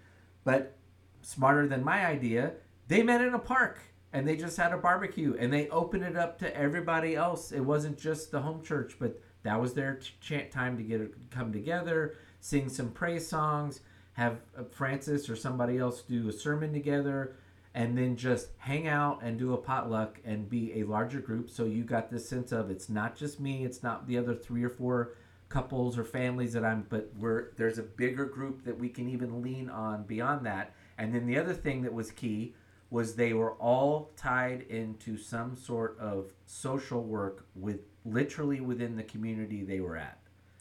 [0.45, 0.77] But
[1.23, 2.53] smarter than my idea,
[2.89, 3.81] they met in a park
[4.13, 7.53] and they just had a barbecue and they opened it up to everybody else.
[7.53, 11.53] It wasn't just the home church, but that was their ch- time to get come
[11.53, 13.81] together, sing some praise songs,
[14.21, 17.37] have uh, Francis or somebody else do a sermon together,
[17.75, 21.49] and then just hang out and do a potluck and be a larger group.
[21.49, 24.63] So you got this sense of it's not just me, it's not the other three
[24.63, 25.13] or four
[25.49, 29.43] couples or families that I'm, but we're there's a bigger group that we can even
[29.43, 30.75] lean on beyond that.
[30.99, 32.55] And then the other thing that was key
[32.91, 39.03] was they were all tied into some sort of social work with literally within the
[39.05, 40.19] community they were at.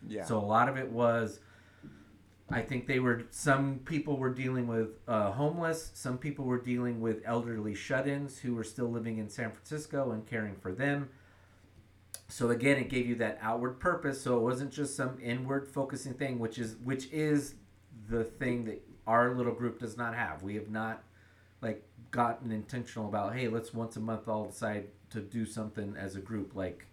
[0.08, 0.24] yeah.
[0.24, 1.40] So a lot of it was,
[2.52, 3.24] I think they were.
[3.30, 5.92] Some people were dealing with uh, homeless.
[5.94, 10.26] Some people were dealing with elderly shut-ins who were still living in San Francisco and
[10.26, 11.10] caring for them.
[12.28, 14.22] So again, it gave you that outward purpose.
[14.22, 17.56] So it wasn't just some inward focusing thing, which is which is
[18.08, 20.42] the thing that our little group does not have.
[20.42, 21.04] We have not
[21.62, 26.16] like gotten intentional about hey let's once a month all decide to do something as
[26.16, 26.88] a group like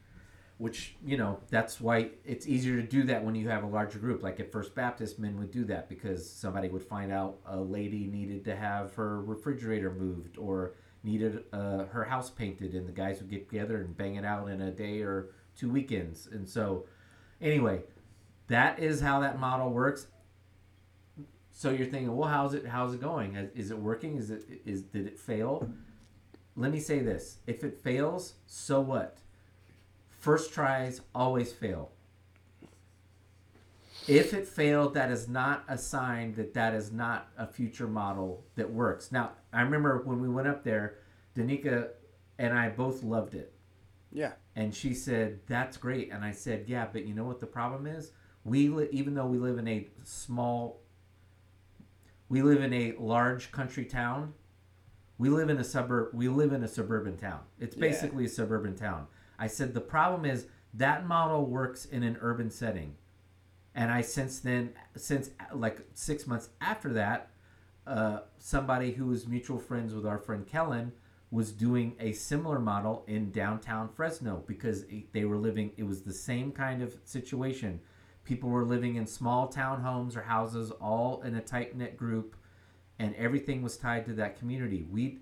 [0.59, 3.99] which you know that's why it's easier to do that when you have a larger
[3.99, 4.23] group.
[4.23, 8.07] Like at first baptist men would do that because somebody would find out a lady
[8.07, 13.21] needed to have her refrigerator moved or needed uh, her house painted and the guys
[13.21, 16.27] would get together and bang it out in a day or two weekends.
[16.27, 16.87] And so
[17.41, 17.83] anyway
[18.49, 20.07] that is how that model works.
[21.51, 23.37] So you're thinking well how's it how's it going?
[23.55, 24.17] Is it working?
[24.17, 25.69] Is it is did it fail?
[26.57, 27.41] Let me say this.
[27.47, 29.19] If it fails so what
[30.27, 31.93] first tries always fail
[34.09, 38.43] if it failed that is not a sign that that is not a future model
[38.57, 40.97] that works now i remember when we went up there
[41.37, 41.91] danica
[42.41, 43.53] and i both loved it
[44.13, 44.33] Yeah.
[44.57, 47.87] and she said, "That's great." And I said, "Yeah, but you know what the problem
[47.87, 48.13] is?
[48.45, 50.81] We li- even though we live in a small
[52.29, 54.33] we live in a large country town,
[55.19, 57.41] we live in a suburb we live in a suburban town.
[57.61, 57.81] It's Yeah.
[57.89, 59.07] basically a suburban town."
[59.39, 62.97] I said, "The problem is that model works in an urban setting."
[63.75, 67.31] And I since then since like 6 months after that,
[67.87, 70.93] uh, somebody who was mutual friends with our friend Kellen
[71.31, 76.13] was doing a similar model in downtown Fresno because they were living it was the
[76.13, 77.81] same kind of situation.
[78.25, 82.37] People were living in small townhomes or houses all in a tight knit group
[82.99, 84.87] and everything was tied to that community.
[84.91, 85.19] We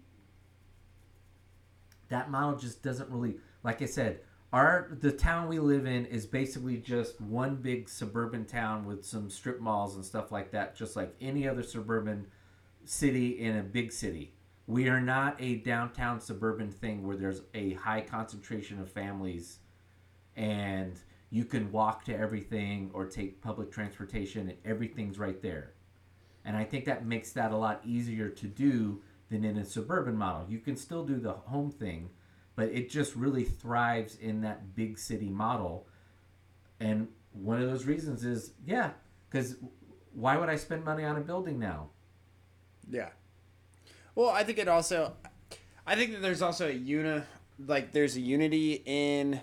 [2.09, 4.21] that model just doesn't really like I said,
[4.53, 9.29] our the town we live in is basically just one big suburban town with some
[9.29, 12.27] strip malls and stuff like that, just like any other suburban
[12.85, 14.33] city in a big city.
[14.67, 19.59] We are not a downtown suburban thing where there's a high concentration of families
[20.37, 20.99] and
[21.31, 25.73] you can walk to everything or take public transportation and everything's right there.
[26.45, 30.17] And I think that makes that a lot easier to do than in a suburban
[30.17, 30.47] model.
[30.49, 32.11] You can still do the home thing,
[32.57, 35.87] but it just really thrives in that big city model.
[36.81, 38.91] And one of those reasons is, yeah,
[39.31, 39.57] because
[40.13, 41.89] why would I spend money on a building now?
[42.89, 43.09] Yeah.
[44.15, 45.15] Well, I think it also,
[45.87, 47.23] I think that there's also a uni,
[47.67, 49.41] like there's a unity in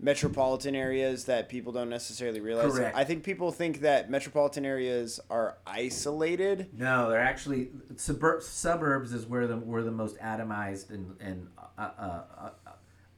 [0.00, 2.72] metropolitan areas that people don't necessarily realize.
[2.72, 2.96] Correct.
[2.96, 6.70] I think people think that metropolitan areas are isolated.
[6.76, 11.88] No, they're actually suburb, suburbs is where the where the most atomized and and uh,
[11.98, 12.50] uh, uh,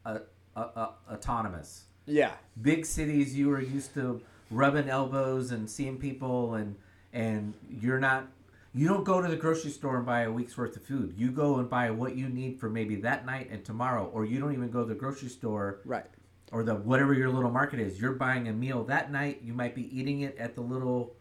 [0.04, 0.18] uh,
[0.56, 1.84] uh, uh, autonomous.
[2.06, 2.32] Yeah.
[2.60, 6.76] Big cities, you are used to rubbing elbows and seeing people, and
[7.12, 8.26] and you're not.
[8.74, 11.14] You don't go to the grocery store and buy a week's worth of food.
[11.18, 14.40] You go and buy what you need for maybe that night and tomorrow, or you
[14.40, 16.06] don't even go to the grocery store Right.
[16.52, 18.00] Or the whatever your little market is.
[18.00, 19.40] You're buying a meal that night.
[19.42, 21.16] You might be eating it at the little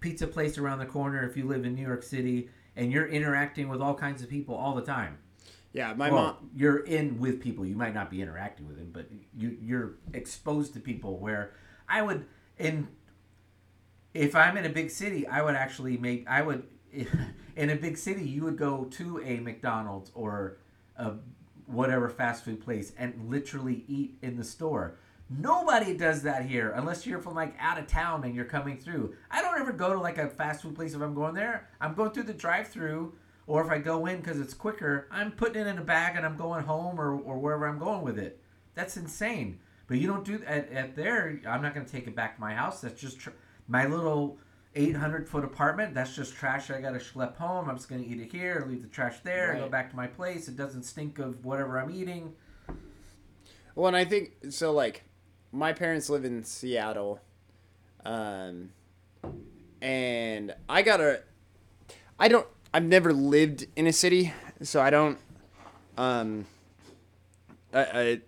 [0.00, 3.68] pizza place around the corner if you live in New York City, and you're interacting
[3.68, 5.18] with all kinds of people all the time.
[5.72, 5.94] Yeah.
[5.94, 6.50] My well, mom.
[6.54, 7.64] you're in with people.
[7.64, 11.18] You might not be interacting with them, but you you're exposed to people.
[11.18, 11.54] Where
[11.88, 12.26] I would
[12.58, 12.88] in
[14.12, 16.64] if I'm in a big city, I would actually make I would
[17.56, 20.58] in a big city you would go to a McDonald's or
[20.96, 21.12] a
[21.72, 24.96] whatever fast food place and literally eat in the store.
[25.30, 29.14] Nobody does that here unless you're from like out of town and you're coming through.
[29.30, 31.68] I don't ever go to like a fast food place if I'm going there.
[31.80, 33.14] I'm going through the drive-through
[33.46, 36.26] or if I go in because it's quicker, I'm putting it in a bag and
[36.26, 38.40] I'm going home or, or wherever I'm going with it.
[38.74, 39.58] That's insane.
[39.86, 41.40] But you don't do at, at there.
[41.46, 42.80] I'm not going to take it back to my house.
[42.80, 43.30] That's just tr-
[43.68, 44.38] my little
[44.74, 45.94] 800 foot apartment.
[45.94, 47.68] That's just trash I got to schlep home.
[47.68, 50.06] I'm just going to eat it here, leave the trash there, go back to my
[50.06, 50.48] place.
[50.48, 52.32] It doesn't stink of whatever I'm eating.
[53.74, 54.72] Well, and I think so.
[54.72, 55.04] Like,
[55.50, 57.20] my parents live in Seattle,
[58.04, 58.70] um,
[59.80, 61.22] and I gotta.
[62.18, 62.46] I don't.
[62.74, 64.32] I've never lived in a city,
[64.62, 65.18] so I don't.
[65.96, 66.46] Um.
[67.72, 68.20] I, I,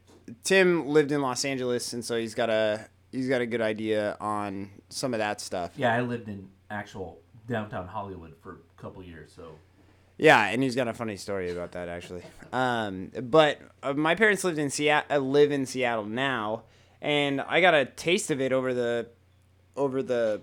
[0.43, 4.17] Tim lived in Los Angeles, and so he's got a he's got a good idea
[4.21, 5.73] on some of that stuff.
[5.77, 9.53] Yeah, I lived in actual downtown Hollywood for a couple years, so
[10.19, 12.23] Yeah, and he's got a funny story about that actually.
[12.53, 16.63] Um, but uh, my parents lived in Seattle, uh, live in Seattle now,
[17.03, 19.09] and I got a taste of it over the,
[19.75, 20.43] over the,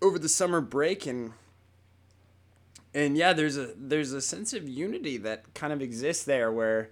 [0.00, 1.34] over the summer break, and
[2.94, 6.88] and yeah, there's a there's a sense of unity that kind of exists there where,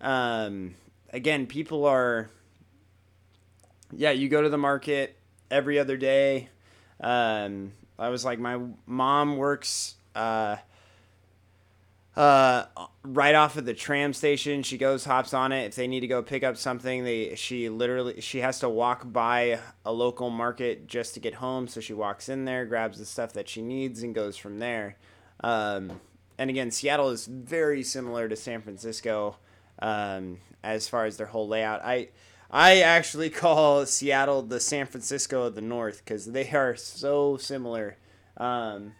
[0.00, 0.74] um,
[1.12, 2.30] again, people are.
[3.94, 5.16] Yeah, you go to the market
[5.50, 6.48] every other day.
[7.00, 10.56] Um, I was like, my mom works uh,
[12.16, 12.64] uh,
[13.04, 14.62] right off of the tram station.
[14.62, 15.66] She goes, hops on it.
[15.66, 19.10] If they need to go pick up something, they she literally she has to walk
[19.12, 21.68] by a local market just to get home.
[21.68, 24.96] So she walks in there, grabs the stuff that she needs, and goes from there.
[25.42, 26.00] Um,
[26.38, 29.36] and again, Seattle is very similar to San Francisco
[29.80, 31.84] um, as far as their whole layout.
[31.84, 32.08] I
[32.52, 37.96] I actually call Seattle the San Francisco of the North because they are so similar.
[38.36, 38.92] Um,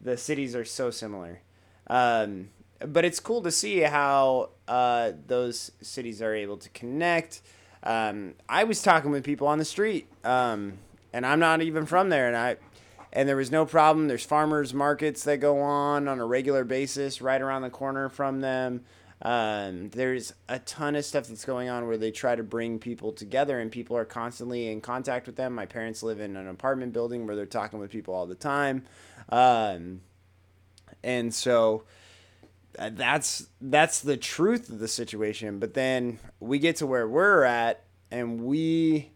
[0.00, 1.40] the cities are so similar.
[1.86, 2.48] Um,
[2.80, 7.42] but it's cool to see how uh, those cities are able to connect.
[7.84, 10.78] Um, I was talking with people on the street, um,
[11.12, 12.56] and I'm not even from there, and I
[13.12, 14.08] and there was no problem.
[14.08, 18.40] There's farmers markets that go on on a regular basis right around the corner from
[18.40, 18.84] them.
[19.24, 23.12] Um, there's a ton of stuff that's going on where they try to bring people
[23.12, 25.54] together, and people are constantly in contact with them.
[25.54, 28.84] My parents live in an apartment building where they're talking with people all the time,
[29.28, 30.00] um,
[31.04, 31.84] and so
[32.78, 35.60] uh, that's that's the truth of the situation.
[35.60, 39.10] But then we get to where we're at, and we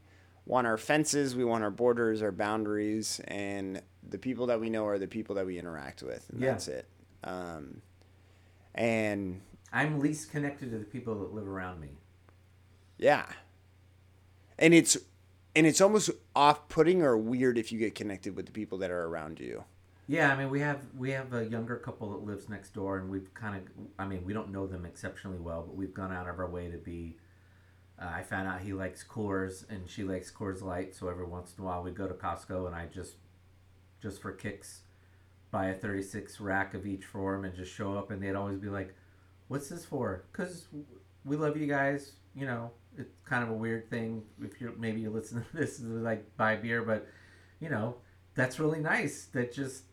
[0.44, 4.86] want our fences, we want our borders, our boundaries, and the people that we know
[4.86, 6.52] are the people that we interact with, and Yeah.
[6.52, 6.86] that's it.
[7.24, 7.82] Um,
[8.76, 9.40] and
[9.72, 11.98] I'm least connected to the people that live around me.
[12.98, 13.26] yeah,
[14.58, 14.96] and it's
[15.54, 19.04] and it's almost off-putting or weird if you get connected with the people that are
[19.06, 19.64] around you.
[20.06, 23.10] Yeah, I mean we have we have a younger couple that lives next door, and
[23.10, 23.62] we've kind of
[23.98, 26.70] I mean we don't know them exceptionally well, but we've gone out of our way
[26.70, 27.16] to be.
[28.00, 31.54] Uh, I found out he likes Coors and she likes Coors Light, so every once
[31.56, 33.14] in a while we go to Costco and I just,
[34.02, 34.82] just for kicks,
[35.50, 38.34] buy a thirty six rack of each for him and just show up, and they'd
[38.34, 38.94] always be like,
[39.48, 40.68] "What's this for?" Because
[41.24, 42.12] we love you guys.
[42.34, 45.78] You know, it's kind of a weird thing if you're maybe you listen to this
[45.78, 47.06] is like buy beer, but
[47.60, 47.96] you know
[48.34, 49.26] that's really nice.
[49.32, 49.84] That just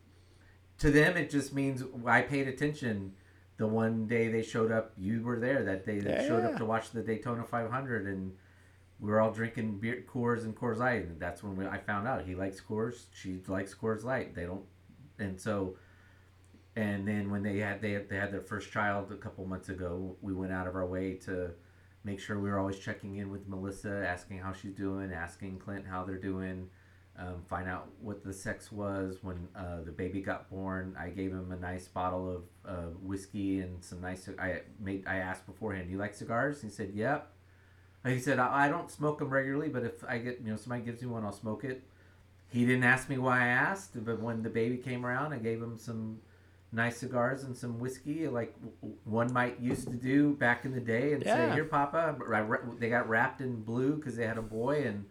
[0.79, 3.13] to them it just means I paid attention.
[3.57, 5.63] The one day they showed up, you were there.
[5.63, 6.49] That day they Yeah, showed yeah.
[6.49, 8.33] up to watch the Daytona 500, and
[8.99, 11.03] we were all drinking beer, Coors and Coors Light.
[11.05, 14.33] And that's when we, I found out he likes Coors, she likes Coors Light.
[14.33, 14.63] They don't,
[15.19, 15.77] and so,
[16.75, 20.15] and then when they had they they had their first child a couple months ago,
[20.21, 21.51] we went out of our way to
[22.03, 25.85] make sure we were always checking in with Melissa, asking how she's doing, asking Clint
[25.87, 26.69] how they're doing
[27.17, 30.95] um, find out what the sex was when uh, the baby got born.
[30.99, 34.27] I gave him a nice bottle of uh, whiskey and some nice.
[34.39, 35.03] I made.
[35.05, 37.31] I asked beforehand, "Do you like cigars?" He said, "Yep."
[38.05, 40.83] He said, "I I don't smoke them regularly, but if I get, you know, somebody
[40.83, 41.83] gives me one, I'll smoke it."
[42.49, 45.61] He didn't ask me why I asked, but when the baby came around, I gave
[45.61, 46.19] him some
[46.73, 48.53] nice cigars and some whiskey, like
[49.05, 52.15] one might used to do back in the day, and say, "Here, Papa."
[52.79, 55.05] They got wrapped in blue because they had a boy, and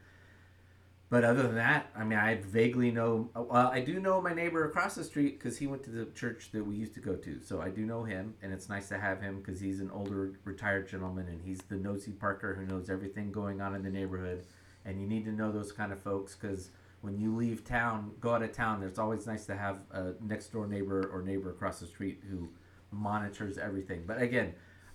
[1.08, 3.28] but other than that, I mean, I vaguely know.
[3.34, 6.50] Well, I do know my neighbor across the street because he went to the church
[6.52, 7.40] that we used to go to.
[7.42, 10.32] So I do know him, and it's nice to have him because he's an older
[10.44, 14.44] retired gentleman, and he's the nosy Parker who knows everything going on in the neighborhood.
[14.84, 16.70] And you need to know those kind of folks because
[17.02, 20.52] when you leave town, go out of town, it's always nice to have a next
[20.52, 22.48] door neighbor or neighbor across the street who
[22.92, 24.04] monitors everything.
[24.06, 24.54] But again,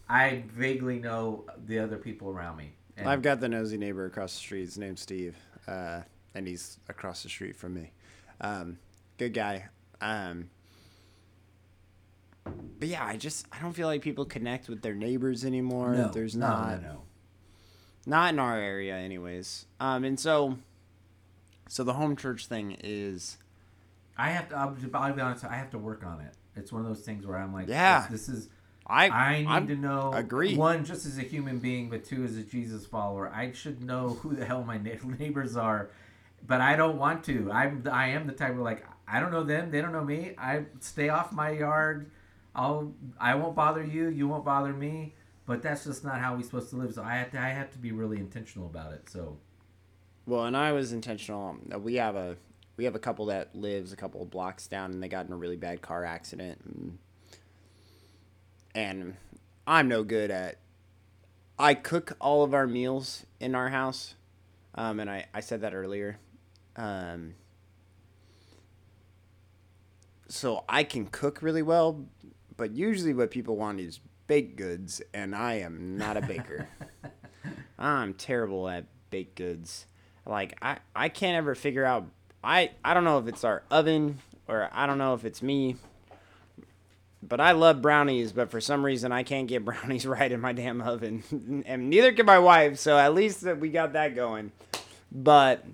[0.09, 2.71] I vaguely know the other people around me.
[2.95, 4.61] And I've got the nosy neighbor across the street.
[4.61, 5.35] His name's Steve,
[5.67, 6.01] uh,
[6.33, 7.91] and he's across the street from me.
[8.39, 8.79] Um,
[9.17, 9.65] good guy.
[9.99, 10.49] Um,
[12.45, 15.93] but yeah, I just I don't feel like people connect with their neighbors anymore.
[15.93, 17.01] no, There's no, not no, no.
[18.05, 19.65] not in our area, anyways.
[19.79, 20.57] Um, and so
[21.67, 23.37] so the home church thing is
[24.17, 24.55] I have to.
[24.57, 25.45] I'll, I'll be honest.
[25.45, 26.33] I have to work on it.
[26.55, 28.07] It's one of those things where I'm like, Yeah.
[28.09, 28.49] this, this is.
[28.89, 30.11] I I need I'm- to know.
[30.13, 30.55] agree.
[30.55, 34.09] One, just as a human being, but two, as a Jesus follower, I should know
[34.21, 34.77] who the hell my
[35.19, 35.89] neighbors are.
[36.45, 37.51] But I don't want to.
[37.51, 37.83] I'm.
[37.91, 39.71] I am the type of like I don't know them.
[39.71, 40.33] They don't know me.
[40.37, 42.09] I stay off my yard.
[42.55, 42.93] I'll.
[43.19, 44.07] I won't bother you.
[44.09, 45.13] You won't bother me.
[45.45, 46.93] But that's just not how we're supposed to live.
[46.93, 47.39] So I have to.
[47.41, 49.09] I have to be really intentional about it.
[49.09, 49.37] So
[50.27, 51.57] Well, and I was intentional.
[51.73, 52.35] Uh, We have a
[52.75, 55.31] we have a couple that lives a couple of blocks down, and they got in
[55.31, 56.97] a really bad car accident, and,
[58.75, 59.15] and
[59.65, 60.59] I'm no good at.
[61.57, 64.15] I cook all of our meals in our house,
[64.75, 66.19] um, and I I said that earlier,
[66.75, 67.33] um,
[70.27, 72.05] so I can cook really well,
[72.57, 76.67] but usually what people want is baked goods, and I am not a baker.
[77.79, 79.87] I'm terrible at baked goods.
[80.27, 82.05] Like I, I can't ever figure out.
[82.43, 85.75] I, I don't know if it's our oven or I don't know if it's me.
[87.23, 90.53] But I love brownies, but for some reason I can't get brownies right in my
[90.53, 92.77] damn oven, and neither can my wife.
[92.77, 94.51] So at least we got that going.
[95.11, 95.65] But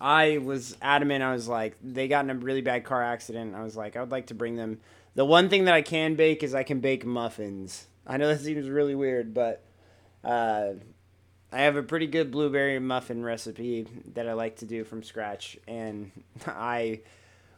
[0.00, 1.22] I was adamant.
[1.22, 3.54] I was like, they got in a really bad car accident.
[3.54, 4.80] I was like, I would like to bring them.
[5.14, 7.86] The one thing that I can bake is I can bake muffins.
[8.06, 9.62] I know that seems really weird, but
[10.24, 10.72] uh,
[11.52, 15.58] I have a pretty good blueberry muffin recipe that I like to do from scratch,
[15.66, 16.12] and
[16.46, 17.00] I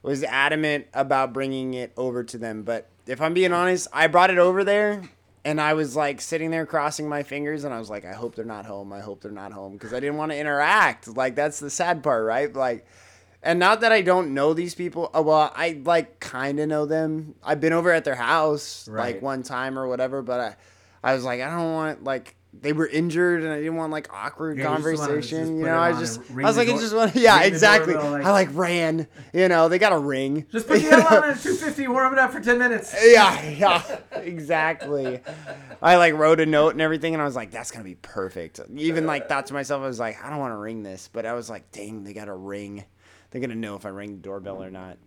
[0.03, 2.63] was adamant about bringing it over to them.
[2.63, 5.03] But if I'm being honest, I brought it over there
[5.45, 8.35] and I was like sitting there crossing my fingers and I was like, I hope
[8.35, 8.93] they're not home.
[8.93, 11.07] I hope they're not home because I didn't want to interact.
[11.17, 12.53] Like, that's the sad part, right?
[12.53, 12.85] Like,
[13.45, 15.09] and not that I don't know these people.
[15.17, 17.37] uh, Well, I like kind of know them.
[17.45, 19.15] I've been over at their house Right.
[19.17, 22.73] like one time or whatever, but I, I was like, I don't want like they
[22.75, 25.57] were injured and I didn't want like awkward Yeah, conversation.
[25.57, 27.95] You know, I just, I was like, I just want, yeah, exactly.
[27.95, 29.09] doorbell, like- I like ran.
[29.33, 30.47] You know, they got a ring.
[30.53, 32.95] Just put the L on at 250, warm it up for 10 minutes.
[33.07, 35.21] yeah, yeah, exactly.
[35.81, 38.61] I like wrote a note and everything, and I was like, "That's gonna be perfect."
[38.77, 41.25] Even like thought to myself, I was like, "I don't want to ring this," but
[41.27, 42.85] I was like, "Dang, they got a ring.
[43.31, 44.99] They're gonna know if I ring the doorbell or not."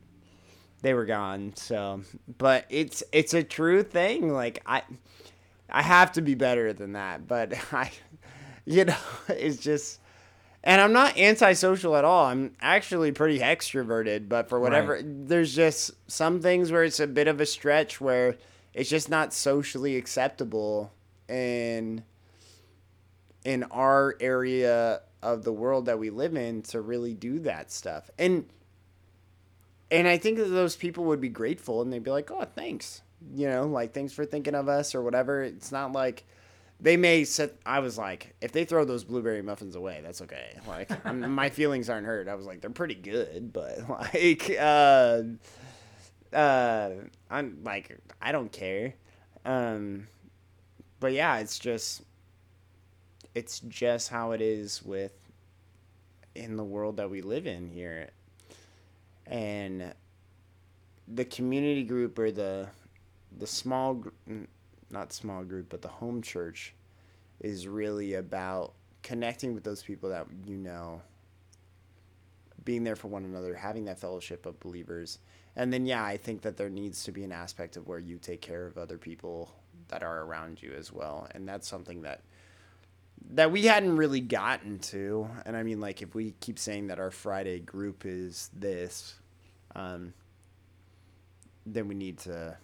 [0.82, 2.02] They were gone, so.
[2.38, 4.34] But it's it's a true thing.
[4.34, 4.82] Like I,
[5.70, 7.92] I have to be better than that, but I,
[8.66, 8.98] you know,
[9.30, 10.00] it's just.
[10.68, 12.26] And I'm not antisocial at all.
[12.26, 17.28] I'm actually pretty extroverted, but for whatever, there's just some things where it's a bit
[17.28, 18.36] of a stretch where
[18.74, 20.92] it's just not socially acceptable
[21.30, 22.04] in
[23.44, 28.10] in our area of the world that we live in to really do that stuff.
[28.18, 28.46] And
[29.92, 33.02] and I think that those people would be grateful and they'd be like, "Oh, thanks."
[33.34, 35.44] You know, like thanks for thinking of us or whatever.
[35.44, 36.26] It's not like
[36.80, 40.58] they may sit I was like, if they throw those blueberry muffins away, that's okay.
[40.68, 42.28] Like I'm, my feelings aren't hurt.
[42.28, 45.22] I was like, they're pretty good, but like uh
[46.34, 46.90] uh
[47.30, 48.94] I'm like I don't care.
[49.46, 50.08] Um
[51.00, 52.04] but yeah, it's just
[53.34, 55.14] it's just how it is with
[56.36, 58.10] in the world that we live in here.
[59.28, 59.94] And
[61.08, 62.68] the community group or the
[63.38, 64.04] the small
[64.92, 66.74] not small group but the home church
[67.42, 71.02] is really about connecting with those people that you know
[72.64, 75.20] being there for one another having that fellowship of believers.
[75.56, 78.18] And then yeah i think that there needs to be an aspect of where you
[78.18, 79.54] take care of other people
[79.90, 81.28] that are around you as well.
[81.32, 82.22] And that's something that
[83.32, 85.30] that we hadn't really gotten to.
[85.46, 89.16] And i mean like if we keep saying that our friday group is this
[89.76, 90.14] um,
[91.66, 92.58] then we need to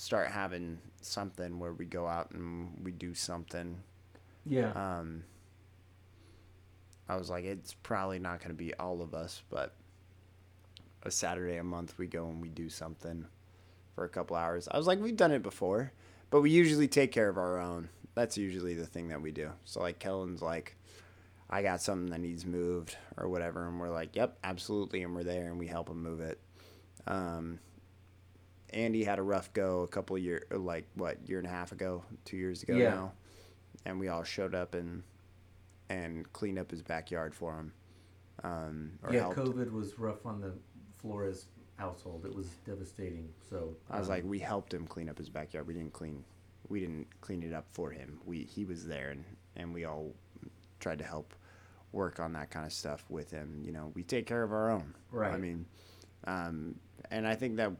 [0.00, 3.76] start having something where we go out and we do something
[4.46, 4.70] Yeah.
[4.72, 5.24] um,
[7.08, 9.74] I was like, it's probably not going to be all of us, but
[11.04, 13.24] a Saturday a month we go and we do something
[13.94, 14.68] for a couple hours.
[14.70, 15.92] I was like, we've done it before,
[16.30, 17.88] but we usually take care of our own.
[18.14, 19.50] That's usually the thing that we do.
[19.64, 20.76] So like Kellen's like,
[21.48, 25.24] I got something that needs moved or whatever, and we're like, yep, absolutely, and we're
[25.24, 26.38] there and we help him move it.
[27.06, 27.58] Um,
[28.70, 32.04] Andy had a rough go a couple year, like what year and a half ago,
[32.24, 32.90] two years ago Yeah.
[32.90, 33.12] now,
[33.84, 35.02] and we all showed up and
[35.90, 37.72] and cleaned up his backyard for him.
[38.44, 39.38] Um, or yeah, helped.
[39.38, 40.52] COVID was rough on the
[41.00, 41.46] Flores
[41.76, 42.26] household.
[42.26, 43.30] It was devastating.
[43.48, 45.66] So I was um, like, we helped him clean up his backyard.
[45.66, 46.24] We didn't clean,
[46.68, 48.20] we didn't clean it up for him.
[48.26, 49.24] We he was there, and
[49.56, 50.12] and we all
[50.78, 51.34] tried to help
[51.92, 53.62] work on that kind of stuff with him.
[53.64, 54.94] You know, we take care of our own.
[55.10, 55.32] Right.
[55.32, 55.64] I mean,
[56.24, 56.74] um,
[57.10, 57.72] and I think that,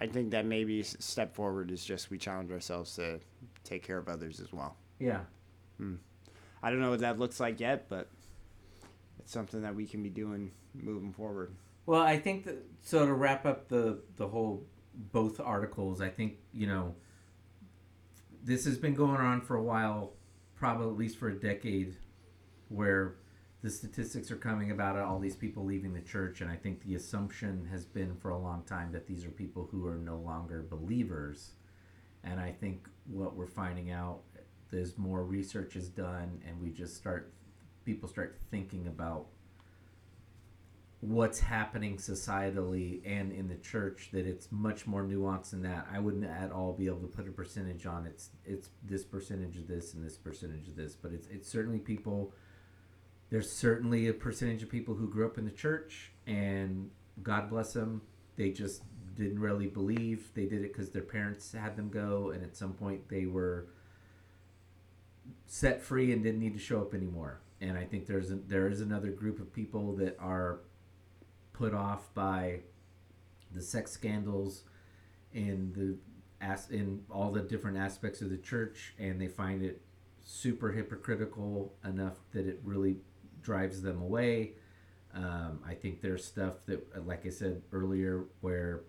[0.00, 3.20] I think that maybe step forward is just we challenge ourselves to
[3.64, 4.76] take care of others as well.
[4.98, 5.20] yeah,
[5.76, 5.96] hmm.
[6.62, 8.08] I don't know what that looks like yet, but
[9.18, 11.54] it's something that we can be doing moving forward.
[11.86, 14.64] Well, I think that so to wrap up the the whole
[14.94, 16.94] both articles, I think you know
[18.42, 20.14] this has been going on for a while,
[20.54, 21.94] probably at least for a decade,
[22.68, 23.16] where
[23.62, 26.94] the statistics are coming about all these people leaving the church, and I think the
[26.94, 30.64] assumption has been for a long time that these are people who are no longer
[30.68, 31.52] believers,
[32.24, 34.20] and I think what we're finding out
[34.72, 37.32] is more research is done, and we just start
[37.84, 39.26] people start thinking about
[41.00, 45.86] what's happening societally and in the church that it's much more nuanced than that.
[45.90, 49.56] I wouldn't at all be able to put a percentage on it's it's this percentage
[49.56, 52.32] of this and this percentage of this, but it's it's certainly people
[53.30, 56.90] there's certainly a percentage of people who grew up in the church and
[57.22, 58.02] God bless them,
[58.36, 58.82] they just
[59.14, 60.30] didn't really believe.
[60.34, 63.66] They did it cuz their parents had them go and at some point they were
[65.46, 67.40] set free and didn't need to show up anymore.
[67.60, 70.60] And I think there's a, there is another group of people that are
[71.52, 72.60] put off by
[73.52, 74.62] the sex scandals
[75.32, 75.98] in the
[76.40, 79.82] as in all the different aspects of the church, and they find it
[80.24, 82.96] super hypocritical enough that it really
[83.42, 84.52] drives them away.
[85.14, 88.82] Um, I think there's stuff that, like I said earlier, where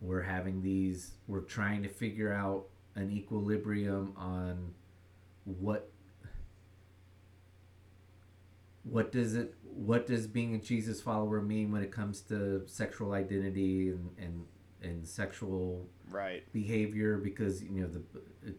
[0.00, 2.64] we're having these, we're trying to figure out
[2.94, 4.72] an equilibrium on
[5.44, 5.90] what
[8.84, 13.12] what does it what does being a Jesus follower mean when it comes to sexual
[13.12, 14.44] identity and and,
[14.82, 16.44] and sexual Right.
[16.52, 18.54] behavior because you know the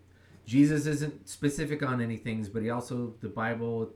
[0.46, 3.92] Jesus isn't specific on any things, but he also the Bible,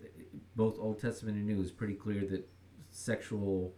[0.56, 2.50] both Old Testament and New, is pretty clear that
[2.90, 3.74] sexual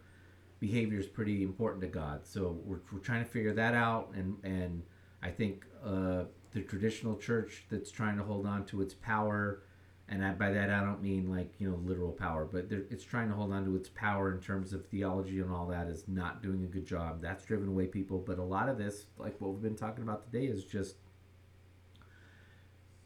[0.60, 2.26] behavior is pretty important to God.
[2.26, 4.84] So we're, we're trying to figure that out, and and
[5.22, 9.64] I think uh, the traditional church that's trying to hold on to its power,
[10.08, 13.30] and I, by that I don't mean like you know literal power, but it's trying
[13.30, 16.42] to hold on to its power in terms of theology and all that is not
[16.44, 17.22] doing a good job.
[17.22, 20.32] That's driven away people, but a lot of this, like what we've been talking about
[20.32, 20.96] today, is just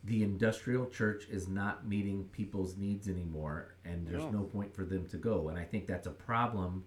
[0.06, 4.30] the industrial church is not meeting people's needs anymore and there's No.
[4.32, 6.84] no point for them to go and i think that's a problem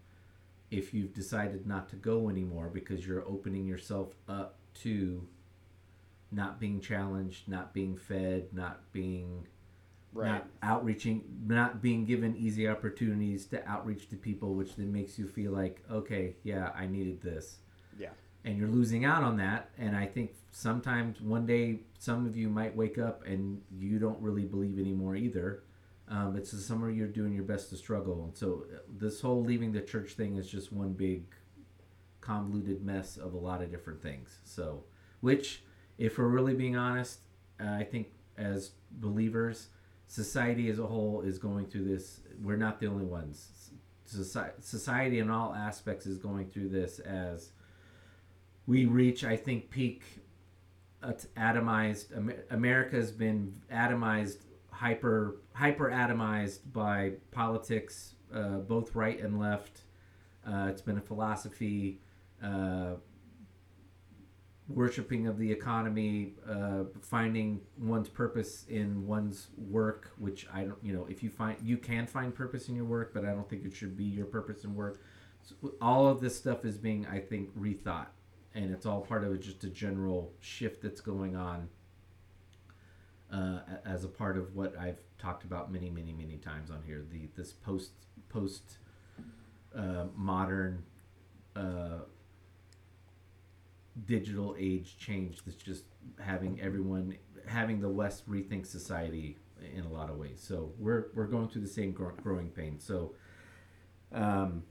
[0.70, 5.26] if you've decided not to go anymore because you're opening yourself up to
[6.30, 9.46] not being challenged not being fed not being
[10.12, 10.28] Right.
[10.32, 15.26] not outreaching not being given easy opportunities to outreach to people which then makes you
[15.28, 17.58] feel like okay yeah i needed this.
[18.48, 22.48] And you're losing out on that and i think sometimes one day some of you
[22.48, 25.62] might wake up and you don't really believe anymore either.
[26.08, 28.24] Um, it's the summer you're doing your best to struggle.
[28.24, 31.24] And so uh, this whole leaving the church thing is just one big
[32.20, 34.38] convoluted mess of a lot of different things.
[34.44, 34.84] So
[35.20, 35.62] which
[35.98, 37.18] if we're really being honest
[37.60, 39.68] uh, i think as believers
[40.08, 42.20] society as a whole is going through this.
[42.42, 43.70] We're not the only ones.
[44.08, 47.50] Soci- society in all aspects is going through this as
[48.68, 50.04] we reach i think peak
[51.36, 52.06] atomized
[52.50, 54.38] america has been atomized
[54.78, 59.82] hyper hyper atomized by politics uh, both right and left.
[60.46, 62.00] Uh, it's been a philosophy
[62.42, 62.92] uh,
[64.68, 70.92] worshiping of the economy uh, finding one's purpose in one's work which i don't you
[70.92, 73.64] know if you find you can find purpose in your work but i don't think
[73.64, 75.02] it should be your purpose in work.
[75.42, 78.08] So all of this stuff is being i think rethought
[78.58, 81.68] and it's all part of just a general shift that's going on
[83.32, 87.04] uh, as a part of what I've talked about many, many, many times on here.
[87.08, 87.92] The this post
[88.28, 88.78] post
[89.76, 90.82] uh, modern
[91.54, 92.00] uh,
[94.06, 95.84] digital age change that's just
[96.18, 97.16] having everyone
[97.46, 99.36] having the West rethink society
[99.72, 100.40] in a lot of ways.
[100.42, 102.80] So we're we're going through the same gro- growing pain.
[102.80, 103.14] So.
[104.10, 104.64] Um,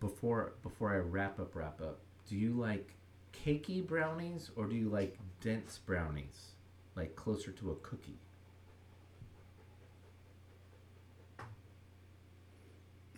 [0.00, 2.90] before before I wrap up wrap up, do you like
[3.32, 6.52] cakey brownies or do you like dense brownies,
[6.94, 8.18] like closer to a cookie?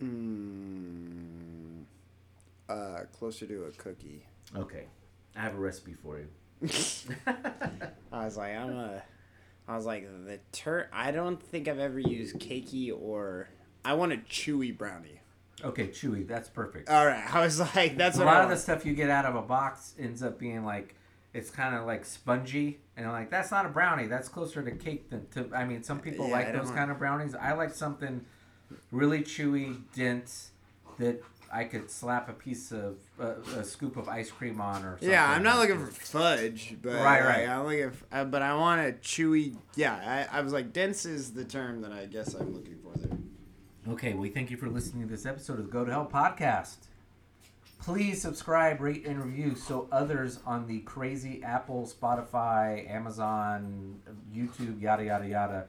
[0.01, 1.83] Mm,
[2.69, 4.25] uh, closer to a cookie.
[4.55, 4.85] Okay,
[5.35, 6.27] I have a recipe for you.
[8.11, 9.01] I was like, I'm a.
[9.67, 10.87] I was like, the tur.
[10.93, 13.49] I don't think I've ever used cakey or.
[13.83, 15.18] I want a chewy brownie.
[15.63, 16.89] Okay, chewy, that's perfect.
[16.89, 18.61] All right, I was like, that's a what lot I of the want.
[18.61, 20.95] stuff you get out of a box ends up being like
[21.33, 24.71] it's kind of like spongy and I'm like that's not a brownie that's closer to
[24.71, 27.71] cake than to i mean some people Yeah, like those kind of brownies i like
[27.71, 28.25] something
[28.91, 30.49] really chewy dense
[30.97, 31.23] that
[31.53, 35.09] i could slap a piece of uh, a scoop of ice cream on or something
[35.11, 37.47] Yeah, I'm not looking for fudge, but Right, like, right.
[37.47, 39.55] I'm looking, for, uh, but I want a chewy.
[39.75, 42.97] Yeah, I, I was like, dense is the term that I guess I'm looking for
[42.97, 43.17] there.
[43.89, 46.77] Okay, we thank you for listening to this episode of the Go to Hell podcast.
[47.81, 53.99] Please subscribe, rate, and review so others on the crazy Apple, Spotify, Amazon,
[54.33, 55.67] YouTube, yada, yada, yada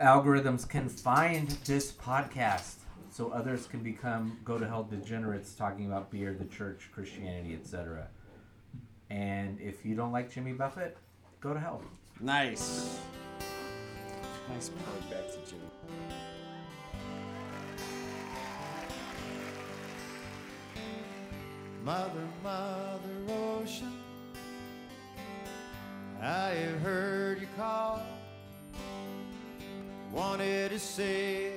[0.00, 2.76] algorithms can find this podcast
[3.10, 8.08] so others can become go to hell degenerates talking about beer, the church, Christianity, etc.
[9.10, 10.96] And if you don't like Jimmy Buffett,
[11.40, 11.82] go to hell.
[12.20, 12.98] Nice.
[14.48, 15.62] Nice plug back to Jimmy.
[21.86, 23.32] Mother, Mother
[23.62, 23.92] Ocean,
[26.20, 28.02] I have heard you call.
[30.12, 31.52] Wanted to sail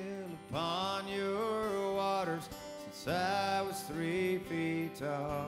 [0.48, 2.48] upon your waters
[2.84, 5.46] since I was three feet tall.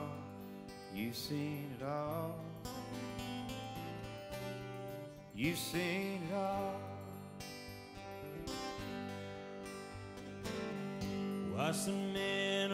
[0.93, 2.35] You've seen it all.
[5.33, 6.81] You've seen it all.
[11.55, 12.71] Watch the men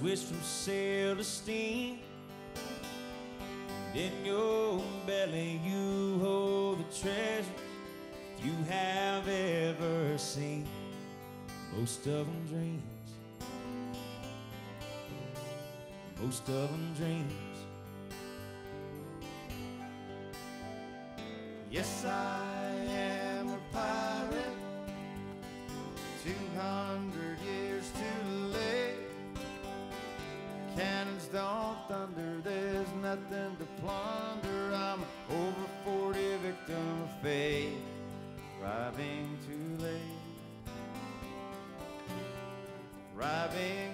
[0.00, 1.98] switch from sail to steam.
[3.92, 7.44] And in your belly you hold the treasures
[8.42, 10.66] you have ever seen.
[11.76, 12.82] Most of them dreams.
[16.22, 17.32] Most of them dreams.
[21.70, 22.59] Yes, I
[33.10, 34.72] nothing to plunder.
[34.72, 35.00] I'm
[35.30, 37.72] over 40 victim of fate,
[38.62, 40.20] arriving too late.
[43.16, 43.89] Arriving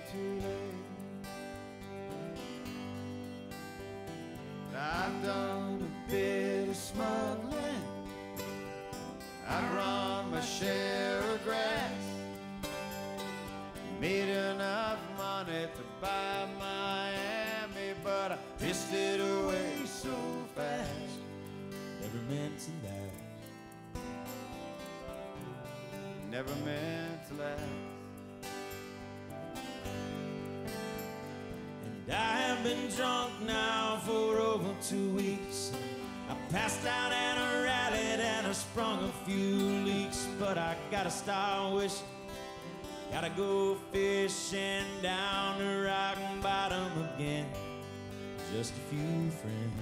[48.57, 49.75] just a few friends,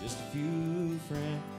[0.00, 1.51] just a few friends.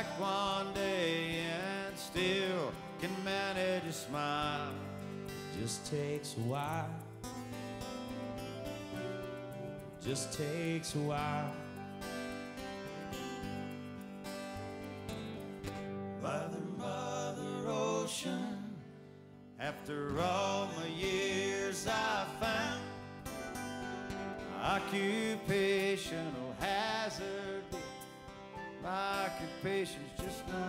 [0.00, 2.72] back one day and still
[3.02, 4.72] can manage a smile.
[5.60, 6.88] Just takes a while.
[10.02, 11.52] Just takes a while.
[29.62, 30.59] patience just now.